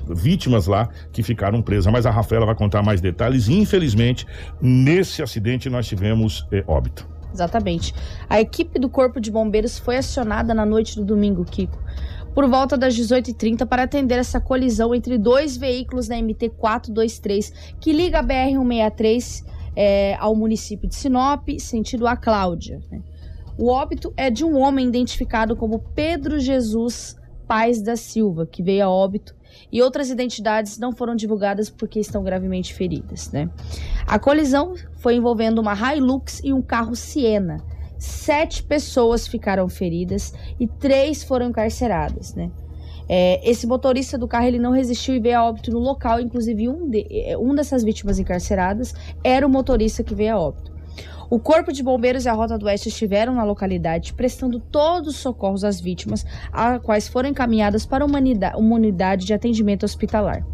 vítimas 0.08 0.66
lá 0.66 0.88
que 1.12 1.22
ficaram 1.22 1.62
presas. 1.62 1.92
Mas 1.92 2.06
a 2.06 2.10
Rafaela 2.10 2.46
vai 2.46 2.54
contar 2.54 2.82
mais 2.82 3.00
detalhes. 3.00 3.48
Infelizmente, 3.48 4.26
nesse 4.60 5.22
acidente 5.22 5.68
nós 5.68 5.86
tivemos 5.86 6.46
é, 6.52 6.64
óbito. 6.66 7.08
Exatamente. 7.32 7.94
A 8.28 8.40
equipe 8.40 8.78
do 8.78 8.88
Corpo 8.88 9.20
de 9.20 9.30
Bombeiros 9.30 9.78
foi 9.78 9.96
acionada 9.96 10.52
na 10.52 10.66
noite 10.66 10.96
do 10.96 11.04
domingo, 11.04 11.44
Kiko, 11.44 11.78
por 12.34 12.48
volta 12.48 12.76
das 12.76 12.94
18h30 12.96 13.66
para 13.66 13.84
atender 13.84 14.18
essa 14.18 14.40
colisão 14.40 14.94
entre 14.94 15.16
dois 15.16 15.56
veículos 15.56 16.08
na 16.08 16.16
MT-423 16.16 17.52
que 17.78 17.92
liga 17.92 18.18
a 18.18 18.24
BR-163 18.24 19.44
é, 19.76 20.16
ao 20.18 20.34
município 20.34 20.88
de 20.88 20.96
Sinop, 20.96 21.48
sentido 21.58 22.06
a 22.06 22.16
Cláudia. 22.16 22.80
né? 22.90 23.00
O 23.56 23.68
óbito 23.68 24.12
é 24.16 24.30
de 24.30 24.44
um 24.44 24.58
homem 24.58 24.88
identificado 24.88 25.54
como 25.54 25.78
Pedro 25.94 26.40
Jesus 26.40 27.19
Paz 27.50 27.82
da 27.82 27.96
Silva, 27.96 28.46
que 28.46 28.62
veio 28.62 28.84
a 28.84 28.88
óbito, 28.88 29.34
e 29.72 29.82
outras 29.82 30.08
identidades 30.08 30.78
não 30.78 30.92
foram 30.92 31.16
divulgadas 31.16 31.68
porque 31.68 31.98
estão 31.98 32.22
gravemente 32.22 32.72
feridas, 32.72 33.32
né? 33.32 33.50
A 34.06 34.20
colisão 34.20 34.74
foi 35.00 35.16
envolvendo 35.16 35.58
uma 35.58 35.74
Hilux 35.74 36.40
e 36.44 36.52
um 36.52 36.62
carro 36.62 36.94
Siena. 36.94 37.60
Sete 37.98 38.62
pessoas 38.62 39.26
ficaram 39.26 39.68
feridas 39.68 40.32
e 40.60 40.68
três 40.68 41.24
foram 41.24 41.48
encarceradas, 41.48 42.36
né? 42.36 42.52
É, 43.08 43.40
esse 43.50 43.66
motorista 43.66 44.16
do 44.16 44.28
carro 44.28 44.46
ele 44.46 44.60
não 44.60 44.70
resistiu 44.70 45.16
e 45.16 45.18
veio 45.18 45.40
a 45.40 45.44
óbito 45.44 45.72
no 45.72 45.80
local, 45.80 46.20
inclusive 46.20 46.68
um, 46.68 46.88
de, 46.88 47.04
é, 47.10 47.36
um 47.36 47.52
dessas 47.52 47.82
vítimas 47.82 48.20
encarceradas 48.20 48.94
era 49.24 49.44
o 49.44 49.50
motorista 49.50 50.04
que 50.04 50.14
veio 50.14 50.36
a 50.36 50.38
óbito. 50.38 50.69
O 51.30 51.38
Corpo 51.38 51.72
de 51.72 51.80
Bombeiros 51.80 52.24
e 52.24 52.28
a 52.28 52.32
Rota 52.32 52.58
do 52.58 52.66
Oeste 52.66 52.88
estiveram 52.88 53.32
na 53.32 53.44
localidade 53.44 54.14
prestando 54.14 54.58
todos 54.58 55.14
os 55.14 55.20
socorros 55.20 55.62
às 55.62 55.80
vítimas, 55.80 56.26
a 56.52 56.80
quais 56.80 57.06
foram 57.06 57.28
encaminhadas 57.28 57.86
para 57.86 58.04
uma 58.04 58.18
unidade, 58.74 59.26
de 59.26 59.32
atendimento 59.32 59.84
hospitalar. 59.84 60.44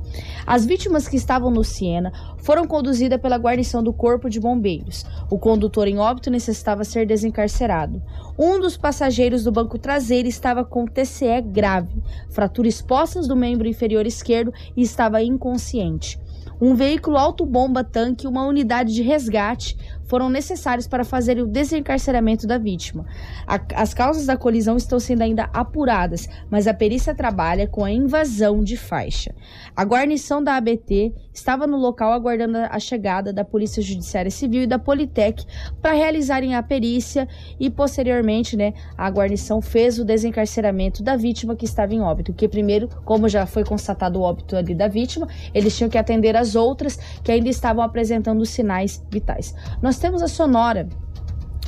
As 0.46 0.66
vítimas 0.66 1.08
que 1.08 1.16
estavam 1.16 1.50
no 1.50 1.64
Siena 1.64 2.12
foram 2.36 2.66
conduzidas 2.66 3.18
pela 3.18 3.38
guarnição 3.38 3.82
do 3.82 3.90
Corpo 3.90 4.28
de 4.28 4.38
Bombeiros. 4.38 5.06
O 5.30 5.38
condutor 5.38 5.88
em 5.88 5.98
óbito 5.98 6.30
necessitava 6.30 6.84
ser 6.84 7.06
desencarcerado. 7.06 8.02
Um 8.38 8.60
dos 8.60 8.76
passageiros 8.76 9.44
do 9.44 9.50
banco 9.50 9.78
traseiro 9.78 10.28
estava 10.28 10.62
com 10.62 10.84
TCE 10.84 11.40
grave, 11.40 12.02
fratura 12.28 12.68
expostas 12.68 13.26
do 13.26 13.34
membro 13.34 13.66
inferior 13.66 14.06
esquerdo 14.06 14.52
e 14.76 14.82
estava 14.82 15.22
inconsciente. 15.22 16.20
Um 16.58 16.74
veículo 16.74 17.18
autobomba 17.18 17.84
tanque 17.84 18.24
e 18.24 18.28
uma 18.28 18.46
unidade 18.46 18.94
de 18.94 19.02
resgate 19.02 19.76
foram 20.06 20.28
necessários 20.28 20.86
para 20.86 21.04
fazer 21.04 21.38
o 21.38 21.46
desencarceramento 21.46 22.46
da 22.46 22.58
vítima. 22.58 23.04
A, 23.46 23.60
as 23.74 23.92
causas 23.92 24.26
da 24.26 24.36
colisão 24.36 24.76
estão 24.76 24.98
sendo 24.98 25.22
ainda 25.22 25.48
apuradas, 25.52 26.28
mas 26.50 26.66
a 26.66 26.74
perícia 26.74 27.14
trabalha 27.14 27.66
com 27.66 27.84
a 27.84 27.90
invasão 27.90 28.62
de 28.62 28.76
faixa. 28.76 29.34
A 29.74 29.84
guarnição 29.84 30.42
da 30.42 30.56
ABT 30.56 31.12
estava 31.32 31.66
no 31.66 31.76
local 31.76 32.12
aguardando 32.12 32.58
a 32.58 32.78
chegada 32.78 33.32
da 33.32 33.44
Polícia 33.44 33.82
Judiciária 33.82 34.30
Civil 34.30 34.62
e 34.62 34.66
da 34.66 34.78
Politec 34.78 35.44
para 35.82 35.92
realizarem 35.92 36.54
a 36.54 36.62
perícia 36.62 37.28
e 37.58 37.68
posteriormente, 37.68 38.56
né, 38.56 38.72
a 38.96 39.08
guarnição 39.10 39.60
fez 39.60 39.98
o 39.98 40.04
desencarceramento 40.04 41.02
da 41.02 41.16
vítima 41.16 41.54
que 41.54 41.64
estava 41.64 41.94
em 41.94 42.00
óbito, 42.00 42.32
que 42.32 42.48
primeiro, 42.48 42.88
como 43.04 43.28
já 43.28 43.46
foi 43.46 43.64
constatado 43.64 44.18
o 44.18 44.22
óbito 44.22 44.56
ali 44.56 44.74
da 44.74 44.88
vítima, 44.88 45.28
eles 45.52 45.76
tinham 45.76 45.90
que 45.90 45.98
atender 45.98 46.36
as 46.36 46.54
outras 46.54 46.96
que 47.22 47.32
ainda 47.32 47.48
estavam 47.48 47.82
apresentando 47.82 48.44
sinais 48.46 49.04
vitais. 49.10 49.54
Nós 49.82 49.95
temos 49.98 50.22
a 50.22 50.28
sonora 50.28 50.88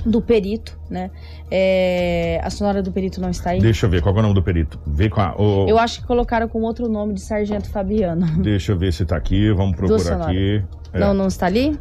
do 0.06 0.22
perito, 0.22 0.78
né? 0.88 1.10
É, 1.50 2.40
a 2.42 2.50
sonora 2.50 2.82
do 2.82 2.92
perito 2.92 3.20
não 3.20 3.30
está 3.30 3.50
aí. 3.50 3.60
Deixa 3.60 3.86
eu 3.86 3.90
ver 3.90 4.00
qual 4.02 4.14
é 4.14 4.18
o 4.18 4.22
nome 4.22 4.34
do 4.34 4.42
perito. 4.42 4.78
Vê 4.86 5.08
com 5.08 5.20
a, 5.20 5.34
o- 5.36 5.68
Eu 5.68 5.78
acho 5.78 6.00
que 6.00 6.06
colocaram 6.06 6.48
com 6.48 6.60
outro 6.62 6.88
nome 6.88 7.14
de 7.14 7.20
Sargento 7.20 7.68
Fabiano. 7.70 8.24
Deixa 8.42 8.72
eu 8.72 8.78
ver 8.78 8.92
se 8.92 9.04
tá 9.04 9.16
aqui. 9.16 9.50
Vamos 9.52 9.76
procurar 9.76 10.22
aqui. 10.28 10.62
É. 10.92 10.98
Não, 11.00 11.12
não 11.12 11.26
está 11.26 11.46
ali? 11.46 11.78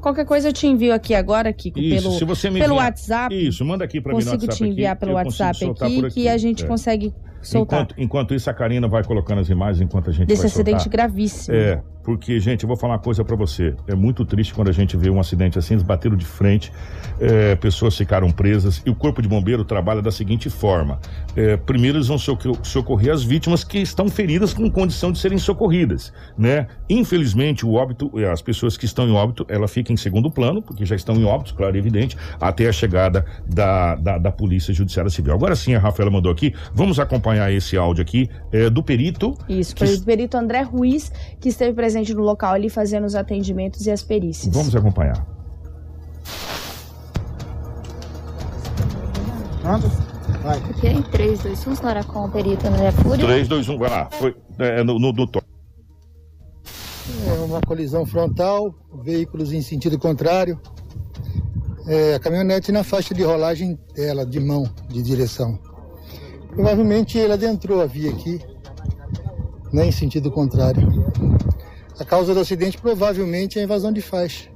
Qualquer 0.00 0.26
coisa 0.26 0.48
eu 0.48 0.52
te 0.52 0.66
envio 0.66 0.92
aqui 0.92 1.14
agora, 1.14 1.50
Kiko, 1.52 1.78
Isso, 1.78 2.02
pelo, 2.02 2.18
se 2.18 2.24
você 2.24 2.50
me 2.50 2.60
pelo 2.60 2.74
enviar- 2.74 2.88
WhatsApp. 2.90 3.48
Isso, 3.48 3.64
manda 3.64 3.84
aqui 3.84 4.00
pra 4.02 4.12
mim 4.12 4.18
no 4.18 4.24
Consigo 4.24 4.42
WhatsApp 4.42 4.56
te 4.64 4.70
enviar 4.70 4.92
aqui, 4.92 5.00
pelo 5.00 5.12
consigo 5.22 5.44
WhatsApp 5.44 5.64
aqui, 5.86 6.00
por 6.02 6.10
que 6.10 6.28
a 6.28 6.36
gente 6.36 6.64
É. 6.64 6.66
consegue 6.66 7.14
soltar. 7.40 7.82
Enquanto, 7.84 7.94
enquanto 8.00 8.34
isso, 8.34 8.50
a 8.50 8.54
Karina 8.54 8.86
vai 8.86 9.02
colocando 9.02 9.40
as 9.40 9.48
imagens 9.48 9.80
enquanto 9.80 10.10
a 10.10 10.12
gente 10.12 10.26
Desse 10.28 10.44
acidente 10.44 10.82
soltar. 10.82 10.92
gravíssimo. 10.92 11.56
É, 11.56 11.82
porque, 12.04 12.38
gente, 12.38 12.62
eu 12.64 12.68
vou 12.68 12.76
falar 12.76 12.94
uma 12.94 12.98
coisa 13.00 13.24
pra 13.24 13.34
você. 13.34 13.74
É 13.88 13.94
muito 13.94 14.24
triste 14.24 14.52
quando 14.54 14.68
a 14.68 14.72
gente 14.72 14.96
vê 14.96 15.08
um 15.10 15.18
acidente 15.18 15.58
assim, 15.58 15.74
eles 15.74 15.82
bateram 15.82 16.16
de 16.16 16.24
frente, 16.24 16.70
é, 17.18 17.54
pessoas 17.56 17.96
ficaram 17.96 18.30
presas 18.30 18.82
e 18.84 18.90
o 18.90 18.94
Corpo 18.94 19.22
de 19.22 19.28
Bombeiro 19.28 19.64
trabalha 19.64 20.02
da 20.02 20.10
seguinte 20.12 20.50
forma: 20.50 21.00
É, 21.34 21.56
primeiro, 21.56 21.96
eles 21.96 22.08
vão 22.08 22.18
socor- 22.18 22.58
socorrer 22.62 23.12
as 23.12 23.24
vítimas 23.24 23.64
que 23.64 23.78
estão 23.78 24.08
feridas 24.08 24.52
com 24.52 24.70
condição 24.70 25.10
de 25.10 25.18
serem 25.18 25.38
socorridas, 25.38 26.12
né? 26.36 26.66
Infelizmente, 26.88 27.64
o 27.64 27.72
óbito, 27.72 28.10
é, 28.20 28.30
as 28.30 28.42
pessoas 28.42 28.76
que 28.76 28.84
estão 28.84 29.08
em 29.08 29.12
óbito, 29.12 29.46
ela 29.48 29.66
fica 29.66 29.92
em 29.92 29.96
segundo 29.96 30.30
plano, 30.30 30.60
porque 30.60 30.84
já 30.84 30.94
estão 30.94 31.16
em 31.16 31.24
óbito, 31.24 31.54
claro 31.54 31.74
e 31.74 31.78
evidente, 31.78 32.16
até 32.40 32.68
a 32.68 32.72
chegada 32.72 33.24
da, 33.46 33.94
da, 33.94 34.18
da 34.18 34.30
Polícia 34.30 34.74
Judiciária 34.74 35.10
Civil. 35.10 35.32
Agora 35.32 35.56
sim, 35.56 35.74
a 35.74 35.78
Rafaela 35.78 36.10
mandou 36.10 36.30
aqui, 36.30 36.52
vamos 36.74 36.98
acompanhar 37.00 37.50
esse 37.50 37.76
áudio 37.76 38.02
aqui 38.02 38.28
é, 38.52 38.68
do 38.68 38.82
perito. 38.82 39.36
Isso, 39.48 39.74
que- 39.74 39.86
foi 39.86 39.94
o 39.96 40.02
perito 40.02 40.36
André 40.36 40.60
Ruiz, 40.62 41.10
que 41.40 41.48
esteve 41.48 41.72
presente 41.72 41.93
no 41.94 42.22
local 42.22 42.52
ali 42.54 42.68
fazendo 42.68 43.04
os 43.04 43.14
atendimentos 43.14 43.86
e 43.86 43.90
as 43.90 44.02
perícias. 44.02 44.54
Vamos 44.54 44.74
acompanhar. 44.74 45.24
Ok, 50.44 51.02
3, 51.10 51.40
2, 51.40 51.66
1, 51.66 51.74
senhora 51.76 52.04
com 52.04 52.24
o 52.24 52.30
perito 52.30 52.66
André 52.66 52.90
Fúria. 52.92 53.24
3, 53.24 53.48
2, 53.48 53.68
1, 53.68 53.78
vai 53.78 53.90
lá. 53.90 54.08
Foi 54.10 54.36
é, 54.58 54.82
no, 54.84 54.98
no, 54.98 55.12
no 55.12 55.26
to- 55.26 55.42
É 57.26 57.32
uma 57.44 57.60
colisão 57.62 58.04
frontal, 58.04 58.74
veículos 59.02 59.52
em 59.52 59.62
sentido 59.62 59.98
contrário. 59.98 60.60
É, 61.86 62.14
a 62.14 62.18
caminhonete 62.20 62.72
na 62.72 62.82
faixa 62.84 63.14
de 63.14 63.22
rolagem 63.22 63.78
dela, 63.94 64.24
de 64.24 64.40
mão, 64.40 64.68
de 64.88 65.02
direção. 65.02 65.58
Provavelmente 66.50 67.18
ele 67.18 67.32
adentrou 67.32 67.80
a 67.82 67.86
via 67.86 68.10
aqui, 68.10 68.40
né, 69.72 69.86
em 69.86 69.92
sentido 69.92 70.30
contrário. 70.30 70.88
A 71.98 72.04
causa 72.04 72.34
do 72.34 72.40
acidente 72.40 72.78
provavelmente 72.78 73.58
é 73.58 73.62
a 73.62 73.64
invasão 73.64 73.92
de 73.92 74.02
faixa. 74.02 74.50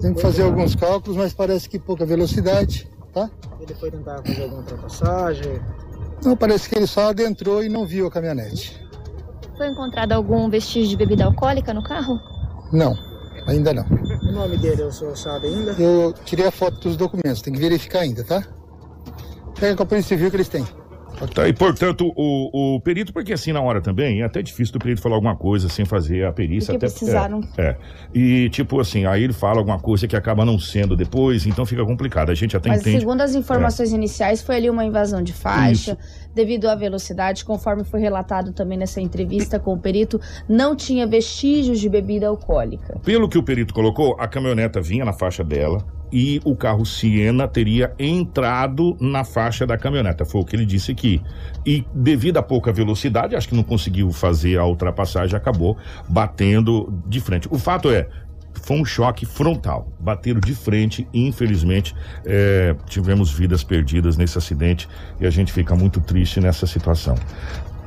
Tem 0.00 0.14
que 0.14 0.22
fazer 0.22 0.42
alguns 0.42 0.74
cálculos, 0.74 1.16
mas 1.16 1.32
parece 1.32 1.68
que 1.68 1.78
pouca 1.78 2.04
velocidade, 2.04 2.88
tá? 3.12 3.30
Ele 3.60 3.74
foi 3.74 3.90
tentar 3.90 4.22
fazer 4.24 4.42
alguma 4.42 4.60
ultrapassagem. 4.60 5.60
Não, 6.24 6.36
parece 6.36 6.68
que 6.68 6.76
ele 6.76 6.86
só 6.86 7.10
adentrou 7.10 7.62
e 7.62 7.68
não 7.68 7.84
viu 7.84 8.06
a 8.06 8.10
caminhonete. 8.10 8.80
Foi 9.56 9.68
encontrado 9.68 10.12
algum 10.12 10.48
vestígio 10.48 10.90
de 10.90 10.96
bebida 10.96 11.24
alcoólica 11.24 11.74
no 11.74 11.82
carro? 11.82 12.18
Não, 12.72 12.96
ainda 13.46 13.72
não. 13.72 13.84
O 13.84 14.32
nome 14.32 14.56
dele 14.58 14.82
o 14.82 14.92
senhor 14.92 15.16
sabe 15.16 15.48
ainda? 15.48 15.72
Eu 15.72 16.12
tirei 16.24 16.46
a 16.46 16.50
foto 16.50 16.80
dos 16.80 16.96
documentos, 16.96 17.42
tem 17.42 17.52
que 17.52 17.60
verificar 17.60 18.00
ainda, 18.00 18.24
tá? 18.24 18.42
Pega 19.58 19.76
com 19.76 19.82
a 19.82 19.86
Polícia 19.86 20.16
Civil 20.16 20.30
que 20.30 20.36
eles 20.36 20.48
têm. 20.48 20.66
Tá, 21.26 21.48
e 21.48 21.52
portanto, 21.52 22.12
o, 22.16 22.76
o 22.76 22.80
perito, 22.80 23.12
porque 23.12 23.32
assim 23.32 23.52
na 23.52 23.60
hora 23.60 23.80
também, 23.80 24.22
é 24.22 24.24
até 24.24 24.42
difícil 24.42 24.72
do 24.72 24.78
perito 24.78 25.00
falar 25.00 25.16
alguma 25.16 25.36
coisa 25.36 25.68
sem 25.68 25.84
fazer 25.84 26.26
a 26.26 26.32
perícia. 26.32 26.72
Porque 26.72 26.86
até, 26.86 26.94
precisaram. 26.94 27.40
É, 27.56 27.62
é. 27.62 27.76
E 28.14 28.48
tipo 28.50 28.80
assim, 28.80 29.06
aí 29.06 29.22
ele 29.22 29.32
fala 29.32 29.58
alguma 29.58 29.78
coisa 29.78 30.06
que 30.08 30.16
acaba 30.16 30.44
não 30.44 30.58
sendo 30.58 30.96
depois, 30.96 31.46
então 31.46 31.64
fica 31.64 31.84
complicado. 31.84 32.30
A 32.30 32.34
gente 32.34 32.56
até 32.56 32.68
Mas 32.68 32.80
entende. 32.80 33.00
segundo 33.00 33.20
as 33.20 33.34
informações 33.34 33.92
iniciais, 33.92 34.42
foi 34.42 34.56
ali 34.56 34.70
uma 34.70 34.84
invasão 34.84 35.22
de 35.22 35.32
faixa, 35.32 35.96
devido 36.34 36.66
à 36.66 36.74
velocidade, 36.74 37.44
conforme 37.44 37.84
foi 37.84 38.00
relatado 38.00 38.52
também 38.52 38.78
nessa 38.78 39.00
entrevista 39.00 39.58
com 39.58 39.74
o 39.74 39.78
perito, 39.78 40.20
não 40.48 40.74
tinha 40.74 41.06
vestígios 41.06 41.78
de 41.78 41.88
bebida 41.88 42.26
alcoólica. 42.26 42.98
Pelo 43.04 43.28
que 43.28 43.38
o 43.38 43.42
perito 43.42 43.74
colocou, 43.74 44.16
a 44.18 44.26
caminhoneta 44.26 44.80
vinha 44.80 45.04
na 45.04 45.12
faixa 45.12 45.44
dela 45.44 45.84
e 46.12 46.40
o 46.44 46.54
carro 46.54 46.84
Siena 46.84 47.48
teria 47.48 47.94
entrado 47.98 48.96
na 49.00 49.24
faixa 49.24 49.66
da 49.66 49.78
caminhoneta. 49.78 50.24
Foi 50.24 50.42
o 50.42 50.44
que 50.44 50.54
ele 50.54 50.66
disse 50.66 50.92
aqui. 50.92 51.22
E 51.64 51.84
devido 51.94 52.36
à 52.36 52.42
pouca 52.42 52.70
velocidade, 52.72 53.34
acho 53.34 53.48
que 53.48 53.54
não 53.54 53.62
conseguiu 53.62 54.12
fazer 54.12 54.58
a 54.58 54.66
ultrapassagem, 54.66 55.34
acabou 55.34 55.76
batendo 56.08 56.92
de 57.06 57.20
frente. 57.20 57.48
O 57.50 57.58
fato 57.58 57.90
é. 57.90 58.08
Foi 58.64 58.76
um 58.76 58.84
choque 58.84 59.24
frontal. 59.24 59.90
Bateram 59.98 60.38
de 60.38 60.54
frente 60.54 61.08
e, 61.10 61.26
infelizmente, 61.26 61.96
é, 62.24 62.76
tivemos 62.86 63.32
vidas 63.32 63.64
perdidas 63.64 64.18
nesse 64.18 64.36
acidente 64.36 64.86
e 65.18 65.26
a 65.26 65.30
gente 65.30 65.50
fica 65.50 65.74
muito 65.74 66.00
triste 66.00 66.38
nessa 66.38 66.66
situação. 66.66 67.16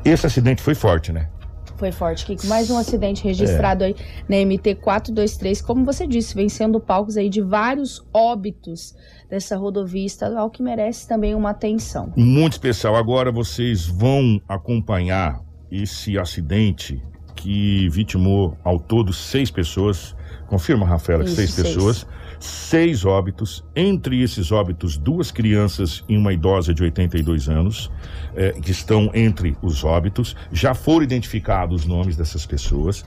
Esse 0.03 0.25
acidente 0.25 0.63
foi 0.63 0.73
forte, 0.73 1.13
né? 1.13 1.29
Foi 1.77 1.91
forte, 1.91 2.25
Kiko. 2.25 2.47
Mais 2.47 2.69
um 2.69 2.77
acidente 2.77 3.23
registrado 3.23 3.83
aí 3.83 3.95
na 4.29 4.37
MT-423. 4.37 5.61
Como 5.61 5.83
você 5.83 6.07
disse, 6.07 6.33
vem 6.33 6.47
sendo 6.47 6.79
palcos 6.79 7.17
aí 7.17 7.29
de 7.29 7.41
vários 7.41 8.05
óbitos 8.13 8.95
dessa 9.29 9.57
rodovia 9.57 10.05
estadual 10.05 10.49
que 10.49 10.63
merece 10.63 11.07
também 11.07 11.35
uma 11.35 11.49
atenção. 11.49 12.13
Muito 12.15 12.53
especial. 12.53 12.95
Agora 12.95 13.31
vocês 13.31 13.85
vão 13.85 14.41
acompanhar 14.47 15.41
esse 15.69 16.17
acidente 16.17 17.01
que 17.35 17.89
vitimou 17.89 18.57
ao 18.63 18.79
todo 18.79 19.11
seis 19.11 19.51
pessoas. 19.51 20.15
Confirma, 20.47 20.85
Rafaela, 20.85 21.23
que 21.23 21.29
Isso, 21.29 21.37
seis 21.37 21.51
seis. 21.51 21.67
pessoas. 21.67 22.07
Seis 22.39 23.05
óbitos. 23.05 23.63
Entre 23.75 24.21
esses 24.21 24.51
óbitos, 24.51 24.97
duas 24.97 25.31
crianças 25.31 26.03
e 26.09 26.17
uma 26.17 26.33
idosa 26.33 26.73
de 26.73 26.83
82 26.83 27.47
anos, 27.49 27.91
eh, 28.35 28.51
que 28.61 28.71
estão 28.71 29.09
entre 29.13 29.57
os 29.61 29.83
óbitos. 29.83 30.35
Já 30.51 30.73
foram 30.73 31.03
identificados 31.03 31.81
os 31.81 31.87
nomes 31.87 32.15
dessas 32.17 32.45
pessoas. 32.45 33.05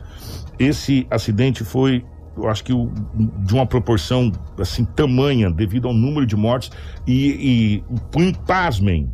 Esse 0.58 1.06
acidente 1.10 1.64
foi 1.64 2.04
eu 2.36 2.48
acho 2.48 2.62
que 2.62 2.72
o- 2.72 2.88
de 3.44 3.52
uma 3.52 3.66
proporção 3.66 4.30
assim 4.58 4.84
tamanha 4.84 5.50
devido 5.50 5.88
ao 5.88 5.94
número 5.94 6.24
de 6.24 6.36
mortes 6.36 6.70
e, 7.04 7.82
e 7.82 8.34
pasmem 8.46 9.10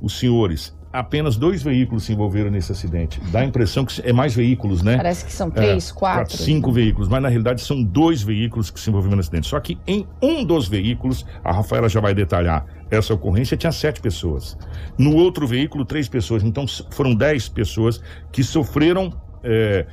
os 0.00 0.16
senhores 0.16 0.77
apenas 0.92 1.36
dois 1.36 1.62
veículos 1.62 2.04
se 2.04 2.12
envolveram 2.12 2.50
nesse 2.50 2.72
acidente 2.72 3.20
dá 3.30 3.40
a 3.40 3.44
impressão 3.44 3.84
que 3.84 4.00
é 4.02 4.12
mais 4.12 4.34
veículos 4.34 4.82
né 4.82 4.96
Parece 4.96 5.24
que 5.24 5.32
são 5.32 5.50
três, 5.50 5.90
é, 5.90 5.94
quatro. 5.94 6.36
cinco 6.36 6.72
veículos, 6.72 7.08
mas 7.08 7.22
na 7.22 7.28
realidade 7.28 7.60
são 7.60 7.82
dois 7.82 8.22
veículos 8.22 8.70
que 8.70 8.80
se 8.80 8.90
envolveram 8.90 9.16
no 9.16 9.20
acidente. 9.20 9.46
Só 9.46 9.58
que 9.60 9.78
em 9.86 10.06
um 10.20 10.44
dos 10.44 10.68
veículos, 10.68 11.24
a 11.44 11.52
Rafaela 11.52 11.88
já 11.88 12.00
vai 12.00 12.14
detalhar 12.14 12.66
essa 12.90 13.14
ocorrência, 13.14 13.56
tinha 13.56 13.72
sete 13.72 14.00
pessoas. 14.00 14.56
No 14.98 15.14
outro 15.14 15.46
veículo, 15.46 15.84
três 15.84 16.08
pessoas. 16.08 16.42
Então 16.42 16.66
foram 16.90 17.14
dez 17.14 17.48
pessoas 17.48 18.00
que 18.32 18.42
sofreram. 18.42 19.12
é, 19.42 19.86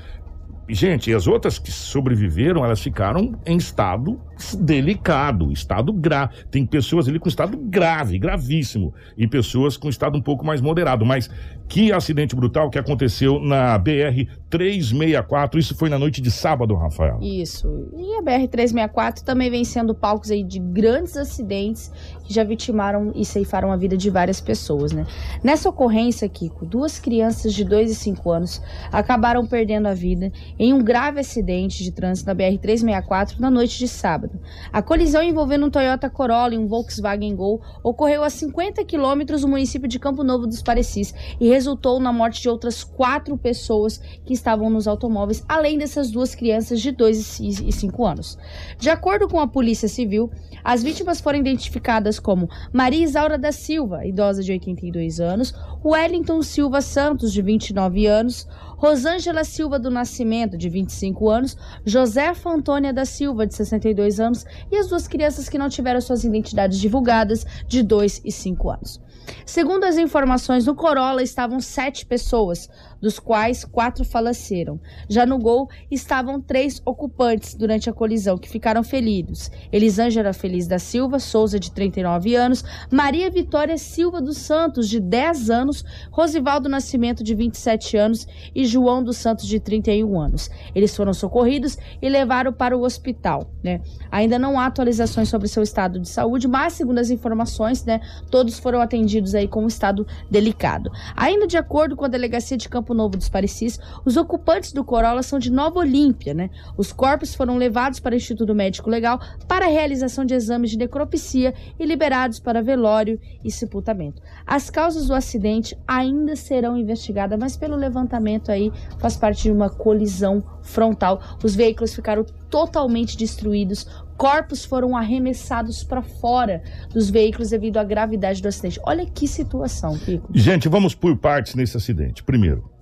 Gente, 0.68 1.12
e 1.12 1.14
as 1.14 1.28
outras 1.28 1.60
que 1.60 1.72
sobreviveram, 1.72 2.66
elas 2.66 2.82
ficaram 2.82 3.40
em 3.46 3.56
estado 3.56 4.20
delicado, 4.60 5.52
estado 5.52 5.94
grave. 5.94 6.34
Tem 6.52 6.66
pessoas 6.66 7.08
ali 7.08 7.20
com 7.20 7.30
estado 7.30 7.58
grave, 7.58 8.18
gravíssimo, 8.20 8.94
e 9.18 9.28
pessoas 9.28 9.78
com 9.78 9.90
estado 9.90 10.18
um 10.18 10.22
pouco 10.22 10.46
mais 10.46 10.62
moderado. 10.62 11.06
Mas 11.06 11.30
que 11.68 11.92
acidente 11.92 12.36
brutal 12.36 12.70
que 12.70 12.78
aconteceu 12.78 13.40
na 13.40 13.78
BR 13.78 14.28
364. 14.50 15.60
Isso 15.60 15.76
foi 15.76 15.90
na 15.90 16.00
noite 16.00 16.22
de 16.22 16.32
sábado, 16.32 16.76
Rafael. 16.76 17.20
Isso. 17.22 17.90
E 17.98 18.16
a 18.16 18.22
BR-364 18.22 19.22
também 19.22 19.50
vem 19.50 19.66
sendo 19.66 19.94
palcos 19.94 20.32
aí 20.32 20.44
de 20.44 20.60
grandes 20.60 21.18
acidentes 21.18 21.92
que 22.24 22.34
já 22.34 22.44
vitimaram 22.44 23.12
e 23.16 23.26
ceifaram 23.26 23.72
a 23.72 23.76
vida 23.76 23.98
de 23.98 24.10
várias 24.10 24.40
pessoas, 24.40 24.92
né? 24.92 25.06
Nessa 25.44 25.70
ocorrência, 25.70 26.30
Kiko, 26.30 26.66
duas 26.66 27.00
crianças 27.00 27.54
de 27.54 27.64
2 27.64 27.92
e 27.92 27.96
5 27.96 28.32
anos 28.32 28.62
acabaram 28.92 29.46
perdendo 29.46 29.88
a 29.88 29.94
vida 29.94 30.32
em 30.58 30.74
um 30.74 30.82
grave 30.82 31.20
acidente 31.20 31.84
de 31.84 31.92
trânsito 31.92 32.28
na 32.28 32.36
BR-364 32.36 33.40
na 33.40 33.52
noite 33.52 33.78
de 33.78 33.88
sábado. 33.88 34.25
A 34.72 34.82
colisão 34.82 35.24
envolvendo 35.24 35.66
um 35.66 35.70
Toyota 35.70 36.10
Corolla 36.10 36.56
e 36.56 36.58
um 36.58 36.68
Volkswagen 36.68 37.36
Gol 37.36 37.62
ocorreu 37.84 38.24
a 38.24 38.30
50 38.30 38.84
quilômetros 38.86 39.42
do 39.42 39.48
município 39.48 39.88
de 39.88 40.00
Campo 40.00 40.24
Novo 40.24 40.48
dos 40.48 40.62
Parecis 40.62 41.14
e 41.40 41.48
resultou 41.48 42.00
na 42.00 42.12
morte 42.12 42.42
de 42.42 42.50
outras 42.50 42.84
quatro 42.84 43.38
pessoas 43.38 43.98
que 44.26 44.34
estavam 44.34 44.70
nos 44.70 44.88
automóveis, 44.88 45.44
além 45.48 45.78
dessas 45.78 46.12
duas 46.12 46.36
crianças 46.36 46.82
de 46.82 46.92
2 46.92 47.40
e 47.40 47.72
5 47.72 48.06
anos. 48.06 48.38
De 48.78 48.90
acordo 48.90 49.28
com 49.28 49.40
a 49.40 49.48
Polícia 49.48 49.88
Civil, 49.88 50.32
as 50.64 50.84
vítimas 50.84 51.22
foram 51.22 51.40
identificadas 51.40 52.20
como 52.20 52.50
Maria 52.74 53.04
Isaura 53.04 53.38
da 53.38 53.52
Silva, 53.52 54.06
idosa 54.06 54.44
de 54.44 54.52
82 54.52 55.20
anos, 55.20 55.54
Wellington 55.84 56.42
Silva 56.42 56.82
Santos, 56.82 57.32
de 57.32 57.42
29 57.42 58.08
anos, 58.08 58.48
Rosângela 58.86 59.44
Silva 59.44 59.80
do 59.80 59.90
Nascimento, 59.90 60.56
de 60.56 60.70
25 60.70 61.28
anos, 61.28 61.58
Josefa 61.84 62.52
Antônia 62.52 62.94
da 62.94 63.04
Silva, 63.04 63.48
de 63.48 63.56
62 63.56 64.20
anos, 64.20 64.46
e 64.72 64.78
as 64.78 64.88
duas 64.88 65.08
crianças 65.08 65.50
que 65.50 65.58
não 65.58 65.70
tiveram 65.70 66.00
suas 66.00 66.24
identidades 66.24 66.78
divulgadas, 66.78 67.48
de 67.68 67.82
2 67.82 68.22
e 68.24 68.32
5 68.32 68.70
anos. 68.70 69.02
Segundo 69.44 69.86
as 69.86 69.98
informações, 69.98 70.68
no 70.68 70.76
Corolla 70.76 71.24
estavam 71.24 71.60
sete 71.60 72.06
pessoas, 72.06 72.70
dos 73.06 73.20
quais 73.20 73.64
quatro 73.64 74.04
faleceram. 74.04 74.80
Já 75.08 75.28
no 75.28 75.38
Gol 75.38 75.70
estavam 75.92 76.42
três 76.42 76.82
ocupantes 76.84 77.54
durante 77.54 77.88
a 77.88 77.94
colisão 77.94 78.36
que 78.36 78.50
ficaram 78.50 78.84
feridos. 78.84 79.52
Elisângela 79.72 80.34
Feliz 80.34 80.66
da 80.66 80.80
Silva 80.80 81.20
Souza, 81.20 81.60
de 81.60 81.72
39 81.72 82.34
anos, 82.34 82.64
Maria 82.92 83.30
Vitória 83.30 83.78
Silva 83.78 84.20
dos 84.20 84.38
Santos, 84.38 84.90
de 84.90 85.00
10 85.00 85.52
anos, 85.52 85.86
Rosivaldo 86.10 86.68
Nascimento, 86.68 87.24
de 87.24 87.36
27 87.36 87.96
anos 87.96 88.28
e 88.56 88.66
João 88.66 89.04
dos 89.04 89.18
Santos, 89.18 89.46
de 89.46 89.60
31 89.60 90.20
anos. 90.20 90.50
Eles 90.74 90.96
foram 90.96 91.14
socorridos 91.14 91.78
e 92.02 92.10
levaram 92.10 92.52
para 92.52 92.76
o 92.76 92.82
hospital. 92.82 93.52
Né? 93.64 93.82
Ainda 94.10 94.40
não 94.40 94.60
há 94.60 94.66
atualizações 94.66 95.30
sobre 95.30 95.48
seu 95.48 95.62
estado 95.62 96.00
de 96.00 96.10
saúde, 96.10 96.48
mas, 96.48 96.74
segundo 96.74 96.98
as 96.98 97.12
informações, 97.12 97.86
né, 97.86 98.02
todos 98.32 98.58
foram 98.58 98.82
atendidos 98.82 99.36
aí 99.36 99.48
com 99.48 99.64
um 99.64 99.68
estado 99.68 100.08
delicado. 100.28 100.92
Ainda 101.16 101.46
de 101.46 101.56
acordo 101.56 101.96
com 101.96 102.06
a 102.06 102.08
delegacia 102.08 102.58
de 102.58 102.68
Campo 102.68 102.95
Novo 102.96 103.18
dos 103.18 103.30
Parecis, 103.30 103.80
os 104.04 104.18
ocupantes 104.18 104.72
do 104.72 104.84
Corolla 104.84 105.22
são 105.22 105.38
de 105.38 105.52
Nova 105.52 105.80
Olímpia, 105.80 106.34
né? 106.34 106.50
Os 106.78 106.92
corpos 106.92 107.36
foram 107.36 107.58
levados 107.58 108.00
para 108.00 108.14
o 108.14 108.18
Instituto 108.18 108.56
Médico 108.56 108.90
Legal 108.90 109.20
para 109.48 109.66
a 109.66 109.70
realização 109.70 110.26
de 110.26 110.34
exames 110.34 110.72
de 110.72 110.78
necropsia 110.78 111.54
e 111.80 111.86
liberados 111.86 112.40
para 112.40 112.62
velório 112.62 113.20
e 113.44 113.52
sepultamento. 113.52 114.22
As 114.46 114.70
causas 114.70 115.08
do 115.08 115.14
acidente 115.14 115.78
ainda 115.88 116.36
serão 116.36 116.78
investigadas, 116.78 117.38
mas 117.38 117.58
pelo 117.58 117.76
levantamento 117.76 118.52
aí 118.52 118.72
faz 119.00 119.16
parte 119.16 119.44
de 119.44 119.52
uma 119.52 119.70
colisão 119.70 120.44
frontal. 120.62 121.22
Os 121.44 121.56
veículos 121.56 121.94
ficaram 121.94 122.26
totalmente 122.50 123.18
destruídos, 123.18 123.86
corpos 124.18 124.64
foram 124.64 124.96
arremessados 124.96 125.84
para 125.84 126.02
fora 126.02 126.64
dos 126.94 127.10
veículos 127.10 127.50
devido 127.50 127.78
à 127.78 127.84
gravidade 127.84 128.42
do 128.42 128.48
acidente. 128.48 128.80
Olha 128.84 129.06
que 129.06 129.28
situação, 129.28 129.98
Pico. 129.98 130.30
Gente, 130.34 130.70
vamos 130.70 130.96
por 130.96 131.18
partes 131.18 131.56
nesse 131.56 131.76
acidente. 131.78 132.24
Primeiro, 132.24 132.75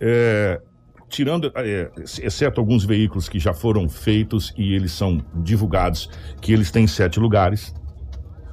é, 0.00 0.60
tirando, 1.08 1.52
é, 1.54 1.90
exceto 2.22 2.60
alguns 2.60 2.84
veículos 2.84 3.28
que 3.28 3.38
já 3.38 3.52
foram 3.52 3.88
feitos 3.88 4.52
e 4.56 4.74
eles 4.74 4.92
são 4.92 5.24
divulgados, 5.34 6.10
que 6.40 6.52
eles 6.52 6.70
têm 6.70 6.86
sete 6.86 7.20
lugares. 7.20 7.74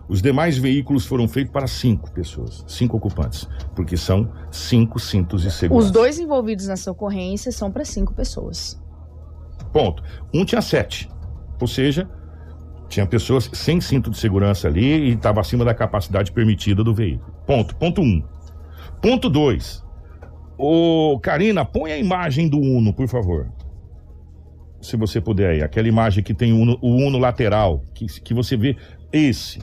Os 0.07 0.21
demais 0.21 0.57
veículos 0.57 1.05
foram 1.05 1.27
feitos 1.27 1.51
para 1.51 1.65
cinco 1.65 2.11
pessoas, 2.11 2.63
cinco 2.67 2.97
ocupantes, 2.97 3.47
porque 3.75 3.95
são 3.95 4.31
cinco 4.51 4.99
cintos 4.99 5.41
de 5.41 5.51
segurança. 5.51 5.87
Os 5.87 5.91
dois 5.91 6.19
envolvidos 6.19 6.67
nessa 6.67 6.91
ocorrência 6.91 7.51
são 7.51 7.71
para 7.71 7.85
cinco 7.85 8.13
pessoas. 8.13 8.79
Ponto. 9.71 10.03
Um 10.33 10.43
tinha 10.43 10.61
sete, 10.61 11.09
ou 11.59 11.67
seja, 11.67 12.07
tinha 12.89 13.07
pessoas 13.07 13.49
sem 13.53 13.81
cinto 13.81 14.11
de 14.11 14.17
segurança 14.17 14.67
ali 14.67 14.85
e 14.85 15.13
estava 15.13 15.39
acima 15.39 15.65
da 15.65 15.73
capacidade 15.73 16.31
permitida 16.31 16.83
do 16.83 16.93
veículo. 16.93 17.33
Ponto. 17.47 17.75
Ponto 17.77 18.01
um. 18.01 18.21
Ponto 19.01 19.29
dois. 19.29 19.83
Ô, 20.57 21.19
Karina, 21.21 21.65
põe 21.65 21.91
a 21.91 21.97
imagem 21.97 22.47
do 22.47 22.59
Uno, 22.59 22.93
por 22.93 23.07
favor. 23.07 23.51
Se 24.81 24.95
você 24.97 25.19
puder 25.21 25.49
aí. 25.51 25.61
Aquela 25.61 25.87
imagem 25.87 26.23
que 26.23 26.33
tem 26.33 26.51
o 26.53 26.57
Uno, 26.57 26.77
o 26.81 26.89
Uno 26.89 27.17
lateral, 27.17 27.83
que, 27.93 28.05
que 28.05 28.33
você 28.33 28.55
vê 28.57 28.75
esse. 29.11 29.59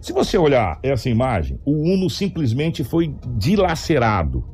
Se 0.00 0.12
você 0.12 0.38
olhar 0.38 0.78
essa 0.82 1.10
imagem, 1.10 1.58
o 1.64 1.72
Uno 1.72 2.08
simplesmente 2.08 2.84
foi 2.84 3.14
dilacerado. 3.36 4.44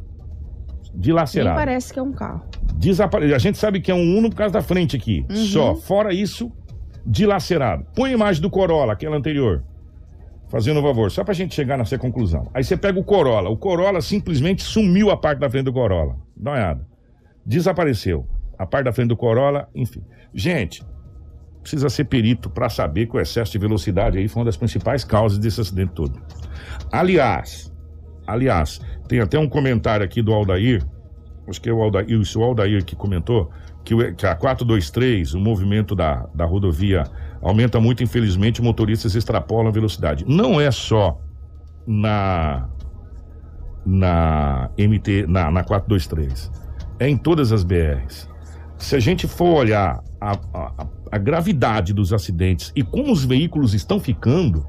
Dilacerado. 0.94 1.56
Nem 1.56 1.66
parece 1.66 1.92
que 1.92 1.98
é 1.98 2.02
um 2.02 2.12
carro. 2.12 2.42
Desapare... 2.74 3.32
A 3.34 3.38
gente 3.38 3.58
sabe 3.58 3.80
que 3.80 3.90
é 3.90 3.94
um 3.94 4.16
Uno 4.16 4.30
por 4.30 4.36
causa 4.36 4.54
da 4.54 4.62
frente 4.62 4.96
aqui. 4.96 5.24
Uhum. 5.30 5.36
Só. 5.36 5.74
Fora 5.74 6.12
isso, 6.12 6.50
dilacerado. 7.06 7.84
Põe 7.94 8.10
a 8.10 8.14
imagem 8.14 8.42
do 8.42 8.50
Corolla, 8.50 8.94
aquela 8.94 9.16
anterior. 9.16 9.62
Fazendo 10.52 10.80
um 10.80 10.82
favor, 10.82 11.10
só 11.10 11.24
pra 11.24 11.32
gente 11.32 11.54
chegar 11.54 11.78
nessa 11.78 11.96
conclusão. 11.96 12.46
Aí 12.52 12.62
você 12.62 12.76
pega 12.76 13.00
o 13.00 13.02
Corolla. 13.02 13.48
O 13.48 13.56
Corolla 13.56 14.02
simplesmente 14.02 14.62
sumiu 14.62 15.10
a 15.10 15.16
parte 15.16 15.38
da 15.38 15.48
frente 15.48 15.64
do 15.64 15.72
Corolla. 15.72 16.14
Dá 16.36 16.50
uma 16.50 16.56
olhada. 16.58 16.86
Desapareceu. 17.46 18.26
A 18.58 18.66
parte 18.66 18.84
da 18.84 18.92
frente 18.92 19.08
do 19.08 19.16
Corolla, 19.16 19.66
enfim. 19.74 20.04
Gente, 20.34 20.84
precisa 21.62 21.88
ser 21.88 22.04
perito 22.04 22.50
para 22.50 22.68
saber 22.68 23.06
que 23.06 23.16
o 23.16 23.20
excesso 23.20 23.50
de 23.50 23.56
velocidade 23.56 24.18
aí 24.18 24.28
foi 24.28 24.40
uma 24.40 24.44
das 24.44 24.58
principais 24.58 25.04
causas 25.04 25.38
desse 25.38 25.58
acidente 25.58 25.94
todo. 25.94 26.20
Aliás, 26.92 27.72
aliás, 28.26 28.78
tem 29.08 29.20
até 29.20 29.38
um 29.38 29.48
comentário 29.48 30.04
aqui 30.04 30.20
do 30.20 30.34
Aldair, 30.34 30.84
acho 31.48 31.62
que 31.62 31.70
é 31.70 31.72
o 31.72 31.80
Aldair, 31.80 32.10
isso, 32.10 32.38
o 32.38 32.44
Aldair 32.44 32.84
que 32.84 32.94
comentou, 32.94 33.50
que, 33.82 33.94
o, 33.94 34.14
que 34.14 34.26
a 34.26 34.34
423, 34.34 35.32
o 35.32 35.40
movimento 35.40 35.94
da, 35.94 36.28
da 36.34 36.44
rodovia 36.44 37.04
aumenta 37.42 37.80
muito, 37.80 38.02
infelizmente, 38.02 38.62
motoristas 38.62 39.14
extrapolam 39.14 39.68
a 39.68 39.72
velocidade. 39.72 40.24
Não 40.26 40.60
é 40.60 40.70
só 40.70 41.18
na 41.86 42.68
na 43.84 44.70
MT, 44.78 45.26
na, 45.26 45.50
na 45.50 45.64
423. 45.64 46.50
É 47.00 47.08
em 47.08 47.16
todas 47.16 47.50
as 47.50 47.64
BRs. 47.64 48.28
Se 48.78 48.94
a 48.94 49.00
gente 49.00 49.26
for 49.26 49.58
olhar 49.58 50.00
a, 50.20 50.38
a, 50.54 50.86
a 51.10 51.18
gravidade 51.18 51.92
dos 51.92 52.12
acidentes 52.12 52.72
e 52.76 52.82
como 52.82 53.12
os 53.12 53.24
veículos 53.24 53.74
estão 53.74 53.98
ficando, 53.98 54.64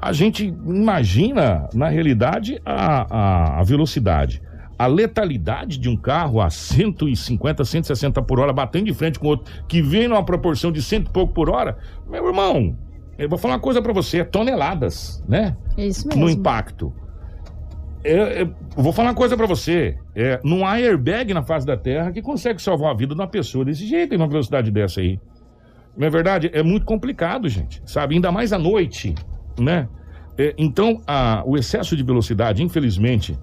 a 0.00 0.12
gente 0.12 0.46
imagina, 0.46 1.68
na 1.74 1.88
realidade, 1.88 2.60
a, 2.64 3.02
a, 3.14 3.60
a 3.60 3.62
velocidade. 3.64 4.40
A 4.78 4.86
letalidade 4.86 5.76
de 5.78 5.88
um 5.88 5.96
carro 5.96 6.40
a 6.40 6.48
150, 6.48 7.64
160 7.64 8.22
por 8.22 8.38
hora, 8.38 8.52
batendo 8.52 8.86
de 8.86 8.94
frente 8.94 9.18
com 9.18 9.26
outro, 9.26 9.52
que 9.66 9.82
vem 9.82 10.06
numa 10.06 10.24
proporção 10.24 10.70
de 10.70 10.80
cento 10.80 11.08
e 11.08 11.12
pouco 11.12 11.34
por 11.34 11.50
hora, 11.50 11.76
meu 12.08 12.26
irmão, 12.26 12.76
eu 13.18 13.28
vou 13.28 13.36
falar 13.36 13.54
uma 13.54 13.60
coisa 13.60 13.82
para 13.82 13.92
você, 13.92 14.18
é 14.18 14.24
toneladas, 14.24 15.22
né? 15.28 15.56
É 15.76 15.86
isso 15.86 16.06
mesmo. 16.06 16.22
No 16.22 16.30
impacto. 16.30 16.92
É, 18.04 18.42
é, 18.42 18.48
vou 18.76 18.92
falar 18.92 19.08
uma 19.08 19.14
coisa 19.14 19.36
para 19.36 19.46
você. 19.46 19.98
É, 20.14 20.40
não 20.44 20.64
há 20.64 20.74
airbag 20.74 21.34
na 21.34 21.42
face 21.42 21.66
da 21.66 21.76
Terra 21.76 22.12
que 22.12 22.22
consegue 22.22 22.62
salvar 22.62 22.92
a 22.92 22.94
vida 22.94 23.14
de 23.14 23.20
uma 23.20 23.26
pessoa 23.26 23.64
desse 23.64 23.84
jeito, 23.84 24.14
em 24.14 24.16
uma 24.16 24.28
velocidade 24.28 24.70
dessa 24.70 25.00
aí. 25.00 25.18
Não 25.96 26.06
é 26.06 26.10
verdade? 26.10 26.48
É 26.52 26.62
muito 26.62 26.86
complicado, 26.86 27.48
gente. 27.48 27.82
Sabe? 27.84 28.14
Ainda 28.14 28.30
mais 28.30 28.52
à 28.52 28.58
noite, 28.58 29.16
né? 29.58 29.88
É, 30.38 30.54
então, 30.56 31.02
a, 31.04 31.42
o 31.44 31.56
excesso 31.56 31.96
de 31.96 32.04
velocidade, 32.04 32.62
infelizmente, 32.62 33.36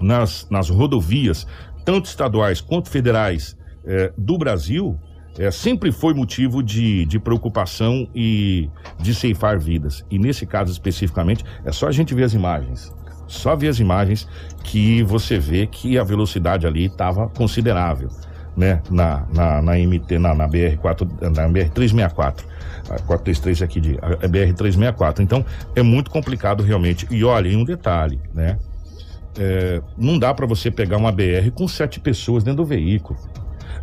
nas, 0.00 0.46
nas 0.50 0.68
rodovias, 0.68 1.46
tanto 1.84 2.06
estaduais 2.06 2.60
quanto 2.60 2.88
federais 2.88 3.56
é, 3.84 4.12
do 4.16 4.36
Brasil, 4.36 4.98
é, 5.38 5.50
sempre 5.50 5.92
foi 5.92 6.14
motivo 6.14 6.62
de, 6.62 7.04
de 7.04 7.18
preocupação 7.18 8.08
e 8.14 8.70
de 8.98 9.14
ceifar 9.14 9.58
vidas. 9.58 10.04
E 10.10 10.18
nesse 10.18 10.46
caso 10.46 10.72
especificamente, 10.72 11.44
é 11.64 11.72
só 11.72 11.88
a 11.88 11.92
gente 11.92 12.14
ver 12.14 12.24
as 12.24 12.34
imagens. 12.34 12.92
Só 13.26 13.56
ver 13.56 13.68
as 13.68 13.80
imagens 13.80 14.26
que 14.64 15.02
você 15.02 15.38
vê 15.38 15.66
que 15.66 15.98
a 15.98 16.04
velocidade 16.04 16.66
ali 16.66 16.86
estava 16.86 17.28
considerável, 17.28 18.08
né? 18.56 18.80
Na, 18.88 19.26
na, 19.34 19.62
na 19.62 19.72
MT, 19.76 20.18
na, 20.18 20.34
na 20.34 20.48
BR-4, 20.48 21.08
na 21.20 21.48
BR-364. 21.48 22.44
A 22.88 23.00
433 23.00 23.62
aqui 23.62 23.80
de 23.80 23.98
a 23.98 24.28
BR-364. 24.28 25.20
Então, 25.20 25.44
é 25.74 25.82
muito 25.82 26.10
complicado 26.10 26.62
realmente. 26.62 27.06
E 27.10 27.24
olha, 27.24 27.48
e 27.48 27.56
um 27.56 27.64
detalhe, 27.64 28.20
né? 28.32 28.56
É, 29.38 29.82
não 29.96 30.18
dá 30.18 30.32
para 30.32 30.46
você 30.46 30.70
pegar 30.70 30.96
uma 30.96 31.12
BR 31.12 31.50
com 31.54 31.68
sete 31.68 32.00
pessoas 32.00 32.42
dentro 32.42 32.62
do 32.62 32.64
veículo. 32.64 33.18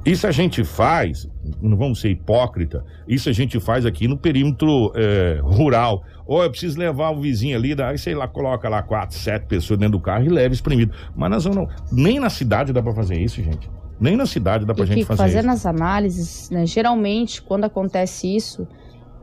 Isso 0.06 0.28
a 0.28 0.32
gente 0.32 0.66
faz, 0.66 1.30
não 1.62 1.78
vamos 1.78 2.02
ser 2.02 2.10
hipócrita, 2.10 2.84
isso 3.08 3.30
a 3.30 3.32
gente 3.32 3.58
faz 3.60 3.86
aqui 3.86 4.06
no 4.06 4.18
perímetro 4.18 4.92
é, 4.96 5.40
rural. 5.42 6.04
Ou 6.26 6.44
eu 6.44 6.50
preciso 6.50 6.78
levar 6.78 7.12
o 7.12 7.22
vizinho 7.22 7.56
ali, 7.58 7.74
daí 7.74 7.98
sei 7.98 8.14
lá, 8.14 8.28
coloca 8.28 8.68
lá 8.68 8.82
quatro, 8.82 9.18
sete 9.18 9.46
pessoas 9.46 9.80
dentro 9.80 9.98
do 9.98 10.02
carro 10.02 10.26
e 10.26 10.30
leva 10.30 10.54
espremido. 10.54 10.94
Mas 11.16 11.30
na 11.30 11.40
zona, 11.40 11.68
nem 11.92 12.20
na 12.20 12.30
cidade 12.30 12.74
dá 12.74 12.82
para 12.82 12.94
fazer 12.94 13.16
isso, 13.18 13.42
gente. 13.42 13.70
Nem 14.00 14.18
na 14.18 14.26
cidade 14.26 14.66
dá 14.66 14.74
pra 14.74 14.84
E 14.84 14.88
gente 14.88 15.00
que 15.00 15.06
fazer 15.06 15.24
fazendo 15.24 15.46
isso. 15.46 15.54
as 15.54 15.66
análises, 15.66 16.50
né, 16.50 16.66
geralmente, 16.66 17.42
quando 17.42 17.64
acontece 17.64 18.36
isso, 18.36 18.68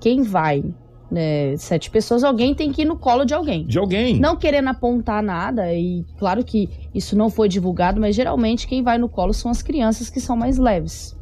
quem 0.01 0.23
vai, 0.23 0.65
né, 1.11 1.57
sete 1.57 1.91
pessoas, 1.91 2.23
alguém 2.23 2.55
tem 2.55 2.71
que 2.73 2.83
ir 2.83 2.85
no 2.85 2.97
colo 2.97 3.25
de 3.25 3.35
alguém. 3.35 3.65
De 3.67 3.79
alguém. 3.79 4.19
Não 4.19 4.37
querendo 4.37 4.69
apontar 4.69 5.23
nada, 5.23 5.73
e 5.75 6.05
claro 6.19 6.45
que 6.45 6.69
isso 6.95 7.17
não 7.17 7.29
foi 7.31 7.49
divulgado, 7.49 8.01
mas 8.01 8.15
geralmente 8.15 8.67
quem 8.67 8.83
vai 8.83 8.97
no 8.99 9.09
colo 9.09 9.33
são 9.35 9.51
as 9.51 9.63
crianças 9.63 10.09
que 10.09 10.21
são 10.21 10.37
mais 10.37 10.57
leves. 10.59 11.19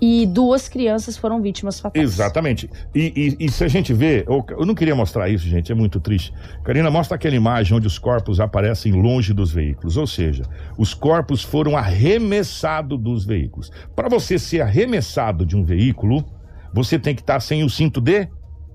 E 0.00 0.26
duas 0.26 0.68
crianças 0.68 1.16
foram 1.16 1.42
vítimas 1.42 1.80
fatais. 1.80 2.04
Exatamente. 2.08 2.70
E, 2.94 3.36
e- 3.40 3.46
e 3.46 3.50
se 3.50 3.64
a 3.64 3.68
gente 3.68 3.92
vê, 3.92 4.24
eu, 4.28 4.44
eu 4.50 4.64
não 4.64 4.72
queria 4.72 4.94
mostrar 4.94 5.28
isso, 5.28 5.44
gente, 5.48 5.72
é 5.72 5.74
muito 5.74 5.98
triste. 5.98 6.32
Karina, 6.62 6.88
mostra 6.88 7.16
aquela 7.16 7.34
imagem 7.34 7.76
onde 7.76 7.88
os 7.88 7.98
corpos 7.98 8.38
aparecem 8.38 8.92
longe 8.92 9.34
dos 9.34 9.50
veículos, 9.52 9.96
ou 9.96 10.06
seja, 10.06 10.44
os 10.78 10.94
corpos 10.94 11.42
foram 11.42 11.76
arremessados 11.76 12.96
dos 13.00 13.24
veículos. 13.24 13.72
Para 13.96 14.08
você 14.08 14.38
ser 14.38 14.60
arremessado 14.60 15.44
de 15.44 15.56
um 15.56 15.64
veículo, 15.64 16.24
você 16.72 16.96
tem 16.96 17.12
que 17.14 17.22
estar 17.22 17.40
sem 17.40 17.64
o 17.64 17.68
cinto 17.68 18.00
de 18.00 18.28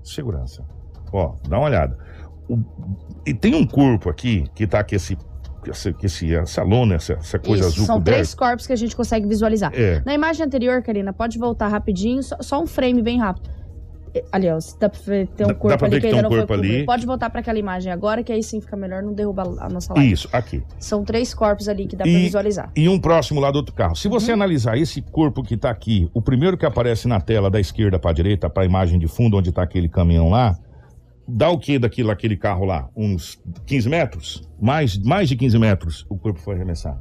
segurança. 0.04 0.64
Ó, 1.12 1.34
dá 1.48 1.58
uma 1.58 1.66
olhada. 1.66 1.96
O- 2.48 2.58
e 3.26 3.32
tem 3.32 3.54
um 3.54 3.66
corpo 3.66 4.10
aqui 4.10 4.44
que 4.54 4.66
tá 4.66 4.84
com 4.84 4.94
esse, 4.94 5.16
esse, 5.66 5.94
esse 6.02 6.34
essa 6.34 6.62
lona, 6.62 6.94
essa, 6.96 7.14
essa 7.14 7.38
coisa 7.38 7.62
Isso, 7.64 7.74
azul 7.74 7.86
são 7.86 8.02
três 8.02 8.34
corpos 8.34 8.66
que 8.66 8.72
a 8.72 8.76
gente 8.76 8.94
consegue 8.94 9.26
visualizar. 9.26 9.72
É. 9.74 10.02
Na 10.04 10.12
imagem 10.12 10.44
anterior, 10.44 10.82
Karina, 10.82 11.12
pode 11.12 11.38
voltar 11.38 11.68
rapidinho, 11.68 12.22
só, 12.22 12.36
só 12.40 12.62
um 12.62 12.66
frame 12.66 13.00
bem 13.02 13.18
rápido. 13.18 13.48
Ali, 14.30 14.48
ó, 14.48 14.58
dá 14.78 14.88
pra 14.88 15.00
ver, 15.04 15.26
tem 15.28 15.44
um 15.44 15.48
Dá- 15.48 15.52
dá 15.54 15.58
corpo 15.58 15.78
pra 15.78 15.86
ali 15.88 15.94
ver 15.96 16.00
que 16.00 16.06
que 16.06 16.10
tem 16.12 16.16
ainda 16.18 16.28
um 16.28 16.30
não 16.30 16.30
foi 16.30 16.46
corpo 16.46 16.52
ali. 16.62 16.84
Pode 16.86 17.04
voltar 17.06 17.30
pra 17.30 17.40
aquela 17.40 17.58
imagem 17.58 17.90
agora, 17.92 18.22
que 18.22 18.32
aí 18.32 18.42
sim 18.42 18.60
fica 18.60 18.76
melhor, 18.76 19.02
não 19.02 19.12
derruba 19.12 19.42
a 19.58 19.68
nossa 19.68 19.92
live. 19.94 20.12
Isso, 20.12 20.28
aqui. 20.32 20.62
São 20.78 21.04
três 21.04 21.34
corpos 21.34 21.68
ali 21.68 21.86
que 21.86 21.96
dá 21.96 22.04
pra 22.04 22.12
E- 22.12 22.22
visualizar. 22.22 22.70
E 22.76 22.88
um 22.88 22.98
próximo 22.98 23.40
lá 23.40 23.50
do 23.50 23.56
outro 23.56 23.74
carro. 23.74 23.96
Se 23.96 24.06
Uhum. 24.06 24.14
você 24.14 24.30
analisar 24.32 24.78
esse 24.78 25.02
corpo 25.02 25.42
que 25.42 25.56
tá 25.56 25.70
aqui, 25.70 26.08
o 26.14 26.22
primeiro 26.22 26.56
que 26.56 26.64
aparece 26.64 27.08
na 27.08 27.20
tela 27.20 27.50
da 27.50 27.58
esquerda 27.58 27.98
para 27.98 28.12
direita, 28.12 28.48
para 28.48 28.62
a 28.62 28.66
imagem 28.66 28.98
de 28.98 29.08
fundo, 29.08 29.36
onde 29.36 29.50
tá 29.50 29.62
aquele 29.62 29.88
caminhão 29.88 30.28
lá, 30.30 30.56
dá 31.26 31.48
o 31.50 31.58
que 31.58 31.78
daquilo, 31.78 32.10
aquele 32.10 32.36
carro 32.36 32.64
lá? 32.64 32.88
Uns 32.96 33.40
15 33.66 33.88
metros? 33.88 34.48
Mais, 34.60 34.96
mais 34.98 35.28
de 35.28 35.34
15 35.36 35.58
metros 35.58 36.06
o 36.08 36.16
corpo 36.16 36.38
foi 36.38 36.54
arremessado. 36.54 37.00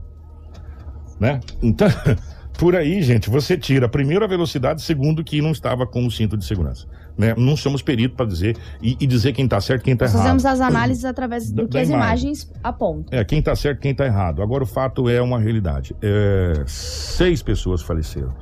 Né? 1.19 1.39
Então, 1.61 1.87
por 2.57 2.75
aí, 2.75 3.01
gente, 3.01 3.29
você 3.29 3.57
tira 3.57 3.89
primeiro 3.89 4.23
a 4.23 4.27
velocidade, 4.27 4.81
segundo 4.81 5.23
que 5.23 5.41
não 5.41 5.51
estava 5.51 5.85
com 5.87 6.05
o 6.05 6.11
cinto 6.11 6.37
de 6.37 6.45
segurança. 6.45 6.87
Né? 7.17 7.33
Não 7.37 7.55
somos 7.55 7.81
peritos 7.81 8.15
para 8.17 8.25
dizer 8.25 8.57
e, 8.81 8.95
e 8.99 9.05
dizer 9.07 9.33
quem 9.33 9.47
tá 9.47 9.59
certo 9.61 9.81
e 9.81 9.85
quem 9.85 9.95
tá 9.95 10.05
Nós 10.05 10.13
errado. 10.13 10.23
fazemos 10.23 10.45
as 10.45 10.61
análises 10.61 11.05
através 11.05 11.51
do 11.51 11.63
Da- 11.63 11.67
que 11.67 11.69
da 11.73 11.81
as 11.81 11.89
imagem. 11.89 12.05
imagens 12.29 12.51
apontam. 12.63 13.19
É, 13.19 13.23
quem 13.23 13.41
tá 13.41 13.55
certo, 13.55 13.79
quem 13.79 13.93
tá 13.93 14.05
errado. 14.05 14.41
Agora 14.41 14.63
o 14.63 14.67
fato 14.67 15.07
é 15.09 15.21
uma 15.21 15.39
realidade. 15.39 15.95
É, 16.01 16.63
seis 16.65 17.41
pessoas 17.43 17.81
faleceram. 17.81 18.33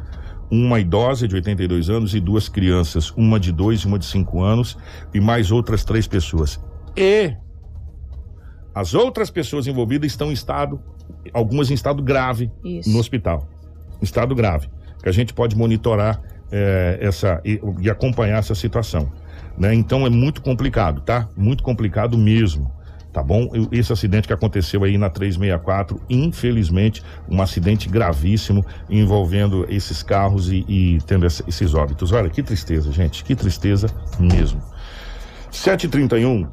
Uma 0.50 0.80
idosa 0.80 1.28
de 1.28 1.36
82 1.36 1.90
anos 1.90 2.14
e 2.14 2.20
duas 2.20 2.48
crianças, 2.50 3.12
uma 3.12 3.40
de 3.40 3.52
dois 3.52 3.82
e 3.82 3.88
uma 3.88 3.98
de 4.00 4.06
cinco 4.06 4.42
anos, 4.42 4.78
e 5.14 5.20
mais 5.20 5.52
outras 5.52 5.84
três 5.86 6.08
pessoas. 6.08 6.60
E 6.96 7.34
as 8.74 8.94
outras 8.94 9.30
pessoas 9.30 9.68
envolvidas 9.68 10.12
estão 10.12 10.30
em 10.30 10.34
estado, 10.34 10.80
algumas 11.34 11.70
em 11.72 11.74
estado 11.74 12.02
grave 12.02 12.52
Isso. 12.64 12.90
no 12.90 13.00
hospital. 13.00 13.48
Estado 14.02 14.34
grave. 14.36 14.68
Que 15.02 15.10
a 15.10 15.12
gente 15.12 15.34
pode 15.34 15.56
monitorar 15.56 16.22
é, 16.52 16.98
essa 17.02 17.42
e, 17.46 17.60
e 17.80 17.90
acompanhar 17.90 18.38
essa 18.40 18.54
situação. 18.56 19.12
Né? 19.58 19.74
Então 19.74 20.06
é 20.06 20.10
muito 20.10 20.42
complicado, 20.42 21.02
tá? 21.02 21.28
Muito 21.36 21.64
complicado 21.64 22.18
mesmo. 22.18 22.72
Tá 23.14 23.22
bom? 23.22 23.50
Esse 23.74 23.92
acidente 23.92 24.26
que 24.26 24.34
aconteceu 24.34 24.86
aí 24.86 24.98
na 24.98 25.10
364, 25.10 26.02
infelizmente, 26.10 27.04
um 27.30 27.42
acidente 27.42 27.90
gravíssimo 27.90 28.66
envolvendo 28.90 29.66
esses 29.70 30.02
carros 30.02 30.50
e, 30.50 30.64
e 30.66 30.98
tendo 31.06 31.26
essa- 31.26 31.44
esses 31.46 31.74
óbitos. 31.74 32.14
Olha, 32.14 32.30
que 32.30 32.42
tristeza, 32.42 32.90
gente, 32.90 33.26
que 33.26 33.36
tristeza 33.36 33.88
mesmo. 34.18 34.62
7h31, 35.52 36.48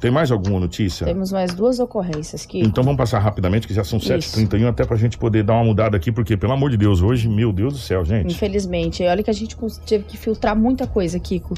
tem 0.00 0.10
mais 0.10 0.30
alguma 0.30 0.58
notícia? 0.58 1.04
Temos 1.04 1.30
mais 1.30 1.52
duas 1.52 1.78
ocorrências 1.78 2.46
que 2.46 2.60
Então 2.60 2.82
vamos 2.82 2.96
passar 2.96 3.18
rapidamente, 3.18 3.66
que 3.66 3.74
já 3.74 3.84
são 3.84 3.98
Isso. 3.98 4.08
7h31, 4.08 4.68
até 4.68 4.84
pra 4.84 4.96
gente 4.96 5.18
poder 5.18 5.42
dar 5.42 5.54
uma 5.54 5.64
mudada 5.64 5.96
aqui, 5.96 6.10
porque, 6.10 6.36
pelo 6.36 6.54
amor 6.54 6.70
de 6.70 6.78
Deus, 6.78 7.02
hoje, 7.02 7.28
meu 7.28 7.52
Deus 7.52 7.74
do 7.74 7.78
céu, 7.78 8.04
gente. 8.04 8.32
Infelizmente. 8.32 9.02
Olha 9.04 9.22
que 9.22 9.30
a 9.30 9.34
gente 9.34 9.56
teve 9.86 10.04
que 10.04 10.16
filtrar 10.16 10.56
muita 10.56 10.86
coisa, 10.86 11.18
Kiko. 11.20 11.54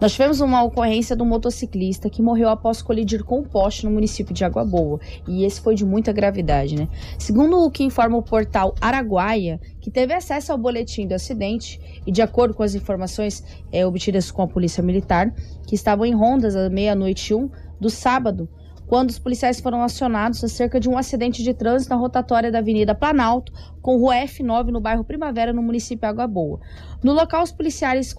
Nós 0.00 0.12
tivemos 0.12 0.40
uma 0.40 0.62
ocorrência 0.62 1.14
de 1.14 1.22
um 1.22 1.26
motociclista 1.26 2.10
que 2.10 2.20
morreu 2.20 2.48
após 2.48 2.82
colidir 2.82 3.22
com 3.22 3.40
um 3.40 3.44
poste 3.44 3.84
no 3.84 3.92
município 3.92 4.34
de 4.34 4.44
Água 4.44 4.64
Boa. 4.64 4.98
E 5.28 5.44
esse 5.44 5.60
foi 5.60 5.76
de 5.76 5.84
muita 5.84 6.12
gravidade, 6.12 6.74
né? 6.74 6.88
Segundo 7.16 7.58
o 7.58 7.70
que 7.70 7.84
informa 7.84 8.16
o 8.16 8.22
portal 8.22 8.74
Araguaia, 8.80 9.60
que 9.84 9.90
teve 9.90 10.14
acesso 10.14 10.50
ao 10.50 10.56
boletim 10.56 11.06
do 11.06 11.12
acidente, 11.12 11.78
e 12.06 12.10
de 12.10 12.22
acordo 12.22 12.54
com 12.54 12.62
as 12.62 12.74
informações 12.74 13.44
eh, 13.70 13.84
obtidas 13.84 14.30
com 14.30 14.40
a 14.40 14.48
Polícia 14.48 14.82
Militar, 14.82 15.30
que 15.66 15.74
estavam 15.74 16.06
em 16.06 16.14
rondas 16.14 16.56
à 16.56 16.70
meia-noite 16.70 17.34
e 17.34 17.36
um 17.36 17.50
do 17.78 17.90
sábado, 17.90 18.48
quando 18.86 19.10
os 19.10 19.18
policiais 19.18 19.60
foram 19.60 19.82
acionados 19.82 20.42
acerca 20.42 20.80
de 20.80 20.88
um 20.88 20.96
acidente 20.96 21.42
de 21.42 21.52
trânsito 21.52 21.90
na 21.90 22.00
rotatória 22.00 22.50
da 22.50 22.60
Avenida 22.60 22.94
Planalto, 22.94 23.52
com 23.82 23.98
rua 23.98 24.14
F9 24.14 24.68
no 24.68 24.80
bairro 24.80 25.04
Primavera, 25.04 25.52
no 25.52 25.62
município 25.62 26.08
Água 26.08 26.26
Boa. 26.26 26.60
No 27.02 27.12
local, 27.12 27.42
os 27.42 27.52
policiais 27.52 28.14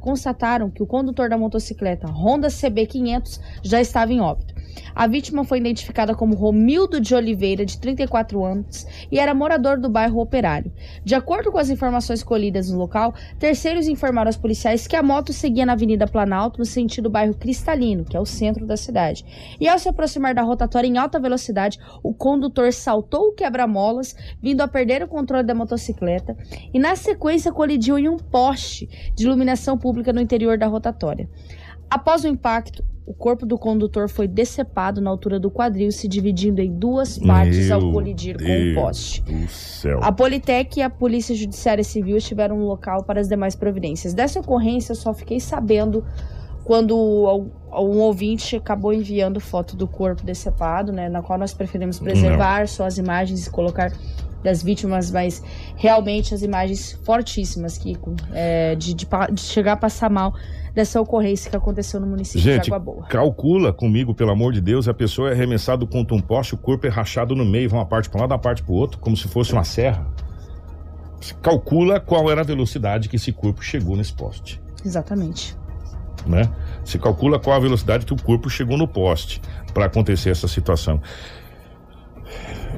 constataram 0.00 0.68
que 0.68 0.82
o 0.82 0.86
condutor 0.86 1.28
da 1.28 1.38
motocicleta 1.38 2.08
Honda 2.08 2.48
CB500 2.48 3.40
já 3.62 3.80
estava 3.80 4.12
em 4.12 4.20
óbito. 4.20 4.53
A 4.94 5.06
vítima 5.06 5.44
foi 5.44 5.58
identificada 5.58 6.14
como 6.14 6.34
Romildo 6.34 7.00
de 7.00 7.14
Oliveira, 7.14 7.64
de 7.64 7.78
34 7.78 8.44
anos, 8.44 8.86
e 9.10 9.18
era 9.18 9.34
morador 9.34 9.78
do 9.78 9.88
bairro 9.88 10.20
Operário. 10.20 10.72
De 11.04 11.14
acordo 11.14 11.50
com 11.50 11.58
as 11.58 11.70
informações 11.70 12.22
colhidas 12.22 12.70
no 12.70 12.78
local, 12.78 13.14
terceiros 13.38 13.88
informaram 13.88 14.28
aos 14.28 14.36
policiais 14.36 14.86
que 14.86 14.96
a 14.96 15.02
moto 15.02 15.32
seguia 15.32 15.66
na 15.66 15.72
Avenida 15.72 16.06
Planalto, 16.06 16.58
no 16.58 16.64
sentido 16.64 17.10
bairro 17.10 17.34
Cristalino, 17.34 18.04
que 18.04 18.16
é 18.16 18.20
o 18.20 18.26
centro 18.26 18.66
da 18.66 18.76
cidade. 18.76 19.24
E 19.60 19.68
ao 19.68 19.78
se 19.78 19.88
aproximar 19.88 20.34
da 20.34 20.42
rotatória 20.42 20.88
em 20.88 20.98
alta 20.98 21.18
velocidade, 21.18 21.78
o 22.02 22.14
condutor 22.14 22.72
saltou 22.72 23.28
o 23.28 23.32
quebra-molas, 23.32 24.14
vindo 24.40 24.60
a 24.60 24.68
perder 24.68 25.02
o 25.02 25.08
controle 25.08 25.44
da 25.44 25.54
motocicleta, 25.54 26.36
e 26.72 26.78
na 26.78 26.96
sequência 26.96 27.52
colidiu 27.52 27.98
em 27.98 28.08
um 28.08 28.16
poste 28.16 28.88
de 29.14 29.24
iluminação 29.24 29.76
pública 29.76 30.12
no 30.12 30.20
interior 30.20 30.56
da 30.56 30.66
rotatória. 30.66 31.28
Após 31.90 32.24
o 32.24 32.28
impacto, 32.28 32.84
o 33.06 33.12
corpo 33.12 33.44
do 33.44 33.58
condutor 33.58 34.08
foi 34.08 34.26
decepado 34.26 35.00
na 35.00 35.10
altura 35.10 35.38
do 35.38 35.50
quadril, 35.50 35.92
se 35.92 36.08
dividindo 36.08 36.60
em 36.60 36.72
duas 36.72 37.18
partes 37.18 37.70
ao 37.70 37.80
Meu 37.80 37.92
colidir 37.92 38.38
com 38.38 38.44
o 38.44 38.46
Deus 38.46 38.74
poste. 38.74 39.22
A 40.00 40.10
Politec 40.10 40.78
e 40.78 40.82
a 40.82 40.88
Polícia 40.88 41.34
Judiciária 41.34 41.84
Civil 41.84 42.16
estiveram 42.16 42.58
no 42.58 42.66
local 42.66 43.04
para 43.04 43.20
as 43.20 43.28
demais 43.28 43.54
providências. 43.54 44.14
Dessa 44.14 44.40
ocorrência, 44.40 44.92
eu 44.92 44.96
só 44.96 45.12
fiquei 45.12 45.38
sabendo 45.38 46.02
quando 46.64 46.96
um 46.96 47.98
ouvinte 47.98 48.56
acabou 48.56 48.90
enviando 48.90 49.38
foto 49.38 49.76
do 49.76 49.86
corpo 49.86 50.24
decepado, 50.24 50.90
né? 50.90 51.10
Na 51.10 51.20
qual 51.20 51.38
nós 51.38 51.52
preferimos 51.52 51.98
preservar 51.98 52.66
só 52.66 52.86
as 52.86 52.96
imagens 52.96 53.46
e 53.46 53.50
colocar 53.50 53.92
das 54.42 54.62
vítimas, 54.62 55.10
mas 55.10 55.42
realmente 55.76 56.34
as 56.34 56.42
imagens 56.42 56.92
fortíssimas, 57.02 57.76
Kiko, 57.76 58.14
é, 58.32 58.74
de, 58.74 58.94
de 58.94 59.06
de 59.32 59.40
chegar 59.40 59.72
a 59.72 59.76
passar 59.76 60.10
mal 60.10 60.34
dessa 60.74 61.00
ocorrência 61.00 61.50
que 61.50 61.56
aconteceu 61.56 62.00
no 62.00 62.06
município 62.06 62.40
de 62.40 62.52
Gente, 62.52 62.66
Água 62.66 62.78
Boa. 62.78 63.06
calcula 63.06 63.72
comigo, 63.72 64.14
pelo 64.14 64.32
amor 64.32 64.52
de 64.52 64.60
Deus, 64.60 64.88
a 64.88 64.94
pessoa 64.94 65.30
é 65.30 65.32
arremessada 65.32 65.86
contra 65.86 66.16
um 66.16 66.20
poste, 66.20 66.54
o 66.54 66.58
corpo 66.58 66.86
é 66.86 66.90
rachado 66.90 67.34
no 67.36 67.44
meio, 67.44 67.70
vai 67.70 67.78
uma 67.78 67.86
parte 67.86 68.10
para 68.10 68.18
um 68.18 68.20
lado, 68.22 68.32
uma 68.32 68.38
parte 68.38 68.62
para 68.62 68.72
o 68.72 68.76
outro, 68.76 68.98
como 68.98 69.16
se 69.16 69.28
fosse 69.28 69.52
uma 69.52 69.64
serra. 69.64 70.06
Você 71.20 71.34
Calcula 71.40 72.00
qual 72.00 72.30
era 72.30 72.40
a 72.40 72.44
velocidade 72.44 73.08
que 73.08 73.16
esse 73.16 73.32
corpo 73.32 73.62
chegou 73.62 73.96
nesse 73.96 74.12
poste, 74.12 74.60
Exatamente. 74.84 75.56
né? 76.26 76.50
Você 76.84 76.98
calcula 76.98 77.38
qual 77.38 77.56
a 77.56 77.60
velocidade 77.60 78.04
que 78.04 78.12
o 78.12 78.22
corpo 78.22 78.50
chegou 78.50 78.76
no 78.76 78.88
poste 78.88 79.40
para 79.72 79.86
acontecer 79.86 80.30
essa 80.30 80.48
situação. 80.48 81.00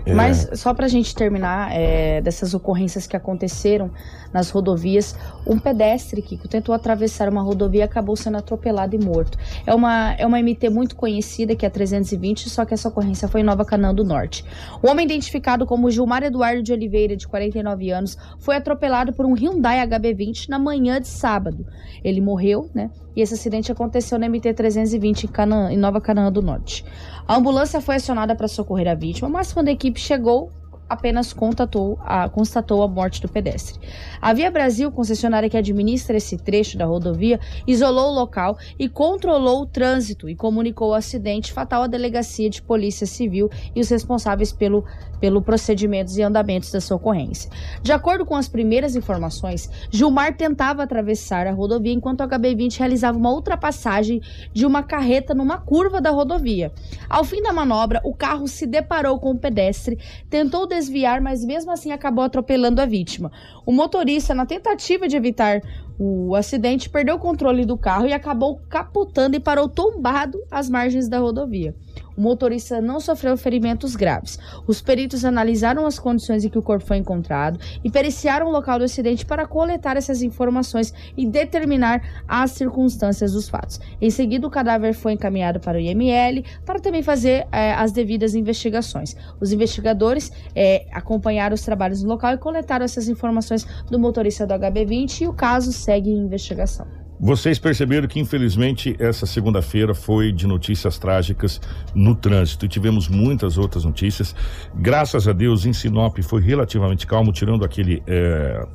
É, 0.06 0.14
Mas 0.14 0.48
só 0.54 0.72
pra 0.72 0.86
gente 0.86 1.12
terminar 1.14 1.72
é, 1.72 2.20
dessas 2.20 2.54
ocorrências 2.54 3.08
que 3.08 3.16
aconteceram 3.16 3.90
nas 4.32 4.50
rodovias, 4.50 5.16
um 5.44 5.58
pedestre 5.58 6.22
que 6.22 6.36
tentou 6.48 6.72
atravessar 6.72 7.28
uma 7.28 7.42
rodovia 7.42 7.84
acabou 7.84 8.14
sendo 8.14 8.36
atropelado 8.36 8.94
e 8.94 9.04
morto. 9.04 9.36
É 9.66 9.74
uma, 9.74 10.14
é 10.14 10.24
uma 10.24 10.40
MT 10.40 10.70
muito 10.70 10.94
conhecida, 10.94 11.56
que 11.56 11.66
é 11.66 11.68
a 11.68 11.70
320, 11.70 12.48
só 12.48 12.64
que 12.64 12.72
essa 12.72 12.88
ocorrência 12.88 13.26
foi 13.26 13.40
em 13.40 13.44
Nova 13.44 13.64
Canaã 13.64 13.92
do 13.92 14.04
Norte. 14.04 14.44
O 14.80 14.88
homem 14.88 15.04
identificado 15.04 15.66
como 15.66 15.90
Gilmar 15.90 16.22
Eduardo 16.22 16.62
de 16.62 16.72
Oliveira, 16.72 17.16
de 17.16 17.26
49 17.26 17.90
anos, 17.90 18.16
foi 18.38 18.54
atropelado 18.54 19.12
por 19.12 19.26
um 19.26 19.34
Hyundai 19.34 19.84
HB20 19.84 20.48
na 20.48 20.58
manhã 20.58 21.00
de 21.00 21.08
sábado. 21.08 21.66
Ele 22.04 22.20
morreu, 22.20 22.70
né? 22.72 22.90
E 23.16 23.22
esse 23.22 23.32
acidente 23.32 23.72
aconteceu 23.72 24.18
na 24.18 24.28
MT 24.28 24.52
320 24.52 25.24
em, 25.24 25.28
Canaã, 25.28 25.72
em 25.72 25.76
Nova 25.78 26.02
Canaã 26.02 26.30
do 26.30 26.42
Norte. 26.42 26.84
A 27.26 27.34
ambulância 27.34 27.80
foi 27.80 27.96
acionada 27.96 28.36
para 28.36 28.46
socorrer 28.46 28.88
a 28.88 28.94
vítima, 28.94 29.26
mas 29.26 29.54
quando 29.54 29.68
a 29.68 29.72
equipe 29.72 29.98
chegou, 29.98 30.52
apenas 30.88 31.32
contatou 31.32 31.98
a, 32.04 32.28
constatou 32.28 32.82
a 32.82 32.88
morte 32.88 33.20
do 33.20 33.28
pedestre. 33.28 33.78
A 34.20 34.32
Via 34.32 34.50
Brasil, 34.50 34.90
concessionária 34.90 35.48
que 35.48 35.56
administra 35.56 36.16
esse 36.16 36.36
trecho 36.36 36.78
da 36.78 36.84
rodovia, 36.84 37.40
isolou 37.66 38.10
o 38.10 38.14
local 38.14 38.56
e 38.78 38.88
controlou 38.88 39.62
o 39.62 39.66
trânsito 39.66 40.28
e 40.28 40.36
comunicou 40.36 40.90
o 40.90 40.94
acidente 40.94 41.52
fatal 41.52 41.82
à 41.82 41.86
delegacia 41.86 42.48
de 42.48 42.62
polícia 42.62 43.06
civil 43.06 43.50
e 43.74 43.80
os 43.80 43.88
responsáveis 43.88 44.52
pelo, 44.52 44.84
pelo 45.20 45.42
procedimentos 45.42 46.16
e 46.16 46.22
andamentos 46.22 46.70
dessa 46.70 46.94
ocorrência. 46.94 47.50
De 47.82 47.92
acordo 47.92 48.24
com 48.24 48.34
as 48.34 48.48
primeiras 48.48 48.94
informações, 48.94 49.68
Gilmar 49.90 50.36
tentava 50.36 50.82
atravessar 50.82 51.46
a 51.46 51.52
rodovia 51.52 51.92
enquanto 51.92 52.20
o 52.20 52.28
HB20 52.28 52.78
realizava 52.78 53.18
uma 53.18 53.32
ultrapassagem 53.32 54.20
de 54.52 54.64
uma 54.64 54.82
carreta 54.82 55.34
numa 55.34 55.58
curva 55.58 56.00
da 56.00 56.10
rodovia. 56.10 56.72
Ao 57.08 57.24
fim 57.24 57.42
da 57.42 57.52
manobra, 57.52 58.00
o 58.04 58.14
carro 58.14 58.46
se 58.46 58.66
deparou 58.66 59.18
com 59.18 59.30
o 59.30 59.38
pedestre, 59.38 59.98
tentou 60.28 60.66
desviar, 60.76 61.20
mas 61.20 61.44
mesmo 61.44 61.70
assim 61.70 61.90
acabou 61.90 62.24
atropelando 62.24 62.80
a 62.80 62.86
vítima. 62.86 63.32
O 63.64 63.72
motorista, 63.72 64.34
na 64.34 64.44
tentativa 64.44 65.08
de 65.08 65.16
evitar 65.16 65.62
o 65.98 66.34
acidente, 66.34 66.90
perdeu 66.90 67.16
o 67.16 67.18
controle 67.18 67.64
do 67.64 67.78
carro 67.78 68.06
e 68.06 68.12
acabou 68.12 68.60
capotando 68.68 69.36
e 69.36 69.40
parou 69.40 69.68
tombado 69.68 70.38
às 70.50 70.68
margens 70.68 71.08
da 71.08 71.18
rodovia. 71.18 71.74
O 72.16 72.20
motorista 72.20 72.80
não 72.80 72.98
sofreu 72.98 73.36
ferimentos 73.36 73.94
graves. 73.94 74.38
Os 74.66 74.80
peritos 74.80 75.24
analisaram 75.24 75.84
as 75.84 75.98
condições 75.98 76.44
em 76.44 76.48
que 76.48 76.58
o 76.58 76.62
corpo 76.62 76.86
foi 76.86 76.96
encontrado 76.96 77.58
e 77.84 77.90
periciaram 77.90 78.46
o 78.46 78.50
local 78.50 78.78
do 78.78 78.84
acidente 78.84 79.26
para 79.26 79.46
coletar 79.46 79.96
essas 79.96 80.22
informações 80.22 80.94
e 81.16 81.26
determinar 81.26 82.02
as 82.26 82.52
circunstâncias 82.52 83.32
dos 83.32 83.48
fatos. 83.48 83.78
Em 84.00 84.10
seguida, 84.10 84.46
o 84.46 84.50
cadáver 84.50 84.94
foi 84.94 85.12
encaminhado 85.12 85.60
para 85.60 85.76
o 85.76 85.80
IML 85.80 86.42
para 86.64 86.80
também 86.80 87.02
fazer 87.02 87.46
eh, 87.52 87.72
as 87.74 87.92
devidas 87.92 88.34
investigações. 88.34 89.14
Os 89.40 89.52
investigadores 89.52 90.32
eh, 90.54 90.86
acompanharam 90.92 91.54
os 91.54 91.62
trabalhos 91.62 92.02
no 92.02 92.08
local 92.08 92.34
e 92.34 92.38
coletaram 92.38 92.84
essas 92.84 93.08
informações 93.08 93.64
do 93.90 93.98
motorista 93.98 94.46
do 94.46 94.54
HB20 94.54 95.20
e 95.20 95.28
o 95.28 95.34
caso 95.34 95.72
segue 95.72 96.10
em 96.10 96.18
investigação. 96.18 97.05
Vocês 97.18 97.58
perceberam 97.58 98.06
que, 98.06 98.20
infelizmente, 98.20 98.94
essa 98.98 99.24
segunda-feira 99.24 99.94
foi 99.94 100.32
de 100.32 100.46
notícias 100.46 100.98
trágicas 100.98 101.60
no 101.94 102.14
trânsito 102.14 102.66
e 102.66 102.68
tivemos 102.68 103.08
muitas 103.08 103.56
outras 103.56 103.84
notícias. 103.84 104.34
Graças 104.74 105.26
a 105.26 105.32
Deus, 105.32 105.64
em 105.64 105.72
Sinop 105.72 106.18
foi 106.22 106.42
relativamente 106.42 107.06
calmo, 107.06 107.32
tirando 107.32 107.64
aquele. 107.64 108.02
É, 108.06 108.66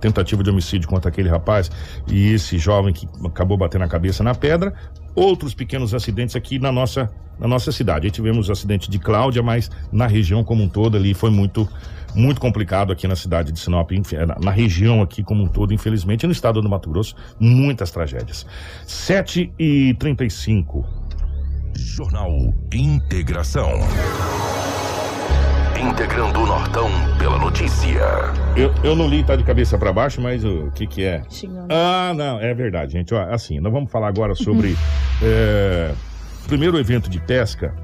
tentativa 0.00 0.42
de 0.42 0.50
homicídio 0.50 0.88
contra 0.88 1.08
aquele 1.08 1.28
rapaz 1.28 1.70
e 2.08 2.32
esse 2.32 2.58
jovem 2.58 2.92
que 2.92 3.08
acabou 3.24 3.56
batendo 3.56 3.84
a 3.84 3.88
cabeça 3.88 4.24
na 4.24 4.34
pedra. 4.34 4.74
Outros 5.14 5.54
pequenos 5.54 5.94
acidentes 5.94 6.34
aqui 6.36 6.58
na 6.58 6.72
nossa, 6.72 7.10
na 7.38 7.46
nossa 7.46 7.70
cidade. 7.70 8.06
Aí 8.06 8.10
tivemos 8.10 8.48
o 8.48 8.52
acidente 8.52 8.90
de 8.90 8.98
Cláudia, 8.98 9.42
mas 9.42 9.70
na 9.90 10.06
região 10.06 10.42
como 10.42 10.62
um 10.62 10.68
todo 10.68 10.96
ali 10.96 11.14
foi 11.14 11.30
muito 11.30 11.68
muito 12.14 12.40
complicado 12.40 12.92
aqui 12.92 13.08
na 13.08 13.16
cidade 13.16 13.52
de 13.52 13.58
Sinop, 13.58 13.90
na, 14.26 14.38
na 14.38 14.50
região 14.50 15.00
aqui 15.00 15.22
como 15.22 15.44
um 15.44 15.48
todo, 15.48 15.72
infelizmente, 15.72 16.24
e 16.24 16.26
no 16.26 16.32
estado 16.32 16.60
do 16.60 16.68
Mato 16.68 16.90
Grosso, 16.90 17.14
muitas 17.40 17.90
tragédias. 17.90 18.46
7 18.86 19.50
e 19.58 19.94
35 19.94 20.84
Jornal 21.74 22.52
Integração. 22.72 23.70
Integrando 25.90 26.40
o 26.40 26.46
Nortão 26.46 26.88
pela 27.18 27.38
notícia. 27.38 28.00
Eu, 28.56 28.72
eu 28.82 28.94
não 28.96 29.08
li, 29.08 29.22
tá 29.24 29.36
de 29.36 29.42
cabeça 29.42 29.76
para 29.76 29.92
baixo, 29.92 30.20
mas 30.20 30.44
o 30.44 30.70
que 30.74 30.86
que 30.86 31.04
é? 31.04 31.22
Ah, 31.68 32.12
não, 32.14 32.40
é 32.40 32.54
verdade, 32.54 32.92
gente. 32.92 33.12
Ó, 33.14 33.20
assim, 33.32 33.60
nós 33.60 33.72
vamos 33.72 33.90
falar 33.90 34.08
agora 34.08 34.34
sobre 34.34 34.76
é, 35.22 35.92
primeiro 36.46 36.78
evento 36.78 37.10
de 37.10 37.20
pesca 37.20 37.74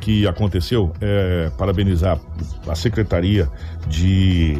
que 0.00 0.26
aconteceu, 0.26 0.92
é, 1.00 1.50
parabenizar 1.56 2.18
a 2.68 2.74
Secretaria 2.74 3.48
de 3.86 4.58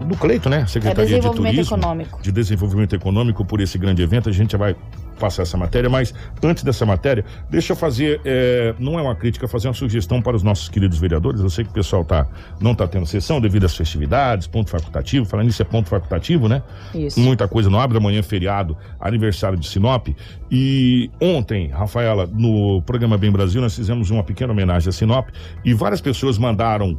do 0.00 0.16
Cleito, 0.16 0.48
né? 0.48 0.66
Secretaria 0.66 1.06
de 1.06 1.14
É 1.14 1.16
Desenvolvimento 1.18 1.54
Turismo, 1.54 1.76
Econômico. 1.76 2.22
de 2.22 2.32
Desenvolvimento 2.32 2.96
Econômico 2.96 3.44
por 3.44 3.60
esse 3.60 3.78
grande 3.78 4.02
evento. 4.02 4.28
A 4.28 4.32
gente 4.32 4.52
já 4.52 4.58
vai 4.58 4.74
passar 5.20 5.42
essa 5.42 5.56
matéria, 5.56 5.88
mas 5.90 6.14
antes 6.42 6.64
dessa 6.64 6.84
matéria, 6.86 7.24
deixa 7.48 7.72
eu 7.72 7.76
fazer, 7.76 8.20
é, 8.24 8.74
não 8.78 8.98
é 8.98 9.02
uma 9.02 9.14
crítica, 9.14 9.46
fazer 9.46 9.68
uma 9.68 9.74
sugestão 9.74 10.22
para 10.22 10.34
os 10.34 10.42
nossos 10.42 10.68
queridos 10.68 10.98
vereadores. 10.98 11.40
Eu 11.40 11.50
sei 11.50 11.64
que 11.64 11.70
o 11.70 11.74
pessoal 11.74 12.04
tá, 12.04 12.26
não 12.60 12.72
está 12.72 12.88
tendo 12.88 13.06
sessão 13.06 13.40
devido 13.40 13.66
às 13.66 13.76
festividades, 13.76 14.46
ponto 14.46 14.70
facultativo. 14.70 15.26
Falando 15.26 15.46
nisso, 15.46 15.62
é 15.62 15.64
ponto 15.64 15.88
facultativo, 15.88 16.48
né? 16.48 16.62
Isso. 16.94 17.20
Muita 17.20 17.46
coisa 17.46 17.68
não 17.68 17.78
abre 17.78 17.98
amanhã, 17.98 18.20
é 18.20 18.22
feriado, 18.22 18.76
aniversário 18.98 19.58
de 19.58 19.68
Sinop. 19.68 20.08
E 20.50 21.10
ontem, 21.20 21.68
Rafaela, 21.68 22.26
no 22.26 22.82
programa 22.82 23.18
Bem 23.18 23.30
Brasil, 23.30 23.60
nós 23.60 23.76
fizemos 23.76 24.10
uma 24.10 24.24
pequena 24.24 24.52
homenagem 24.52 24.88
a 24.88 24.92
Sinop 24.92 25.28
e 25.64 25.74
várias 25.74 26.00
pessoas 26.00 26.38
mandaram 26.38 26.98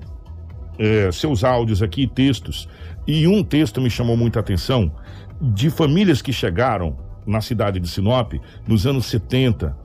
eh, 0.78 1.11
seus 1.11 1.43
áudios 1.43 1.82
aqui, 1.82 2.07
textos. 2.07 2.69
E 3.07 3.28
um 3.28 3.43
texto 3.43 3.82
me 3.82 3.89
chamou 3.89 4.15
muita 4.15 4.39
atenção 4.39 4.91
de 5.41 5.69
famílias 5.69 6.22
que 6.22 6.32
chegaram 6.32 6.95
na 7.32 7.41
cidade 7.41 7.79
de 7.79 7.88
Sinop 7.88 8.34
nos 8.67 8.86
anos 8.86 9.05
70, 9.07 9.75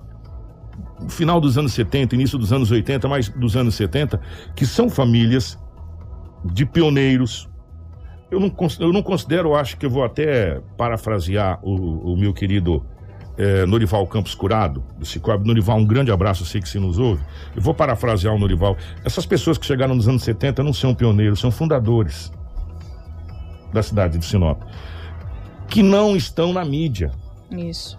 final 1.09 1.40
dos 1.40 1.57
anos 1.57 1.72
70, 1.72 2.14
início 2.14 2.38
dos 2.38 2.53
anos 2.53 2.70
80, 2.70 3.09
mas 3.09 3.28
dos 3.28 3.57
anos 3.57 3.74
70, 3.74 4.20
que 4.55 4.66
são 4.66 4.90
famílias 4.90 5.59
de 6.44 6.64
pioneiros. 6.66 7.49
Eu 8.30 8.40
não, 8.40 8.53
eu 8.80 8.92
não 8.92 9.03
considero, 9.03 9.55
acho 9.55 9.76
que 9.76 9.86
eu 9.86 9.90
vou 9.90 10.05
até 10.05 10.61
parafrasear 10.76 11.61
o, 11.62 12.12
o 12.12 12.16
meu 12.16 12.34
querido 12.34 12.84
eh, 13.38 13.66
Norival 13.66 14.07
Campos 14.07 14.34
Curado, 14.34 14.82
do 14.99 15.05
Cicobi. 15.05 15.47
Norival, 15.47 15.78
um 15.78 15.86
grande 15.86 16.11
abraço, 16.11 16.42
eu 16.42 16.47
sei 16.47 16.61
que 16.61 16.68
se 16.68 16.78
nos 16.78 16.99
ouve. 16.99 17.22
Eu 17.55 17.62
vou 17.62 17.74
parafrasear 17.74 18.34
o 18.34 18.38
Norival. 18.38 18.76
Essas 19.05 19.26
pessoas 19.26 19.59
que 19.59 19.66
chegaram 19.66 19.94
nos 19.94 20.09
anos 20.09 20.22
70 20.24 20.62
não 20.62 20.72
são 20.72 20.94
pioneiros, 20.94 21.38
são 21.38 21.51
fundadores 21.51 22.32
da 23.72 23.82
cidade 23.82 24.18
de 24.18 24.24
Sinop, 24.24 24.62
que 25.68 25.82
não 25.82 26.16
estão 26.16 26.53
na 26.53 26.64
mídia 26.64 27.12
Isso. 27.51 27.99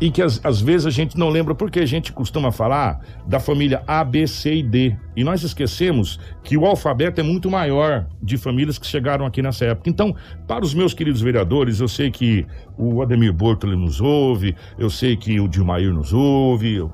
e 0.00 0.10
que 0.10 0.20
às, 0.20 0.60
vezes 0.60 0.86
a 0.86 0.90
gente 0.90 1.16
não 1.16 1.30
lembra 1.30 1.54
porque 1.54 1.80
a 1.80 1.86
gente 1.86 2.12
costuma 2.12 2.52
falar 2.52 3.00
da 3.26 3.40
família 3.40 3.82
A, 3.86 4.04
B, 4.04 4.26
C 4.26 4.56
e 4.56 4.62
D. 4.62 4.96
E 5.16 5.24
nós 5.24 5.42
esquecemos 5.42 6.20
que 6.44 6.56
o 6.56 6.66
alfabeto 6.66 7.20
é 7.20 7.24
muito 7.24 7.50
maior 7.50 8.06
de 8.22 8.36
famílias 8.36 8.78
que 8.78 8.86
chegaram 8.86 9.24
aqui 9.24 9.40
nessa 9.40 9.64
época. 9.64 9.88
Então, 9.88 10.14
para 10.46 10.64
os 10.64 10.74
meus 10.74 10.92
queridos 10.92 11.20
vereadores, 11.22 11.80
eu 11.80 11.88
sei 11.88 12.10
que 12.10 12.46
o 12.78 13.00
Ademir 13.00 13.32
Bortoli 13.32 13.74
nos 13.76 14.00
ouve, 14.00 14.54
eu 14.78 14.90
sei 14.90 15.16
que 15.16 15.40
o 15.40 15.48
Dilmair 15.48 15.92
nos 15.92 16.12
ouve, 16.12 16.80
o, 16.80 16.90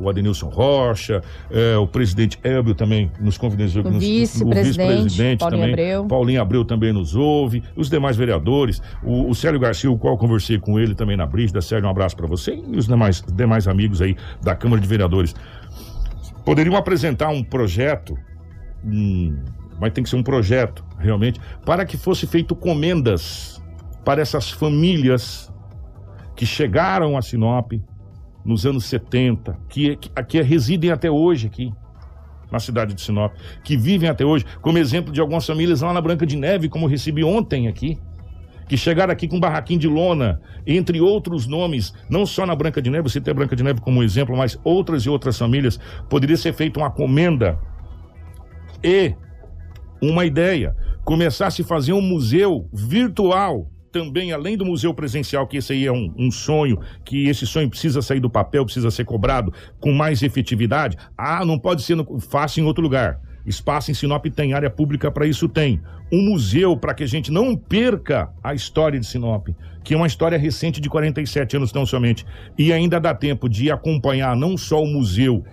o, 0.00 0.08
Adenilson 0.08 0.48
Rocha, 0.48 1.22
eh, 1.50 1.76
o 1.76 1.86
presidente 1.86 2.38
Elbio 2.44 2.74
também 2.74 3.10
nos 3.20 3.38
confidenciou. 3.38 3.84
O 3.86 3.90
nos- 3.90 4.02
vice-presidente, 4.02 5.02
vice-presidente 5.04 5.38
Paulinho 5.40 5.60
também, 5.60 5.72
Abreu. 5.72 6.04
Paulinho 6.06 6.42
Abreu 6.42 6.64
também 6.64 6.92
nos 6.92 7.14
ouve, 7.14 7.62
os 7.74 7.88
demais 7.88 8.16
vereadores, 8.16 8.82
o, 9.02 9.30
o 9.30 9.34
Célio 9.34 9.58
Garcia, 9.58 9.90
o 9.90 9.98
qual 9.98 10.14
eu 10.14 10.18
conversei 10.18 10.58
com 10.58 10.78
ele 10.78 10.94
também 10.94 11.16
na 11.16 11.24
Brígida. 11.26 11.60
Célio, 11.62 11.86
um 11.86 11.90
abraço 11.90 12.16
para 12.16 12.26
você 12.26 12.54
e 12.54 12.76
os 12.76 12.86
demais, 12.86 13.22
demais 13.32 13.66
amigos 13.66 14.02
aí 14.02 14.16
da 14.42 14.54
Câmara 14.54 14.82
de 14.82 14.86
Vereadores. 14.88 15.34
Poderiam 16.44 16.76
apresentar 16.76 17.28
um 17.28 17.42
projeto, 17.42 18.18
um, 18.84 19.36
mas 19.80 19.92
tem 19.92 20.02
que 20.04 20.10
ser 20.10 20.16
um 20.16 20.22
projeto, 20.22 20.84
realmente, 20.98 21.40
para 21.64 21.84
que 21.86 21.96
fosse 21.96 22.26
feito 22.26 22.54
comendas 22.54 23.61
para 24.04 24.20
essas 24.20 24.50
famílias 24.50 25.52
que 26.34 26.46
chegaram 26.46 27.16
a 27.16 27.22
Sinop 27.22 27.72
nos 28.44 28.66
anos 28.66 28.84
70, 28.86 29.56
que, 29.68 29.96
que, 29.96 30.10
que 30.24 30.42
residem 30.42 30.90
até 30.90 31.10
hoje 31.10 31.46
aqui 31.46 31.72
na 32.50 32.58
cidade 32.58 32.92
de 32.92 33.00
Sinop, 33.00 33.32
que 33.64 33.76
vivem 33.76 34.10
até 34.10 34.24
hoje, 34.24 34.44
como 34.60 34.76
exemplo 34.76 35.12
de 35.12 35.20
algumas 35.20 35.46
famílias 35.46 35.80
lá 35.80 35.92
na 35.92 36.00
Branca 36.00 36.26
de 36.26 36.36
Neve, 36.36 36.68
como 36.68 36.86
recebi 36.86 37.24
ontem 37.24 37.66
aqui, 37.66 37.98
que 38.68 38.76
chegaram 38.76 39.12
aqui 39.12 39.26
com 39.26 39.40
barraquinho 39.40 39.80
de 39.80 39.88
lona, 39.88 40.40
entre 40.66 41.00
outros 41.00 41.46
nomes, 41.46 41.94
não 42.10 42.26
só 42.26 42.44
na 42.44 42.54
Branca 42.54 42.82
de 42.82 42.90
Neve, 42.90 43.08
você 43.08 43.20
tem 43.20 43.32
a 43.32 43.34
Branca 43.34 43.56
de 43.56 43.62
Neve 43.62 43.80
como 43.80 44.02
exemplo, 44.02 44.36
mas 44.36 44.58
outras 44.62 45.04
e 45.04 45.08
outras 45.08 45.38
famílias, 45.38 45.78
poderia 46.10 46.36
ser 46.36 46.52
feita 46.52 46.78
uma 46.78 46.90
comenda 46.90 47.58
e 48.84 49.14
uma 50.00 50.24
ideia, 50.26 50.76
começar 51.04 51.46
a 51.46 51.50
se 51.50 51.62
fazer 51.62 51.92
um 51.92 52.02
museu 52.02 52.68
virtual 52.72 53.70
também, 53.92 54.32
além 54.32 54.56
do 54.56 54.64
museu 54.64 54.94
presencial, 54.94 55.46
que 55.46 55.58
esse 55.58 55.72
aí 55.72 55.86
é 55.86 55.92
um, 55.92 56.12
um 56.16 56.30
sonho, 56.30 56.80
que 57.04 57.28
esse 57.28 57.46
sonho 57.46 57.68
precisa 57.68 58.00
sair 58.00 58.20
do 58.20 58.30
papel, 58.30 58.64
precisa 58.64 58.90
ser 58.90 59.04
cobrado 59.04 59.52
com 59.78 59.92
mais 59.92 60.22
efetividade. 60.22 60.96
Ah, 61.16 61.44
não 61.44 61.58
pode 61.58 61.82
ser 61.82 61.94
no, 61.94 62.18
fácil 62.18 62.62
em 62.62 62.66
outro 62.66 62.82
lugar. 62.82 63.20
Espaço 63.44 63.90
em 63.90 63.94
Sinop 63.94 64.24
tem, 64.26 64.54
área 64.54 64.70
pública 64.70 65.10
para 65.10 65.26
isso 65.26 65.48
tem. 65.48 65.80
Um 66.10 66.22
museu 66.22 66.76
para 66.76 66.94
que 66.94 67.02
a 67.02 67.08
gente 67.08 67.30
não 67.30 67.56
perca 67.56 68.30
a 68.42 68.54
história 68.54 68.98
de 68.98 69.06
Sinop, 69.06 69.48
que 69.82 69.94
é 69.94 69.96
uma 69.96 70.06
história 70.06 70.38
recente 70.38 70.80
de 70.80 70.88
47 70.88 71.56
anos 71.56 71.72
tão 71.72 71.84
somente. 71.84 72.24
E 72.56 72.72
ainda 72.72 73.00
dá 73.00 73.14
tempo 73.14 73.48
de 73.48 73.70
acompanhar 73.70 74.36
não 74.36 74.56
só 74.56 74.82
o 74.82 74.86
museu 74.86 75.44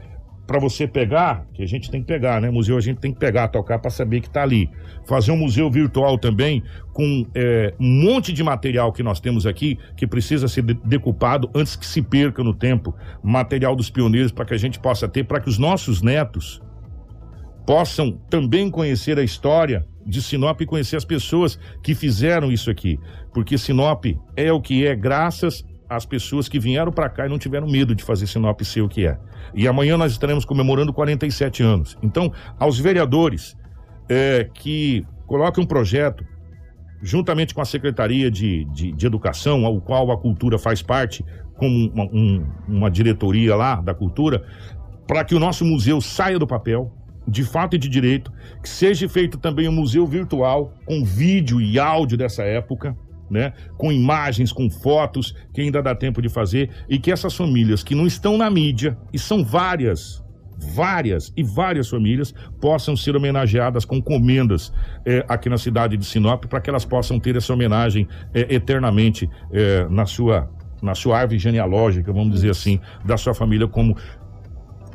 para 0.50 0.58
você 0.58 0.88
pegar, 0.88 1.46
que 1.54 1.62
a 1.62 1.68
gente 1.68 1.92
tem 1.92 2.02
que 2.02 2.08
pegar, 2.08 2.42
né? 2.42 2.50
Museu 2.50 2.76
a 2.76 2.82
gente 2.82 2.98
tem 2.98 3.14
que 3.14 3.20
pegar, 3.20 3.50
tocar 3.50 3.78
para 3.78 3.92
saber 3.92 4.20
que 4.20 4.32
tá 4.32 4.42
ali. 4.42 4.68
Fazer 5.08 5.32
um 5.32 5.38
museu 5.38 5.70
virtual 5.70 6.18
também 6.18 6.64
com 6.92 7.24
é, 7.36 7.72
um 7.80 7.88
monte 7.88 8.34
de 8.34 8.44
material 8.44 8.92
que 8.92 9.04
nós 9.04 9.20
temos 9.20 9.46
aqui 9.46 9.78
que 9.96 10.08
precisa 10.08 10.48
ser 10.48 10.64
de- 10.64 10.74
decupado 10.84 11.52
antes 11.54 11.76
que 11.76 11.86
se 11.86 12.02
perca 12.02 12.44
no 12.44 12.52
tempo. 12.52 12.96
Material 13.22 13.76
dos 13.76 13.92
pioneiros 13.92 14.32
para 14.32 14.44
que 14.44 14.56
a 14.56 14.58
gente 14.58 14.80
possa 14.80 15.08
ter, 15.08 15.24
para 15.24 15.40
que 15.40 15.50
os 15.50 15.60
nossos 15.60 16.02
netos 16.02 16.60
possam 17.64 18.14
também 18.28 18.72
conhecer 18.72 19.20
a 19.20 19.24
história 19.24 19.86
de 20.04 20.20
Sinop 20.20 20.60
e 20.62 20.66
conhecer 20.66 20.96
as 20.96 21.06
pessoas 21.06 21.60
que 21.84 21.94
fizeram 21.94 22.52
isso 22.52 22.72
aqui. 22.72 23.00
Porque 23.32 23.56
Sinop 23.56 24.04
é 24.36 24.52
o 24.52 24.60
que 24.60 24.88
é 24.88 24.96
graças 24.96 25.64
às 25.90 26.06
pessoas 26.06 26.48
que 26.48 26.60
vieram 26.60 26.92
para 26.92 27.10
cá 27.10 27.26
e 27.26 27.30
não 27.30 27.40
tiveram 27.40 27.68
medo 27.68 27.96
de 27.96 28.04
fazer 28.04 28.28
Sinop 28.28 28.62
ser 28.62 28.82
o 28.82 28.88
que 28.88 29.08
é. 29.08 29.18
E 29.56 29.68
amanhã 29.68 29.98
nós 29.98 30.12
estaremos 30.12 30.46
comemorando 30.46 30.94
47 30.94 31.64
anos. 31.64 31.98
Então, 32.04 32.32
aos 32.60 32.78
vereadores 32.78 33.58
é, 34.08 34.48
que 34.54 35.04
coloquem 35.26 35.64
um 35.64 35.68
projeto 35.68 36.24
juntamente 37.02 37.54
com 37.54 37.62
a 37.62 37.66
Secretaria 37.66 38.30
de, 38.30 38.66
de, 38.66 38.92
de, 38.92 39.06
Educação, 39.06 39.66
ao 39.66 39.80
qual 39.80 40.12
a 40.12 40.18
Cultura 40.18 40.60
faz 40.60 40.82
parte, 40.82 41.26
como 41.56 41.92
uma, 41.92 42.04
um, 42.06 42.46
uma 42.68 42.92
diretoria 42.92 43.56
lá 43.56 43.76
da 43.76 43.94
Cultura, 43.94 44.44
para 45.08 45.24
que 45.24 45.34
o 45.34 45.40
nosso 45.40 45.66
museu 45.66 46.02
saia 46.02 46.38
do 46.38 46.46
papel, 46.46 46.94
de 47.28 47.44
fato 47.44 47.76
e 47.76 47.80
de 47.80 47.88
direito, 47.88 48.32
que 48.62 48.70
seja 48.70 49.08
feito 49.08 49.38
também 49.38 49.68
um 49.68 49.72
museu 49.72 50.06
virtual, 50.06 50.74
com 50.86 51.04
vídeo 51.04 51.62
e 51.62 51.80
áudio 51.80 52.18
dessa 52.18 52.44
época, 52.44 52.96
né? 53.30 53.54
Com 53.78 53.92
imagens, 53.92 54.52
com 54.52 54.70
fotos, 54.70 55.36
que 55.54 55.62
ainda 55.62 55.82
dá 55.82 55.94
tempo 55.96 56.22
de 56.22 56.30
fazer, 56.30 56.70
e 56.90 56.98
que 56.98 57.12
essas 57.12 57.36
famílias 57.36 57.84
que 57.84 57.96
não 57.96 58.08
estão 58.08 58.38
na 58.38 58.50
mídia, 58.50 58.98
e 59.14 59.20
são 59.20 59.44
várias, 59.44 60.24
várias 60.74 61.32
e 61.36 61.44
várias 61.44 61.90
famílias 61.90 62.34
possam 62.60 62.96
ser 62.96 63.16
homenageadas 63.16 63.86
com 63.86 64.02
comendas 64.02 64.74
eh, 65.06 65.24
aqui 65.28 65.50
na 65.50 65.58
cidade 65.58 65.96
de 65.96 66.06
Sinop, 66.06 66.46
para 66.46 66.60
que 66.60 66.70
elas 66.70 66.86
possam 66.86 67.20
ter 67.20 67.36
essa 67.36 67.54
homenagem 67.54 68.08
eh, 68.34 68.56
eternamente 68.56 69.30
eh, 69.52 69.88
na 69.90 70.06
sua 70.06 70.50
na 70.82 70.96
sua 70.96 71.20
árvore 71.20 71.40
genealógica, 71.40 72.12
vamos 72.12 72.34
dizer 72.34 72.52
assim, 72.52 72.80
da 73.04 73.18
sua 73.18 73.34
família 73.34 73.68
como 73.68 73.98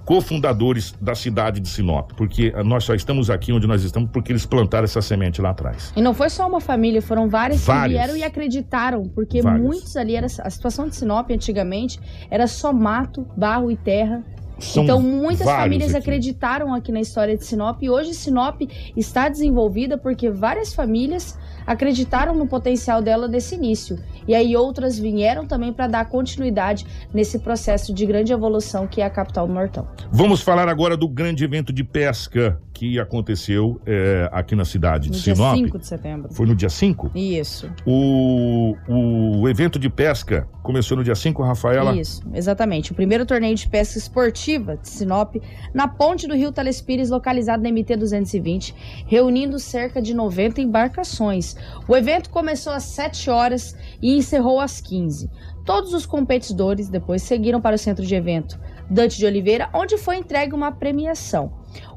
cofundadores 0.05 0.94
da 1.00 1.14
cidade 1.14 1.61
de 1.61 1.68
Sinop, 1.68 2.12
porque 2.16 2.52
nós 2.64 2.84
só 2.84 2.94
estamos 2.94 3.30
aqui 3.30 3.52
onde 3.52 3.66
nós 3.66 3.82
estamos 3.82 4.11
porque 4.11 4.32
eles 4.32 4.44
plantaram 4.44 4.84
essa 4.84 5.00
semente 5.00 5.40
lá 5.40 5.50
atrás. 5.50 5.92
E 5.96 6.02
não 6.02 6.14
foi 6.14 6.28
só 6.28 6.46
uma 6.46 6.61
família, 6.61 7.00
foram 7.00 7.28
várias, 7.28 7.64
várias. 7.64 8.00
que 8.00 8.07
vieram 8.07 8.16
e 8.16 8.22
acreditaram, 8.22 9.09
porque 9.09 9.40
várias. 9.40 9.62
muitos 9.62 9.96
ali 9.96 10.14
era 10.14 10.26
a 10.26 10.50
situação 10.50 10.88
de 10.88 10.96
Sinop 10.96 11.30
antigamente 11.30 11.98
era 12.30 12.46
só 12.46 12.72
mato, 12.72 13.26
barro 13.36 13.70
e 13.70 13.76
terra. 13.76 14.22
São 14.59 14.84
então, 14.84 15.02
muitas 15.02 15.46
famílias 15.46 15.90
aqui. 15.90 15.98
acreditaram 15.98 16.72
aqui 16.72 16.92
na 16.92 17.00
história 17.00 17.36
de 17.36 17.44
Sinop 17.44 17.82
e 17.82 17.90
hoje 17.90 18.14
Sinop 18.14 18.61
está 18.96 19.28
desenvolvida 19.28 19.98
porque 19.98 20.30
várias 20.30 20.72
famílias 20.72 21.36
acreditaram 21.67 22.35
no 22.35 22.47
potencial 22.47 23.03
dela 23.03 23.29
nesse 23.29 23.55
início. 23.55 23.99
E 24.27 24.35
aí 24.35 24.57
outras 24.57 24.99
vieram 24.99 25.47
também 25.47 25.73
para 25.73 25.87
dar 25.87 26.09
continuidade 26.09 26.87
nesse 27.12 27.39
processo 27.39 27.93
de 27.93 28.07
grande 28.07 28.33
evolução 28.33 28.87
que 28.87 29.01
é 29.01 29.05
a 29.05 29.11
capital 29.11 29.47
do 29.47 29.53
Nortão. 29.53 29.87
Vamos 30.11 30.41
falar 30.41 30.69
agora 30.69 30.97
do 30.97 31.09
grande 31.09 31.45
evento 31.45 31.73
de 31.73 31.85
pesca 31.85 32.61
que 32.75 32.99
aconteceu 32.99 33.81
é, 33.87 34.29
aqui 34.33 34.57
na 34.57 34.64
cidade 34.64 35.09
de 35.09 35.16
no 35.16 35.37
Sinop. 35.37 35.55
Dia 35.55 35.64
5 35.66 35.79
de 35.79 35.87
setembro. 35.87 36.35
Foi 36.35 36.45
no 36.45 36.57
dia 36.57 36.68
5? 36.68 37.12
Isso. 37.14 37.70
O, 37.87 38.75
o 38.89 39.49
evento 39.49 39.79
de 39.79 39.89
pesca 39.89 40.49
começou 40.61 40.97
no 40.97 41.05
dia 41.05 41.14
5, 41.14 41.41
Rafaela? 41.43 41.95
Isso, 41.95 42.20
exatamente. 42.35 42.91
O 42.91 42.95
primeiro 42.95 43.25
torneio 43.25 43.55
de 43.55 43.68
pesca 43.68 43.97
esportiva 43.97 44.77
de 44.77 44.89
Sinop, 44.89 45.37
na 45.72 45.87
ponte 45.87 46.27
do 46.27 46.35
Rio 46.35 46.51
Telespires, 46.51 47.11
localizado 47.11 47.62
na 47.62 47.70
MT 47.70 47.97
220, 47.97 48.75
reunindo 49.07 49.59
cerca 49.61 50.03
de 50.03 50.12
90 50.12 50.61
embarcações. 50.61 51.55
O 51.87 51.97
evento 51.97 52.29
começou 52.29 52.72
às 52.72 52.83
7 52.83 53.31
horas 53.31 53.77
e 54.03 54.16
encerrou 54.16 54.59
às 54.59 54.81
15. 54.81 55.31
Todos 55.64 55.95
os 55.95 56.05
competidores 56.05 56.89
depois 56.89 57.22
seguiram 57.22 57.61
para 57.61 57.77
o 57.77 57.79
centro 57.79 58.05
de 58.05 58.14
evento 58.14 58.59
Dante 58.89 59.16
de 59.16 59.25
Oliveira, 59.25 59.68
onde 59.72 59.97
foi 59.97 60.16
entregue 60.16 60.55
uma 60.55 60.70
premiação. 60.70 61.53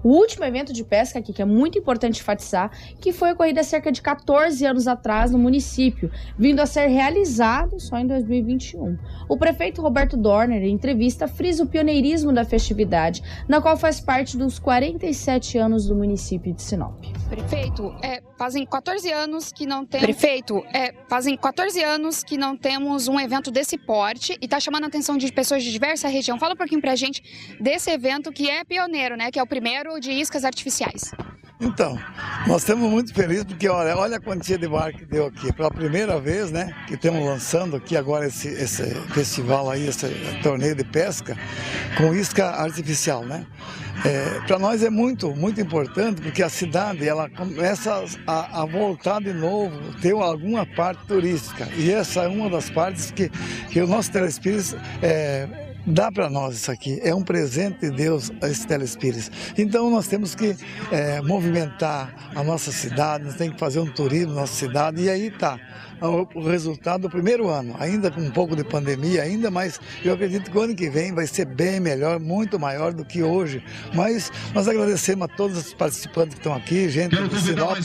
O 0.07 0.11
último 0.11 0.45
evento 0.45 0.71
de 0.71 0.85
pesca 0.85 1.19
aqui, 1.19 1.33
que 1.33 1.41
é 1.41 1.45
muito 1.45 1.77
importante 1.77 2.21
enfatizar, 2.21 2.71
que 3.01 3.11
foi 3.11 3.33
ocorrido 3.33 3.59
há 3.59 3.63
cerca 3.63 3.91
de 3.91 4.01
14 4.01 4.65
anos 4.65 4.87
atrás 4.87 5.31
no 5.31 5.37
município, 5.37 6.09
vindo 6.39 6.61
a 6.61 6.65
ser 6.65 6.87
realizado 6.87 7.77
só 7.77 7.97
em 7.97 8.07
2021. 8.07 8.97
O 9.27 9.37
prefeito 9.37 9.81
Roberto 9.81 10.15
Dorner, 10.15 10.63
em 10.63 10.71
entrevista, 10.71 11.27
frisa 11.27 11.61
o 11.61 11.67
pioneirismo 11.67 12.31
da 12.31 12.45
festividade, 12.45 13.21
na 13.49 13.59
qual 13.59 13.75
faz 13.75 13.99
parte 13.99 14.37
dos 14.37 14.59
47 14.59 15.57
anos 15.57 15.87
do 15.87 15.93
município 15.93 16.53
de 16.53 16.61
Sinop. 16.61 17.03
Prefeito, 17.29 17.93
é, 18.01 18.21
fazem 18.37 18.65
14 18.65 19.11
anos 19.11 19.51
que 19.51 19.65
não 19.65 19.85
tem. 19.85 19.99
Prefeito, 19.99 20.63
é, 20.73 20.93
fazem 21.09 21.35
14 21.35 21.83
anos 21.83 22.23
que 22.23 22.37
não 22.37 22.55
temos 22.55 23.09
um 23.09 23.19
evento 23.19 23.51
desse 23.51 23.77
porte 23.77 24.37
e 24.41 24.45
está 24.45 24.57
chamando 24.57 24.85
a 24.85 24.87
atenção 24.87 25.17
de 25.17 25.29
pessoas 25.33 25.63
de 25.63 25.69
diversa 25.69 26.07
região. 26.07 26.39
Fala 26.39 26.53
um 26.53 26.57
pouquinho 26.57 26.79
pra 26.79 26.95
gente 26.95 27.21
desse 27.59 27.91
evento 27.91 28.31
que 28.31 28.49
é 28.49 28.63
pioneiro, 28.63 29.17
né? 29.17 29.29
Que 29.31 29.39
é 29.39 29.43
o 29.43 29.47
primeiro 29.47 29.96
de 29.99 30.11
iscas 30.11 30.43
artificiais. 30.43 31.11
Então, 31.59 31.97
nós 32.45 32.61
estamos 32.61 32.87
muito 32.89 33.11
felizes 33.13 33.43
porque 33.43 33.67
olha, 33.67 33.97
olha 33.97 34.17
a 34.17 34.19
quantia 34.19 34.59
de 34.59 34.67
bar 34.67 34.93
que 34.93 35.03
deu 35.05 35.25
aqui. 35.25 35.51
Pela 35.51 35.71
primeira 35.71 36.19
vez, 36.19 36.51
né, 36.51 36.71
que 36.87 36.93
estamos 36.93 37.25
lançando 37.25 37.75
aqui 37.75 37.97
agora 37.97 38.27
esse, 38.27 38.47
esse 38.47 38.83
festival 39.13 39.67
aí, 39.69 39.87
esse 39.87 40.07
torneio 40.43 40.75
de 40.75 40.83
pesca 40.83 41.35
com 41.97 42.13
isca 42.13 42.45
artificial, 42.45 43.25
né? 43.25 43.47
É, 44.05 44.39
Para 44.45 44.59
nós 44.59 44.83
é 44.83 44.91
muito, 44.91 45.35
muito 45.35 45.59
importante 45.59 46.21
porque 46.21 46.43
a 46.43 46.49
cidade 46.49 47.07
ela 47.07 47.27
começa 47.27 48.05
a, 48.27 48.61
a, 48.61 48.65
voltar 48.65 49.19
de 49.19 49.33
novo, 49.33 49.75
ter 49.99 50.11
alguma 50.13 50.63
parte 50.63 51.03
turística. 51.07 51.67
E 51.75 51.91
essa 51.91 52.21
é 52.21 52.27
uma 52.27 52.47
das 52.47 52.69
partes 52.69 53.09
que, 53.09 53.29
que 53.71 53.81
o 53.81 53.87
nosso 53.87 54.11
Telespires 54.11 54.75
é, 55.01 55.66
dá 55.88 56.11
para 56.11 56.29
nós 56.29 56.55
isso 56.55 56.71
aqui. 56.71 56.99
É 57.01 57.15
um 57.15 57.23
presente 57.23 57.79
de 57.79 57.91
Deus 57.91 58.31
esse 58.43 58.67
telespírito. 58.67 59.31
Então 59.57 59.89
nós 59.89 60.07
temos 60.07 60.35
que 60.35 60.55
é, 60.91 61.21
movimentar 61.21 62.31
a 62.35 62.43
nossa 62.43 62.71
cidade, 62.71 63.23
nós 63.23 63.35
temos 63.35 63.53
que 63.53 63.59
fazer 63.59 63.79
um 63.79 63.88
turismo 63.88 64.33
na 64.33 64.41
nossa 64.41 64.53
cidade 64.53 65.01
e 65.01 65.09
aí 65.09 65.31
tá 65.31 65.57
o 66.01 66.41
resultado 66.41 67.01
do 67.01 67.09
primeiro 67.09 67.49
ano, 67.49 67.75
ainda 67.79 68.11
com 68.11 68.21
um 68.21 68.31
pouco 68.31 68.55
de 68.55 68.63
pandemia, 68.63 69.23
ainda, 69.23 69.49
mas 69.49 69.79
eu 70.03 70.13
acredito 70.13 70.51
que 70.51 70.57
o 70.57 70.61
ano 70.61 70.75
que 70.75 70.89
vem 70.89 71.13
vai 71.13 71.27
ser 71.27 71.45
bem 71.45 71.79
melhor, 71.79 72.19
muito 72.19 72.59
maior 72.59 72.93
do 72.93 73.03
que 73.03 73.23
hoje. 73.23 73.63
Mas 73.93 74.31
nós 74.53 74.67
agradecemos 74.67 75.25
a 75.25 75.27
todos 75.27 75.57
os 75.57 75.73
participantes 75.73 76.35
que 76.35 76.39
estão 76.39 76.53
aqui, 76.53 76.89
gente 76.89 77.15
de 77.15 77.41
Sinop 77.41 77.77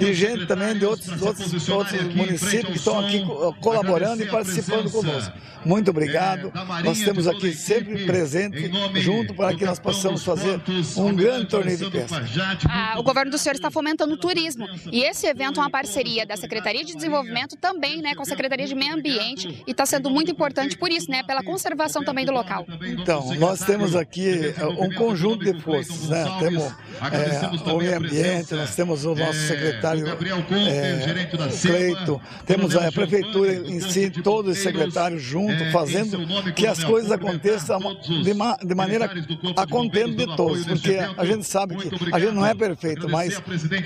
e 0.00 0.14
gente 0.14 0.46
também 0.46 0.78
de 0.78 0.84
outros, 0.84 1.22
outros, 1.22 1.68
outros 1.68 2.14
municípios 2.14 2.66
que 2.66 2.78
estão 2.78 2.98
aqui 2.98 3.22
colaborando 3.60 4.22
e 4.22 4.26
participando 4.26 4.90
conosco. 4.90 5.32
Muito 5.64 5.90
obrigado. 5.90 6.52
Nós 6.84 7.00
temos 7.00 7.26
aqui 7.26 7.52
sempre 7.52 8.04
presente 8.04 8.70
junto 8.96 9.34
para 9.34 9.54
que 9.54 9.64
nós 9.64 9.78
possamos 9.78 10.22
fazer 10.22 10.60
um 10.96 11.14
grande 11.14 11.46
torneio 11.46 11.78
de 11.78 11.90
pesca. 11.90 12.24
Ah, 12.68 12.96
o 12.98 13.02
governo 13.02 13.30
do 13.30 13.38
senhor 13.38 13.54
está 13.54 13.70
fomentando 13.70 14.14
o 14.14 14.16
turismo 14.16 14.66
e 14.92 15.02
esse 15.02 15.26
evento 15.26 15.60
é 15.60 15.62
uma 15.62 15.70
parceria 15.70 16.26
da 16.26 16.36
Secretaria 16.36 16.84
de 16.84 16.94
Desenvolvimento 16.94 17.53
também 17.56 18.00
né, 18.00 18.14
com 18.14 18.22
a 18.22 18.24
Secretaria 18.24 18.66
de 18.66 18.74
Meio 18.74 18.94
Ambiente 18.94 19.62
e 19.66 19.70
está 19.70 19.86
sendo 19.86 20.10
muito 20.10 20.30
importante 20.30 20.76
por 20.76 20.90
isso, 20.90 21.10
né, 21.10 21.22
pela 21.22 21.42
conservação 21.42 22.04
também 22.04 22.24
do 22.24 22.32
local. 22.32 22.66
Então, 22.82 23.34
nós 23.34 23.60
temos 23.60 23.96
aqui 23.96 24.54
é, 24.56 24.64
um 24.66 24.92
conjunto 24.92 25.44
de 25.44 25.60
forças, 25.60 26.08
né? 26.08 26.24
Temos 26.38 26.62
é, 26.64 27.70
o 27.70 27.78
meio 27.78 27.96
ambiente, 27.96 28.54
nós 28.54 28.74
temos 28.74 29.04
o 29.04 29.14
nosso 29.14 29.38
secretário 29.40 30.06
é, 30.08 31.26
Cleito, 31.60 32.20
temos 32.46 32.76
a 32.76 32.90
prefeitura 32.90 33.54
em 33.54 33.80
si, 33.80 34.10
todos 34.10 34.56
os 34.56 34.62
secretários 34.62 35.22
juntos, 35.22 35.70
fazendo 35.72 36.18
que 36.52 36.66
as 36.66 36.82
coisas 36.82 37.10
aconteçam 37.10 37.78
de, 38.22 38.34
ma 38.34 38.56
de 38.56 38.74
maneira 38.74 39.10
a 39.56 39.66
contento 39.66 40.16
de 40.16 40.36
todos, 40.36 40.64
porque 40.64 40.98
a 41.16 41.24
gente 41.24 41.44
sabe 41.44 41.76
que 41.76 41.90
a 42.12 42.18
gente 42.18 42.32
não 42.32 42.46
é 42.46 42.54
perfeito, 42.54 43.08
mas 43.08 43.40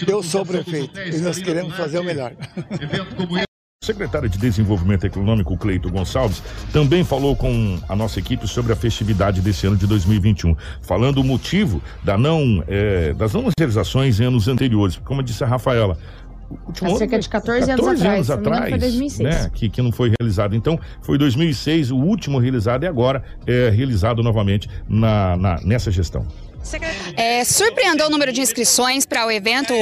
eu 0.07 0.23
sou 0.23 0.45
prefeito 0.45 0.99
e 1.01 1.19
nós 1.19 1.39
queremos 1.39 1.77
fazer 1.77 1.99
o 1.99 2.05
melhor. 2.05 2.33
secretário 3.89 4.29
de 4.29 4.39
Desenvolvimento 4.39 5.05
Econômico, 5.07 5.57
Cleito 5.57 5.91
Gonçalves, 5.91 6.43
também 6.73 7.05
falou 7.05 7.35
com 7.35 7.79
a 7.89 7.97
nossa 7.97 8.19
equipe 8.19 8.47
sobre 8.47 8.73
a 8.73 8.77
festividade 8.77 9.41
desse 9.41 9.67
ano 9.67 9.77
de 9.77 9.87
2021, 9.87 10.55
falando 10.83 11.19
o 11.19 11.25
motivo 11.25 11.83
da 12.05 12.19
não, 12.19 12.63
é, 12.69 13.15
das 13.15 13.33
não 13.33 13.49
realizações 13.59 14.21
em 14.21 14.25
anos 14.25 14.47
anteriores. 14.47 15.01
Como 15.05 15.23
disse 15.23 15.43
a 15.43 15.47
Rafaela, 15.47 15.97
Há 16.83 16.97
cerca 16.97 17.19
de 17.19 17.29
14, 17.29 17.67
14 17.67 17.73
anos, 17.73 18.07
anos 18.07 18.31
atrás, 18.31 18.31
atrás 18.31 18.71
foi 18.71 18.79
2006. 18.79 19.29
Né, 19.29 19.51
que, 19.53 19.69
que 19.69 19.83
não 19.83 19.93
foi 19.93 20.13
realizado. 20.19 20.57
Então, 20.57 20.81
foi 21.03 21.19
2006 21.19 21.91
o 21.91 21.97
último 21.97 22.39
realizado 22.39 22.85
e 22.85 22.87
agora 22.87 23.23
é 23.47 23.69
realizado 23.69 24.23
novamente 24.23 24.67
na, 24.89 25.37
na 25.37 25.61
nessa 25.63 25.91
gestão. 25.91 26.27
É, 27.17 27.45
surpreendeu 27.45 28.07
o 28.07 28.11
número 28.11 28.33
de 28.33 28.41
inscrições 28.41 29.07
para 29.07 29.27
o 29.27 29.31
evento, 29.31 29.73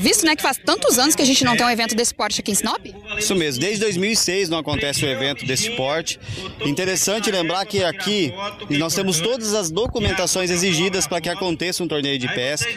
visto 0.00 0.26
né, 0.26 0.36
que 0.36 0.42
faz 0.42 0.58
tantos 0.58 0.98
anos 0.98 1.14
que 1.14 1.22
a 1.22 1.24
gente 1.24 1.44
não 1.44 1.56
tem 1.56 1.64
um 1.64 1.70
evento 1.70 1.94
desse 1.94 2.14
porte 2.14 2.40
aqui 2.40 2.52
em 2.52 2.54
Sinop? 2.54 2.84
Isso 3.18 3.34
mesmo, 3.34 3.60
desde 3.60 3.80
2006 3.80 4.48
não 4.48 4.58
acontece 4.58 5.04
um 5.04 5.08
evento 5.08 5.46
desse 5.46 5.70
porte. 5.70 6.18
Interessante 6.64 7.30
lembrar 7.30 7.64
que 7.64 7.82
aqui 7.82 8.34
nós 8.70 8.94
temos 8.94 9.20
todas 9.20 9.54
as 9.54 9.70
documentações 9.70 10.50
exigidas 10.50 11.06
para 11.06 11.20
que 11.20 11.28
aconteça 11.28 11.82
um 11.82 11.88
torneio 11.88 12.18
de 12.18 12.28
pesca. 12.28 12.70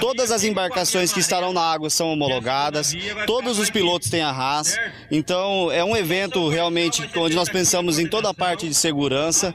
Todas 0.00 0.30
as 0.30 0.42
embarcações 0.44 1.12
que 1.12 1.20
estarão 1.20 1.52
na 1.52 1.62
água 1.62 1.90
são 1.90 2.10
homologadas, 2.12 2.92
todos 3.26 3.58
os 3.58 3.70
pilotos 3.70 4.10
têm 4.10 4.22
arras. 4.22 4.76
Então 5.10 5.70
é 5.70 5.84
um 5.84 5.96
evento 5.96 6.48
realmente 6.48 7.08
onde 7.16 7.34
nós 7.34 7.48
pensamos 7.48 7.98
em 7.98 8.06
toda 8.06 8.30
a 8.30 8.34
parte 8.34 8.68
de 8.68 8.74
segurança 8.74 9.54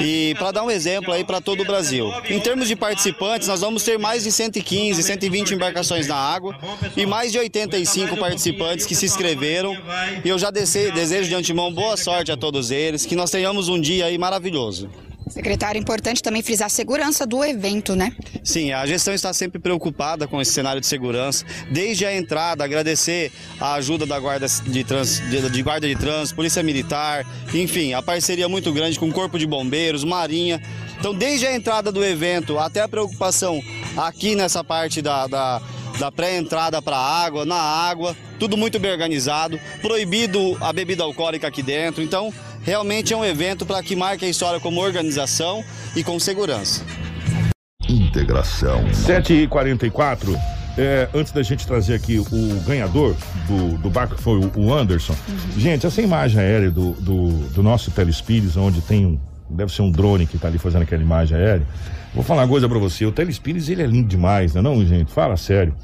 e 0.00 0.34
para 0.38 0.52
dar 0.52 0.62
um 0.64 0.70
exemplo 0.70 1.12
aí 1.12 1.24
para 1.24 1.40
todo 1.40 1.62
o 1.62 1.64
Brasil. 1.64 2.12
Em 2.28 2.40
termos 2.40 2.68
de 2.68 2.76
participantes, 2.88 3.48
nós 3.48 3.62
vamos 3.62 3.82
ter 3.82 3.98
mais 3.98 4.24
de 4.24 4.30
115, 4.30 5.02
120 5.02 5.54
embarcações 5.54 6.06
na 6.06 6.16
água 6.16 6.54
e 6.94 7.06
mais 7.06 7.32
de 7.32 7.38
85 7.38 8.14
participantes 8.18 8.84
que 8.84 8.94
se 8.94 9.06
inscreveram. 9.06 9.74
E 10.22 10.28
eu 10.28 10.38
já 10.38 10.50
dese- 10.50 10.90
desejo 10.92 11.30
de 11.30 11.34
antemão 11.34 11.72
boa 11.72 11.96
sorte 11.96 12.30
a 12.30 12.36
todos 12.36 12.70
eles, 12.70 13.06
que 13.06 13.16
nós 13.16 13.30
tenhamos 13.30 13.70
um 13.70 13.80
dia 13.80 14.04
aí 14.04 14.18
maravilhoso. 14.18 14.90
Secretário, 15.28 15.80
importante 15.80 16.22
também 16.22 16.42
frisar 16.42 16.66
a 16.66 16.68
segurança 16.68 17.26
do 17.26 17.42
evento, 17.44 17.96
né? 17.96 18.12
Sim, 18.42 18.72
a 18.72 18.84
gestão 18.86 19.14
está 19.14 19.32
sempre 19.32 19.58
preocupada 19.58 20.28
com 20.28 20.40
esse 20.40 20.52
cenário 20.52 20.80
de 20.80 20.86
segurança. 20.86 21.44
Desde 21.70 22.04
a 22.04 22.14
entrada, 22.14 22.62
agradecer 22.62 23.32
a 23.58 23.74
ajuda 23.74 24.04
da 24.04 24.18
guarda 24.18 24.46
de, 24.46 24.84
trans, 24.84 25.20
de, 25.30 25.50
de 25.50 25.62
guarda 25.62 25.88
de 25.88 25.96
trânsito, 25.96 26.36
polícia 26.36 26.62
militar, 26.62 27.26
enfim, 27.52 27.94
a 27.94 28.02
parceria 28.02 28.48
muito 28.48 28.72
grande 28.72 28.98
com 28.98 29.08
o 29.08 29.12
corpo 29.12 29.38
de 29.38 29.46
bombeiros, 29.46 30.04
marinha. 30.04 30.60
Então, 30.98 31.14
desde 31.14 31.46
a 31.46 31.54
entrada 31.54 31.90
do 31.90 32.04
evento 32.04 32.58
até 32.58 32.80
a 32.80 32.88
preocupação 32.88 33.60
aqui 33.96 34.34
nessa 34.34 34.62
parte 34.62 35.00
da, 35.00 35.26
da, 35.26 35.62
da 35.98 36.12
pré-entrada 36.12 36.80
para 36.80 36.96
a 36.96 37.24
água, 37.24 37.44
na 37.44 37.56
água, 37.56 38.16
tudo 38.38 38.56
muito 38.56 38.78
bem 38.78 38.90
organizado. 38.90 39.58
Proibido 39.80 40.56
a 40.60 40.72
bebida 40.72 41.02
alcoólica 41.02 41.46
aqui 41.46 41.62
dentro. 41.62 42.02
Então, 42.02 42.32
realmente 42.64 43.12
é 43.12 43.16
um 43.16 43.24
evento 43.24 43.64
para 43.64 43.82
que 43.82 43.94
marque 43.94 44.24
a 44.24 44.28
história 44.28 44.58
como 44.58 44.80
organização 44.80 45.62
e 45.94 46.02
com 46.02 46.18
segurança. 46.18 46.82
Integração. 47.88 48.84
7h44. 48.90 50.36
É, 50.76 51.08
antes 51.14 51.32
da 51.32 51.42
gente 51.42 51.64
trazer 51.66 51.94
aqui 51.94 52.18
o 52.18 52.60
ganhador 52.66 53.14
do, 53.46 53.78
do 53.78 53.90
barco, 53.90 54.16
que 54.16 54.22
foi 54.22 54.40
o, 54.56 54.74
Anderson. 54.74 55.14
Gente, 55.56 55.86
essa 55.86 56.02
imagem 56.02 56.40
aérea 56.40 56.70
do, 56.70 56.92
do, 56.92 57.28
do 57.50 57.62
nosso 57.62 57.92
Telespires, 57.92 58.56
onde 58.56 58.80
tem 58.80 59.06
um. 59.06 59.20
Deve 59.48 59.72
ser 59.72 59.82
um 59.82 59.90
drone 59.90 60.26
que 60.26 60.38
tá 60.38 60.48
ali 60.48 60.58
fazendo 60.58 60.82
aquela 60.82 61.02
imagem 61.02 61.36
aérea. 61.36 61.66
Vou 62.12 62.24
falar 62.24 62.42
uma 62.42 62.48
coisa 62.48 62.68
pra 62.68 62.78
você. 62.78 63.04
O 63.04 63.12
Telespires, 63.12 63.68
ele 63.68 63.82
é 63.82 63.86
lindo 63.86 64.08
demais, 64.08 64.54
não 64.54 64.60
é 64.60 64.62
não, 64.64 64.84
gente? 64.84 65.12
Fala 65.12 65.36
sério. 65.36 65.74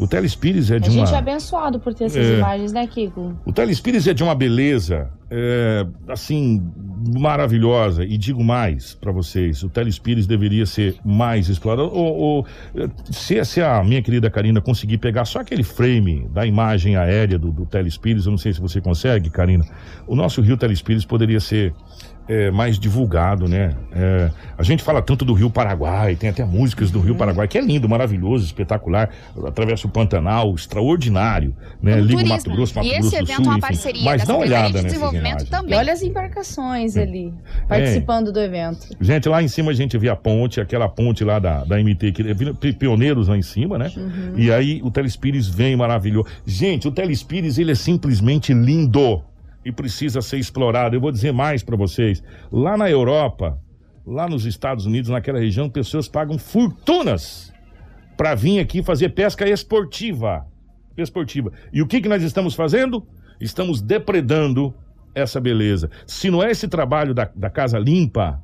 O 0.00 0.08
Telespires 0.08 0.70
é 0.70 0.76
A 0.76 0.78
de 0.78 0.90
gente 0.90 1.08
uma. 1.08 1.16
é 1.16 1.18
abençoado 1.18 1.78
por 1.78 1.92
ter 1.92 2.04
essas 2.04 2.26
É. 2.26 2.38
imagens, 2.38 2.72
né, 2.72 2.86
Kiko? 2.86 3.36
O 3.44 3.52
Telespires 3.52 4.06
é 4.06 4.14
de 4.14 4.22
uma 4.22 4.34
beleza, 4.34 5.10
é, 5.30 5.86
assim, 6.08 6.62
maravilhosa. 7.18 8.04
E 8.04 8.16
digo 8.16 8.42
mais 8.42 8.94
para 8.94 9.12
vocês: 9.12 9.62
o 9.62 9.68
Telespires 9.68 10.26
deveria 10.26 10.64
ser 10.66 10.96
mais 11.04 11.48
explorado. 11.48 11.90
Ou, 11.92 12.16
ou, 12.16 12.46
se, 13.10 13.44
se 13.44 13.60
a 13.60 13.82
minha 13.84 14.02
querida 14.02 14.30
Karina 14.30 14.60
conseguir 14.60 14.98
pegar 14.98 15.24
só 15.24 15.40
aquele 15.40 15.62
frame 15.62 16.28
da 16.32 16.46
imagem 16.46 16.96
aérea 16.96 17.38
do, 17.38 17.52
do 17.52 17.66
Telespires, 17.66 18.24
eu 18.24 18.30
não 18.30 18.38
sei 18.38 18.52
se 18.52 18.60
você 18.60 18.80
consegue, 18.80 19.28
Karina. 19.30 19.64
O 20.06 20.16
nosso 20.16 20.40
Rio 20.40 20.56
Telespires 20.56 21.04
poderia 21.04 21.40
ser. 21.40 21.74
É, 22.30 22.50
mais 22.50 22.78
divulgado, 22.78 23.48
né? 23.48 23.74
É, 23.92 24.30
a 24.56 24.62
gente 24.62 24.84
fala 24.84 25.02
tanto 25.02 25.24
do 25.24 25.32
Rio 25.32 25.50
Paraguai, 25.50 26.14
tem 26.14 26.30
até 26.30 26.44
músicas 26.44 26.90
do 26.90 27.00
Rio 27.00 27.16
Paraguai, 27.16 27.48
que 27.48 27.58
é 27.58 27.60
lindo, 27.60 27.88
maravilhoso, 27.88 28.44
espetacular. 28.44 29.10
Atravessa 29.44 29.88
o 29.88 29.90
Pantanal, 29.90 30.54
extraordinário, 30.54 31.54
né? 31.82 31.96
O 31.96 32.04
Liga 32.04 32.22
o. 32.22 32.28
Mato 32.28 32.50
Grosso, 32.50 32.74
Mato 32.76 32.86
E 32.86 32.90
Grosso 32.92 33.08
esse 33.08 33.16
do 33.16 33.22
evento 33.24 33.36
Sul, 33.36 33.44
é 33.44 33.48
uma 33.48 33.52
enfim. 33.54 33.60
parceria 33.60 34.04
Mas 34.04 34.20
da 34.20 34.26
dá 34.26 34.34
uma 34.34 34.44
olhada 34.44 34.78
de 34.78 34.84
Desenvolvimento 34.84 35.46
também. 35.46 35.72
E 35.72 35.76
olha 35.76 35.92
as 35.92 36.02
embarcações 36.02 36.96
ali, 36.96 37.34
participando 37.68 38.32
do 38.32 38.38
evento. 38.38 38.86
Gente, 39.00 39.28
lá 39.28 39.42
em 39.42 39.48
cima 39.48 39.72
a 39.72 39.74
gente 39.74 39.98
vê 39.98 40.08
a 40.08 40.14
ponte, 40.16 40.60
aquela 40.60 40.88
ponte 40.88 41.24
lá 41.24 41.38
da, 41.40 41.64
da 41.64 41.78
MT, 41.82 42.12
que 42.12 42.22
é 42.22 42.34
pi- 42.34 42.72
pioneiros 42.74 43.26
lá 43.26 43.36
em 43.36 43.42
cima, 43.42 43.76
né? 43.76 43.90
Uhum. 43.96 44.34
E 44.36 44.52
aí 44.52 44.80
o 44.84 44.90
Telespires 44.90 45.48
vem 45.48 45.74
maravilhoso. 45.74 46.28
Gente, 46.46 46.86
o 46.86 46.92
Telespires, 46.92 47.58
ele 47.58 47.72
é 47.72 47.74
simplesmente 47.74 48.52
lindo 48.54 49.22
e 49.64 49.72
precisa 49.72 50.22
ser 50.22 50.38
explorado. 50.38 50.96
Eu 50.96 51.00
vou 51.00 51.12
dizer 51.12 51.32
mais 51.32 51.62
pra 51.62 51.76
vocês. 51.76 52.22
Lá 52.50 52.76
na 52.76 52.90
Europa, 52.90 53.58
lá 54.06 54.28
nos 54.28 54.44
Estados 54.44 54.86
Unidos, 54.86 55.10
naquela 55.10 55.38
região, 55.38 55.68
pessoas 55.68 56.08
pagam 56.08 56.38
fortunas 56.38 57.52
pra 58.16 58.34
vir 58.34 58.60
aqui 58.60 58.82
fazer 58.82 59.10
pesca 59.10 59.48
esportiva. 59.48 60.46
Esportiva. 60.96 61.52
E 61.72 61.80
o 61.80 61.86
que 61.86 62.00
que 62.00 62.08
nós 62.08 62.22
estamos 62.22 62.54
fazendo? 62.54 63.06
Estamos 63.40 63.80
depredando 63.80 64.74
essa 65.14 65.40
beleza. 65.40 65.90
Se 66.06 66.30
não 66.30 66.42
é 66.42 66.50
esse 66.50 66.68
trabalho 66.68 67.14
da, 67.14 67.30
da 67.34 67.50
Casa 67.50 67.78
Limpa, 67.78 68.42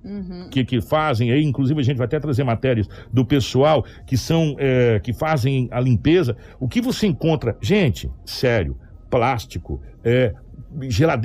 que, 0.50 0.64
que 0.64 0.80
fazem 0.80 1.30
aí, 1.30 1.44
inclusive 1.44 1.80
a 1.80 1.84
gente 1.84 1.96
vai 1.96 2.06
até 2.06 2.18
trazer 2.18 2.44
matérias 2.44 2.88
do 3.12 3.24
pessoal 3.24 3.84
que 4.06 4.16
são 4.16 4.56
é, 4.58 4.98
que 5.00 5.12
fazem 5.12 5.68
a 5.70 5.80
limpeza. 5.80 6.36
O 6.58 6.68
que 6.68 6.80
você 6.80 7.06
encontra, 7.06 7.56
gente, 7.60 8.10
sério, 8.24 8.76
plástico, 9.10 9.80
é, 10.04 10.34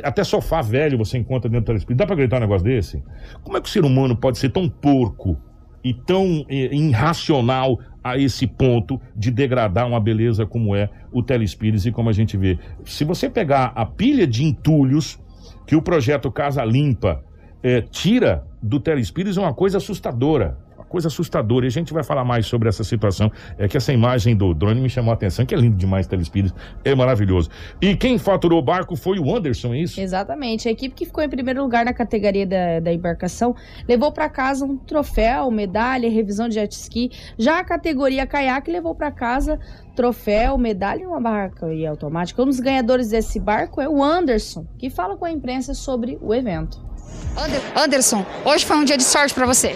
até 0.04 0.24
sofá 0.24 0.62
velho 0.62 0.98
você 0.98 1.18
encontra 1.18 1.50
dentro 1.50 1.66
do 1.66 1.68
telespírito. 1.68 1.98
Dá 1.98 2.06
pra 2.06 2.16
gritar 2.16 2.38
um 2.38 2.42
negócio 2.42 2.64
desse? 2.64 3.04
Como 3.44 3.58
é 3.58 3.62
que 3.62 3.68
o 3.68 3.72
ser 3.72 3.84
humano 3.84 4.16
pode 4.16 4.38
ser 4.38 4.50
tão 4.50 4.70
porco 4.70 5.38
e 5.84 5.94
tão 5.94 6.46
é, 6.50 6.74
irracional 6.76 7.80
a 8.04 8.18
esse 8.18 8.48
ponto 8.48 9.00
de 9.16 9.30
degradar 9.30 9.88
uma 9.88 10.00
beleza 10.00 10.46
como 10.46 10.76
é 10.76 10.90
o 11.12 11.22
telespírito 11.22 11.88
e 11.88 11.92
como 11.92 12.10
a 12.10 12.14
gente 12.14 12.36
vê. 12.38 12.58
Se 12.86 13.04
você 13.04 13.30
pegar 13.30 13.72
a 13.76 13.86
pilha 13.86 14.26
de 14.26 14.44
entulhos 14.44 15.20
que 15.68 15.76
o 15.76 15.82
projeto 15.82 16.32
Casa 16.32 16.64
Limpa 16.64 17.24
é, 17.64 17.82
tira 17.82 18.44
do 18.62 18.80
telespírito 18.80 19.40
é 19.40 19.44
uma 19.44 19.54
coisa 19.54 19.78
assustadora. 19.78 20.58
Coisa 20.92 21.08
assustadora. 21.08 21.66
E 21.66 21.68
a 21.68 21.72
gente 21.72 21.94
vai 21.94 22.04
falar 22.04 22.26
mais 22.26 22.46
sobre 22.46 22.68
essa 22.68 22.84
situação. 22.84 23.32
É 23.58 23.66
que 23.66 23.78
essa 23.78 23.94
imagem 23.94 24.36
do 24.36 24.54
drone 24.54 24.82
me 24.82 24.90
chamou 24.90 25.12
a 25.12 25.14
atenção, 25.14 25.46
que 25.46 25.56
é 25.56 25.58
lindo 25.58 25.78
demais 25.78 26.06
o 26.06 26.10
telespírito. 26.10 26.54
É 26.84 26.94
maravilhoso. 26.94 27.50
E 27.82 27.96
quem 27.96 28.18
faturou 28.18 28.60
o 28.60 28.62
barco 28.62 28.98
foi 28.98 29.18
o 29.18 29.34
Anderson, 29.34 29.74
é 29.74 29.80
isso? 29.80 30.02
Exatamente. 30.02 30.68
A 30.68 30.72
equipe 30.72 30.94
que 30.94 31.06
ficou 31.06 31.24
em 31.24 31.30
primeiro 31.30 31.62
lugar 31.62 31.86
na 31.86 31.94
categoria 31.94 32.46
da, 32.46 32.82
da 32.82 32.92
embarcação 32.92 33.56
levou 33.88 34.12
para 34.12 34.28
casa 34.28 34.66
um 34.66 34.76
troféu, 34.76 35.50
medalha, 35.50 36.10
revisão 36.10 36.50
de 36.50 36.56
jet 36.56 36.74
ski. 36.74 37.10
Já 37.38 37.60
a 37.60 37.64
categoria 37.64 38.28
caiaque 38.28 38.70
levou 38.70 38.94
para 38.94 39.12
casa 39.12 39.58
troféu, 39.96 40.58
medalha 40.58 41.04
e 41.04 41.06
uma 41.06 41.22
barca 41.22 41.74
e 41.74 41.86
automática. 41.86 42.42
Um 42.42 42.46
dos 42.46 42.60
ganhadores 42.60 43.10
desse 43.10 43.40
barco 43.40 43.80
é 43.80 43.88
o 43.88 44.04
Anderson, 44.04 44.66
que 44.78 44.90
fala 44.90 45.16
com 45.16 45.26
a 45.26 45.32
imprensa 45.32 45.74
sobre 45.74 46.18
o 46.22 46.34
evento. 46.34 46.91
Ander- 47.38 47.62
Anderson, 47.76 48.26
hoje 48.44 48.66
foi 48.66 48.76
um 48.78 48.84
dia 48.84 48.98
de 48.98 49.04
sorte 49.04 49.34
pra 49.34 49.46
você. 49.46 49.76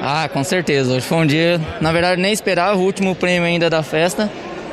Ah, 0.00 0.28
com 0.32 0.42
certeza. 0.44 0.92
Hoje 0.92 1.06
foi 1.06 1.18
um 1.18 1.26
dia, 1.26 1.60
na 1.80 1.92
verdade, 1.92 2.20
nem 2.20 2.32
esperava 2.32 2.76
o 2.78 2.82
último 2.82 3.14
prêmio 3.14 3.44
ainda 3.46 3.68
da 3.68 3.82
festa 3.82 4.30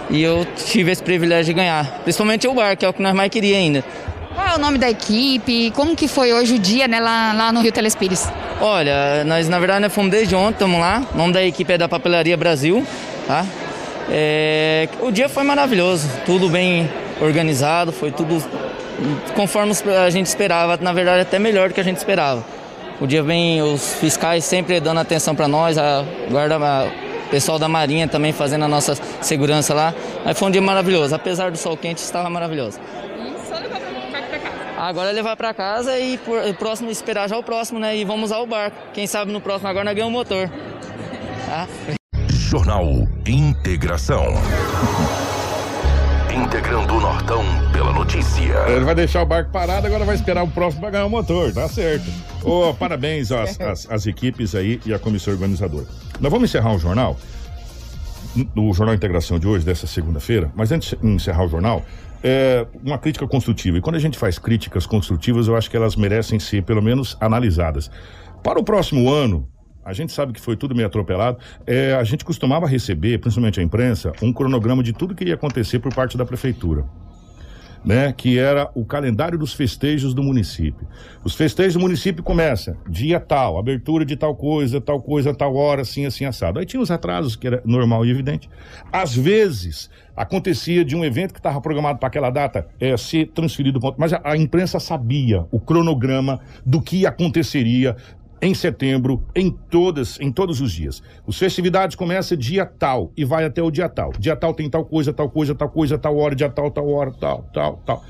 e 0.10 0.22
eu 0.22 0.46
tive 0.66 0.92
esse 0.92 1.02
privilégio 1.04 1.46
de 1.46 1.54
ganhar. 1.54 1.86
Principalmente 2.04 2.48
o 2.48 2.54
bar, 2.54 2.76
que 2.78 2.86
é 2.86 2.90
o 2.90 2.94
que 2.94 3.02
nós 3.02 3.14
mais 3.14 3.30
queríamos 3.30 3.60
ainda. 3.66 3.84
Qual 4.36 4.48
é 4.48 4.56
o 4.56 4.60
nome 4.60 4.78
da 4.78 4.90
equipe? 4.90 5.72
Como 5.76 5.96
que 5.96 6.08
foi 6.08 6.32
hoje 6.34 6.56
o 6.56 6.60
dia 6.60 6.88
né, 6.88 7.00
lá, 7.00 7.34
lá 7.34 7.52
no 7.52 7.62
Rio 7.62 7.72
Telespires? 7.72 8.28
Olha, 8.62 9.24
nós 9.26 9.50
na 9.50 9.58
verdade 9.60 9.82
nós 9.82 9.94
fomos 9.94 10.12
desde 10.12 10.36
ontem, 10.36 10.54
estamos 10.54 10.80
lá. 10.80 11.04
O 11.14 11.18
nome 11.18 11.34
da 11.34 11.44
equipe 11.44 11.74
é 11.74 11.78
da 11.78 11.90
Papelaria 11.90 12.38
Brasil, 12.38 12.86
tá? 13.28 13.46
É, 14.12 14.88
o 15.02 15.12
dia 15.12 15.30
foi 15.30 15.44
maravilhoso, 15.44 16.08
tudo 16.26 16.50
bem 16.50 16.90
organizado, 17.22 17.92
foi 17.92 18.12
tudo 18.12 18.42
conforme 19.36 19.74
a 20.06 20.10
gente 20.10 20.26
esperava, 20.28 20.78
na 20.82 20.94
verdade 20.94 21.22
até 21.22 21.40
melhor 21.40 21.70
do 21.70 21.74
que 21.76 21.82
a 21.82 21.84
gente 21.84 21.98
esperava. 21.98 22.44
O 23.02 23.08
dia 23.08 23.24
bem, 23.24 23.62
os 23.62 23.94
fiscais 23.96 24.44
sempre 24.44 24.80
dando 24.80 25.00
atenção 25.00 25.34
para 25.34 25.48
nós, 25.48 25.78
a 25.78 26.04
guarda, 26.30 26.58
a- 26.58 26.86
o 27.26 27.30
pessoal 27.30 27.58
da 27.60 27.68
Marinha 27.70 28.08
também 28.08 28.32
fazendo 28.34 28.66
a 28.66 28.68
nossa 28.68 28.96
segurança 29.22 29.74
lá. 29.74 29.94
Mas 30.26 30.38
foi 30.38 30.48
um 30.48 30.52
dia 30.52 30.62
maravilhoso, 30.62 31.14
apesar 31.16 31.52
do 31.52 31.58
sol 31.58 31.78
quente, 31.78 32.00
estava 32.00 32.30
maravilhoso. 32.30 32.80
Agora 34.78 35.10
é 35.10 35.14
levar 35.14 35.36
para 35.36 35.54
casa 35.54 36.00
e 36.00 36.18
por, 36.18 36.46
e 36.48 36.54
próximo 36.54 36.90
esperar 36.90 37.28
já 37.28 37.38
o 37.38 37.44
próximo, 37.44 37.80
né? 37.80 37.98
E 37.98 38.06
vamos 38.06 38.32
usar 38.32 38.40
o 38.40 38.48
barco. 38.48 38.78
Quem 38.94 39.06
sabe 39.08 39.32
no 39.32 39.42
próximo 39.42 39.68
agora 39.70 39.84
nós 39.86 39.94
ganhamos 39.94 40.14
o 40.14 40.18
motor. 40.18 40.50
Tá? 41.46 41.68
Jornal 42.32 42.86
Integração. 43.28 44.26
Integrando 46.34 46.96
o 46.96 47.00
Nortão 47.00 47.44
pela 47.74 47.92
notícia. 47.92 48.54
Ele 48.68 48.86
vai 48.86 48.96
deixar 48.96 49.22
o 49.22 49.26
barco 49.26 49.52
parado, 49.52 49.88
agora 49.88 50.06
vai 50.06 50.16
esperar 50.16 50.44
o 50.44 50.48
próximo 50.48 50.82
para 50.82 50.92
ganhar 50.92 51.06
o 51.06 51.10
motor, 51.10 51.52
tá 51.54 51.68
certo. 51.68 52.06
Ô, 52.44 52.74
parabéns 52.78 53.32
às, 53.32 53.60
às- 53.60 53.90
às 53.90 54.06
equipes 54.08 54.56
aí 54.56 54.80
e 54.86 54.94
à 54.94 55.00
comissão 55.00 55.34
organizadora. 55.34 55.86
Nós 56.20 56.32
vamos 56.32 56.50
encerrar 56.50 56.74
o 56.74 56.80
jornal, 56.80 57.18
o 58.56 58.74
Jornal 58.74 58.96
Integração 58.96 59.40
de 59.40 59.48
hoje, 59.48 59.66
dessa 59.66 59.88
segunda-feira, 59.88 60.52
mas 60.56 60.72
antes 60.72 60.96
de 61.00 61.08
encerrar 61.08 61.44
o 61.46 61.50
jornal, 61.50 61.84
é 62.24 62.66
uma 62.84 62.98
crítica 62.98 63.28
construtiva. 63.28 63.78
E 63.78 63.82
quando 63.82 63.96
a 63.96 64.00
gente 64.00 64.18
faz 64.18 64.38
críticas 64.38 64.86
construtivas, 64.86 65.48
eu 65.48 65.56
acho 65.56 65.70
que 65.70 65.76
elas 65.78 65.96
merecem 65.96 66.40
ser, 66.40 66.64
pelo 66.64 66.82
menos, 66.82 67.18
analisadas. 67.20 67.90
Para 68.44 68.60
o 68.60 68.64
próximo 68.64 69.12
ano, 69.12 69.48
a 69.90 69.94
gente 69.94 70.12
sabe 70.12 70.34
que 70.34 70.40
foi 70.40 70.56
tudo 70.56 70.76
meio 70.76 70.88
atropelado. 70.88 71.38
é, 71.66 71.94
a 71.94 72.04
gente 72.04 72.24
costumava 72.24 72.68
receber, 72.68 73.20
principalmente 73.20 73.60
a 73.60 73.64
imprensa, 73.64 74.12
um 74.22 74.32
cronograma 74.32 74.84
de 74.84 74.94
tudo 74.94 75.16
que 75.16 75.24
iria 75.24 75.34
acontecer 75.34 75.80
por 75.80 75.94
parte 75.94 76.18
da 76.18 76.26
prefeitura 76.26 76.86
né, 77.84 78.14
que 78.16 78.38
era 78.38 78.70
o 78.76 78.86
calendário 78.86 79.38
dos 79.38 79.54
festejos 79.54 80.14
do 80.14 80.24
município. 80.24 80.88
Os 81.24 81.36
festejos 81.36 81.76
do 81.76 81.80
município 81.80 82.24
começam 82.24 82.76
dia 82.88 83.20
tal, 83.20 83.58
abertura 83.58 84.06
de 84.06 84.16
tal 84.16 84.36
coisa, 84.36 84.82
tal 84.82 85.02
coisa, 85.02 85.34
tal 85.34 85.56
hora, 85.56 85.82
assim, 85.82 86.06
assim, 86.06 86.26
assado. 86.26 86.60
Aí 86.60 86.66
tinha 86.66 86.82
os 86.82 86.92
atrasos, 86.92 87.36
que 87.36 87.48
era 87.48 87.62
normal 87.66 88.06
e 88.06 88.12
evidente. 88.12 88.50
Às 88.92 89.16
vezes, 89.16 89.90
acontecia 90.16 90.84
de 90.84 90.96
um 90.96 91.06
evento 91.06 91.34
que 91.34 91.40
estava 91.40 91.62
programado 91.62 92.00
para 92.00 92.08
aquela 92.08 92.30
data 92.30 92.68
é, 92.80 92.96
ser 92.98 93.28
transferido, 93.28 93.80
mas 93.98 94.14
a, 94.14 94.22
a 94.24 94.38
imprensa 94.38 94.80
sabia 94.80 95.46
o 95.52 95.60
cronograma 95.60 96.40
do 96.66 96.82
que 96.82 97.06
aconteceria 97.06 97.96
em 98.42 98.54
setembro, 98.54 99.24
em 99.36 99.52
todas, 99.52 100.20
em 100.20 100.32
todos 100.32 100.62
os 100.62 100.72
dias. 100.72 101.02
As 101.28 101.38
festividades 101.38 101.96
começam 101.96 102.38
dia 102.38 102.66
tal 102.66 103.12
e 103.16 103.26
vai 103.26 103.46
até 103.46 103.62
o 103.62 103.72
dia 103.72 103.90
tal. 103.90 104.12
Dia 104.18 104.36
tal 104.36 104.54
tem 104.54 104.70
tal 104.70 104.86
coisa, 104.86 105.14
tal 105.14 105.30
coisa, 105.30 105.54
tal 105.54 105.70
coisa, 105.70 105.98
tal 105.98 106.18
hora, 106.18 106.36
dia 106.36 106.50
tal, 106.50 106.72
tal 106.72 106.90
hora, 106.90 107.12
tal, 107.12 107.50
tal, 107.54 107.78
tal. 107.86 108.04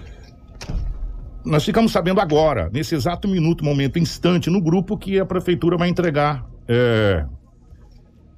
Nós 1.46 1.64
ficamos 1.64 1.92
sabendo 1.92 2.20
agora, 2.20 2.70
nesse 2.72 2.94
exato 2.94 3.28
minuto, 3.28 3.64
momento, 3.64 3.98
instante, 3.98 4.50
no 4.50 4.62
grupo, 4.62 4.98
que 4.98 5.20
a 5.20 5.26
prefeitura 5.26 5.78
vai 5.78 5.90
entregar 5.90 6.46
é, 6.68 7.26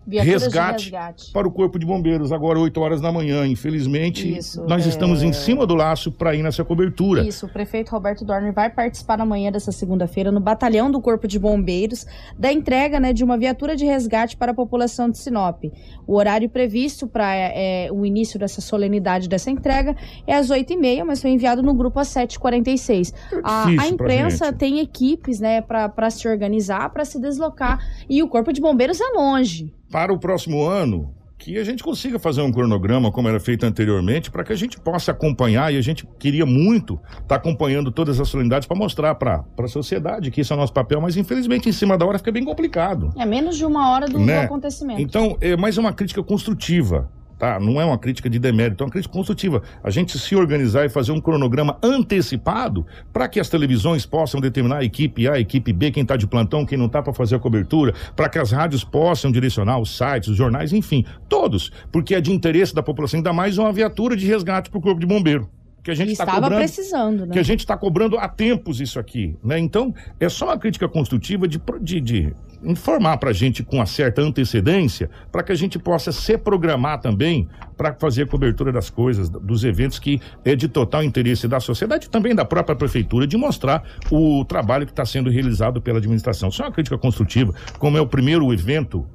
resgate, 0.07 0.85
resgate. 0.85 1.31
para 1.31 1.47
o 1.47 1.51
Corpo 1.51 1.77
de 1.77 1.85
Bombeiros, 1.85 2.31
agora 2.31 2.59
8 2.59 2.79
horas 2.79 3.01
da 3.01 3.11
manhã. 3.11 3.45
Infelizmente, 3.45 4.37
Isso, 4.37 4.63
nós 4.67 4.85
é. 4.85 4.89
estamos 4.89 5.23
em 5.23 5.31
cima 5.31 5.65
do 5.65 5.75
laço 5.75 6.11
para 6.11 6.35
ir 6.35 6.41
nessa 6.43 6.63
cobertura. 6.63 7.23
Isso, 7.23 7.45
o 7.45 7.49
prefeito 7.49 7.91
Roberto 7.91 8.25
Dorner 8.25 8.53
vai 8.53 8.69
participar 8.69 9.17
na 9.17 9.25
manhã 9.25 9.51
dessa 9.51 9.71
segunda-feira 9.71 10.31
no 10.31 10.39
batalhão 10.39 10.89
do 10.89 10.99
Corpo 11.01 11.27
de 11.27 11.37
Bombeiros 11.37 12.05
da 12.37 12.51
entrega 12.51 12.99
né, 12.99 13.13
de 13.13 13.23
uma 13.23 13.37
viatura 13.37 13.75
de 13.75 13.85
resgate 13.85 14.35
para 14.35 14.51
a 14.51 14.55
população 14.55 15.09
de 15.09 15.17
Sinop. 15.17 15.63
O 16.07 16.15
horário 16.15 16.49
previsto 16.49 17.07
para 17.07 17.33
é, 17.35 17.89
o 17.91 18.05
início 18.05 18.39
dessa 18.39 18.61
solenidade 18.61 19.29
dessa 19.29 19.49
entrega 19.49 19.95
é 20.25 20.35
às 20.35 20.49
8h30, 20.49 21.03
mas 21.03 21.21
foi 21.21 21.31
enviado 21.31 21.61
no 21.61 21.73
grupo 21.73 21.99
às 21.99 22.07
7h46. 22.09 23.13
A, 23.43 23.65
difícil 23.65 23.81
a 23.81 23.87
imprensa 23.87 24.53
tem 24.53 24.79
equipes 24.79 25.39
né, 25.39 25.61
para 25.61 26.09
se 26.09 26.27
organizar, 26.27 26.89
para 26.89 27.05
se 27.05 27.19
deslocar. 27.19 27.79
E 28.09 28.21
o 28.23 28.27
Corpo 28.27 28.51
de 28.51 28.61
Bombeiros 28.61 28.99
é 28.99 29.09
longe. 29.15 29.73
Para 29.91 30.13
o 30.13 30.17
próximo 30.19 30.65
ano 30.65 31.13
que 31.37 31.57
a 31.57 31.63
gente 31.63 31.83
consiga 31.83 32.19
fazer 32.19 32.41
um 32.43 32.51
cronograma 32.51 33.11
como 33.11 33.27
era 33.27 33.39
feito 33.39 33.65
anteriormente 33.65 34.29
para 34.29 34.43
que 34.43 34.53
a 34.53 34.55
gente 34.55 34.79
possa 34.79 35.11
acompanhar 35.11 35.73
e 35.73 35.77
a 35.77 35.81
gente 35.81 36.07
queria 36.19 36.45
muito 36.45 36.99
estar 37.19 37.35
acompanhando 37.35 37.91
todas 37.91 38.19
as 38.19 38.29
solenidades 38.29 38.67
para 38.67 38.77
mostrar 38.77 39.15
para 39.15 39.43
a 39.57 39.67
sociedade 39.67 40.29
que 40.29 40.41
isso 40.41 40.53
é 40.53 40.55
o 40.55 40.59
nosso 40.59 40.71
papel, 40.71 41.01
mas 41.01 41.17
infelizmente 41.17 41.67
em 41.67 41.71
cima 41.71 41.97
da 41.97 42.05
hora 42.05 42.19
fica 42.19 42.31
bem 42.31 42.45
complicado. 42.45 43.11
É 43.17 43.25
menos 43.25 43.57
de 43.57 43.65
uma 43.65 43.91
hora 43.91 44.05
do, 44.05 44.13
do 44.13 44.19
Né? 44.19 44.41
acontecimento. 44.41 45.01
Então, 45.01 45.35
é 45.41 45.57
mais 45.57 45.79
uma 45.79 45.91
crítica 45.91 46.21
construtiva. 46.21 47.09
Tá? 47.41 47.59
Não 47.59 47.81
é 47.81 47.83
uma 47.83 47.97
crítica 47.97 48.29
de 48.29 48.37
demérito, 48.37 48.83
é 48.83 48.85
uma 48.85 48.91
crítica 48.91 49.11
construtiva. 49.11 49.63
A 49.83 49.89
gente 49.89 50.19
se 50.19 50.35
organizar 50.35 50.85
e 50.85 50.89
fazer 50.89 51.11
um 51.11 51.19
cronograma 51.19 51.75
antecipado 51.81 52.85
para 53.11 53.27
que 53.27 53.39
as 53.39 53.49
televisões 53.49 54.05
possam 54.05 54.39
determinar 54.39 54.77
a 54.77 54.83
equipe 54.83 55.27
A, 55.27 55.33
a 55.33 55.39
equipe 55.39 55.73
B, 55.73 55.89
quem 55.89 56.03
está 56.03 56.15
de 56.15 56.27
plantão, 56.27 56.67
quem 56.67 56.77
não 56.77 56.85
está 56.85 57.01
para 57.01 57.11
fazer 57.11 57.37
a 57.37 57.39
cobertura, 57.39 57.95
para 58.15 58.29
que 58.29 58.37
as 58.37 58.51
rádios 58.51 58.83
possam 58.83 59.31
direcionar 59.31 59.79
os 59.79 59.97
sites, 59.97 60.29
os 60.29 60.37
jornais, 60.37 60.71
enfim, 60.71 61.03
todos, 61.27 61.71
porque 61.91 62.13
é 62.13 62.21
de 62.21 62.31
interesse 62.31 62.75
da 62.75 62.83
população, 62.83 63.17
ainda 63.17 63.33
mais 63.33 63.57
uma 63.57 63.73
viatura 63.73 64.15
de 64.15 64.27
resgate 64.27 64.69
para 64.69 64.77
o 64.77 64.81
Corpo 64.81 64.99
de 64.99 65.07
Bombeiro. 65.07 65.49
Que 65.83 65.89
a 65.89 65.95
gente 65.95 66.11
está 66.11 66.25
estava 66.25 66.41
cobrando 66.41 66.59
precisando, 66.59 67.25
né? 67.25 67.33
que 67.33 67.39
a 67.39 67.43
gente 67.43 67.61
está 67.61 67.75
cobrando 67.75 68.19
há 68.19 68.29
tempos 68.29 68.79
isso 68.79 68.99
aqui, 68.99 69.35
né? 69.43 69.57
Então, 69.57 69.91
é 70.19 70.29
só 70.29 70.45
uma 70.45 70.59
crítica 70.59 70.87
construtiva 70.87 71.47
de, 71.47 71.59
de, 71.81 71.99
de 71.99 72.33
informar 72.63 73.17
para 73.17 73.29
a 73.29 73.33
gente 73.33 73.63
com 73.63 73.77
uma 73.77 73.85
certa 73.85 74.21
antecedência, 74.21 75.09
para 75.31 75.43
que 75.43 75.51
a 75.51 75.55
gente 75.55 75.79
possa 75.79 76.11
se 76.11 76.37
programar 76.37 76.99
também 76.99 77.47
para 77.75 77.93
fazer 77.93 78.27
cobertura 78.27 78.71
das 78.71 78.89
coisas, 78.89 79.29
dos 79.29 79.63
eventos 79.63 79.97
que 79.97 80.21
é 80.45 80.55
de 80.55 80.67
total 80.67 81.03
interesse 81.03 81.47
da 81.47 81.59
sociedade 81.59 82.05
e 82.05 82.09
também 82.09 82.35
da 82.35 82.45
própria 82.45 82.75
prefeitura, 82.75 83.25
de 83.25 83.35
mostrar 83.37 83.83
o 84.11 84.45
trabalho 84.45 84.85
que 84.85 84.91
está 84.91 85.05
sendo 85.05 85.29
realizado 85.29 85.81
pela 85.81 85.97
administração. 85.97 86.51
Só 86.51 86.63
uma 86.63 86.71
crítica 86.71 86.97
construtiva, 86.97 87.53
como 87.79 87.97
é 87.97 88.01
o 88.01 88.05
primeiro 88.05 88.53
evento 88.53 89.07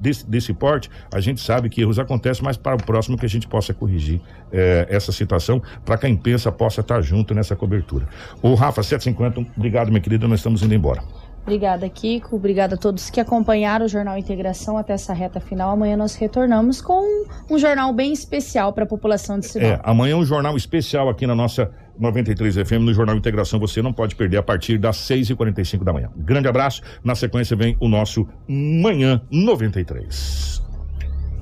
desse, 0.00 0.28
desse 0.28 0.54
porte, 0.54 0.90
a 1.12 1.20
gente 1.20 1.40
sabe 1.40 1.68
que 1.68 1.82
erros 1.82 1.98
acontecem, 1.98 2.42
mas 2.42 2.56
para 2.56 2.76
o 2.76 2.82
próximo 2.82 3.18
que 3.18 3.26
a 3.26 3.28
gente 3.28 3.46
possa 3.46 3.74
corrigir 3.74 4.20
eh, 4.50 4.86
essa 4.88 5.12
situação, 5.12 5.62
para 5.84 5.98
que 5.98 6.06
a 6.06 6.08
imprensa 6.08 6.50
possa 6.50 6.80
estar 6.80 7.02
junto 7.02 7.34
nessa 7.34 7.54
cobertura. 7.54 8.08
O 8.40 8.54
Rafa, 8.54 8.82
750, 8.82 9.52
obrigado, 9.56 9.88
minha 9.88 10.00
querida, 10.00 10.26
nós 10.26 10.40
estamos 10.40 10.62
indo 10.62 10.74
embora. 10.74 11.02
Obrigada, 11.44 11.86
Kiko. 11.90 12.36
Obrigada 12.36 12.74
a 12.74 12.78
todos 12.78 13.10
que 13.10 13.20
acompanharam 13.20 13.84
o 13.84 13.88
Jornal 13.88 14.16
Integração 14.16 14.78
até 14.78 14.94
essa 14.94 15.12
reta 15.12 15.38
final. 15.40 15.70
Amanhã 15.70 15.94
nós 15.94 16.14
retornamos 16.14 16.80
com 16.80 17.26
um 17.50 17.58
jornal 17.58 17.92
bem 17.92 18.14
especial 18.14 18.72
para 18.72 18.84
a 18.84 18.86
população 18.86 19.38
de 19.38 19.46
Sinop. 19.46 19.72
É, 19.72 19.80
amanhã 19.84 20.14
é 20.14 20.16
um 20.16 20.24
jornal 20.24 20.56
especial 20.56 21.10
aqui 21.10 21.26
na 21.26 21.34
nossa 21.34 21.70
93 21.98 22.56
FM, 22.66 22.80
no 22.80 22.94
Jornal 22.94 23.14
Integração. 23.14 23.60
Você 23.60 23.82
não 23.82 23.92
pode 23.92 24.16
perder 24.16 24.38
a 24.38 24.42
partir 24.42 24.78
das 24.78 24.96
6h45 24.96 25.84
da 25.84 25.92
manhã. 25.92 26.10
Grande 26.16 26.48
abraço. 26.48 26.80
Na 27.04 27.14
sequência 27.14 27.54
vem 27.54 27.76
o 27.78 27.88
nosso 27.88 28.26
Manhã 28.48 29.20
93. 29.30 30.62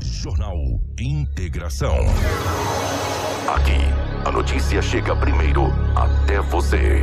Jornal 0.00 0.57
Integração. 1.00 1.96
Aqui, 3.55 4.26
a 4.26 4.32
notícia 4.32 4.82
chega 4.82 5.14
primeiro 5.14 5.66
até 5.94 6.40
você. 6.40 7.03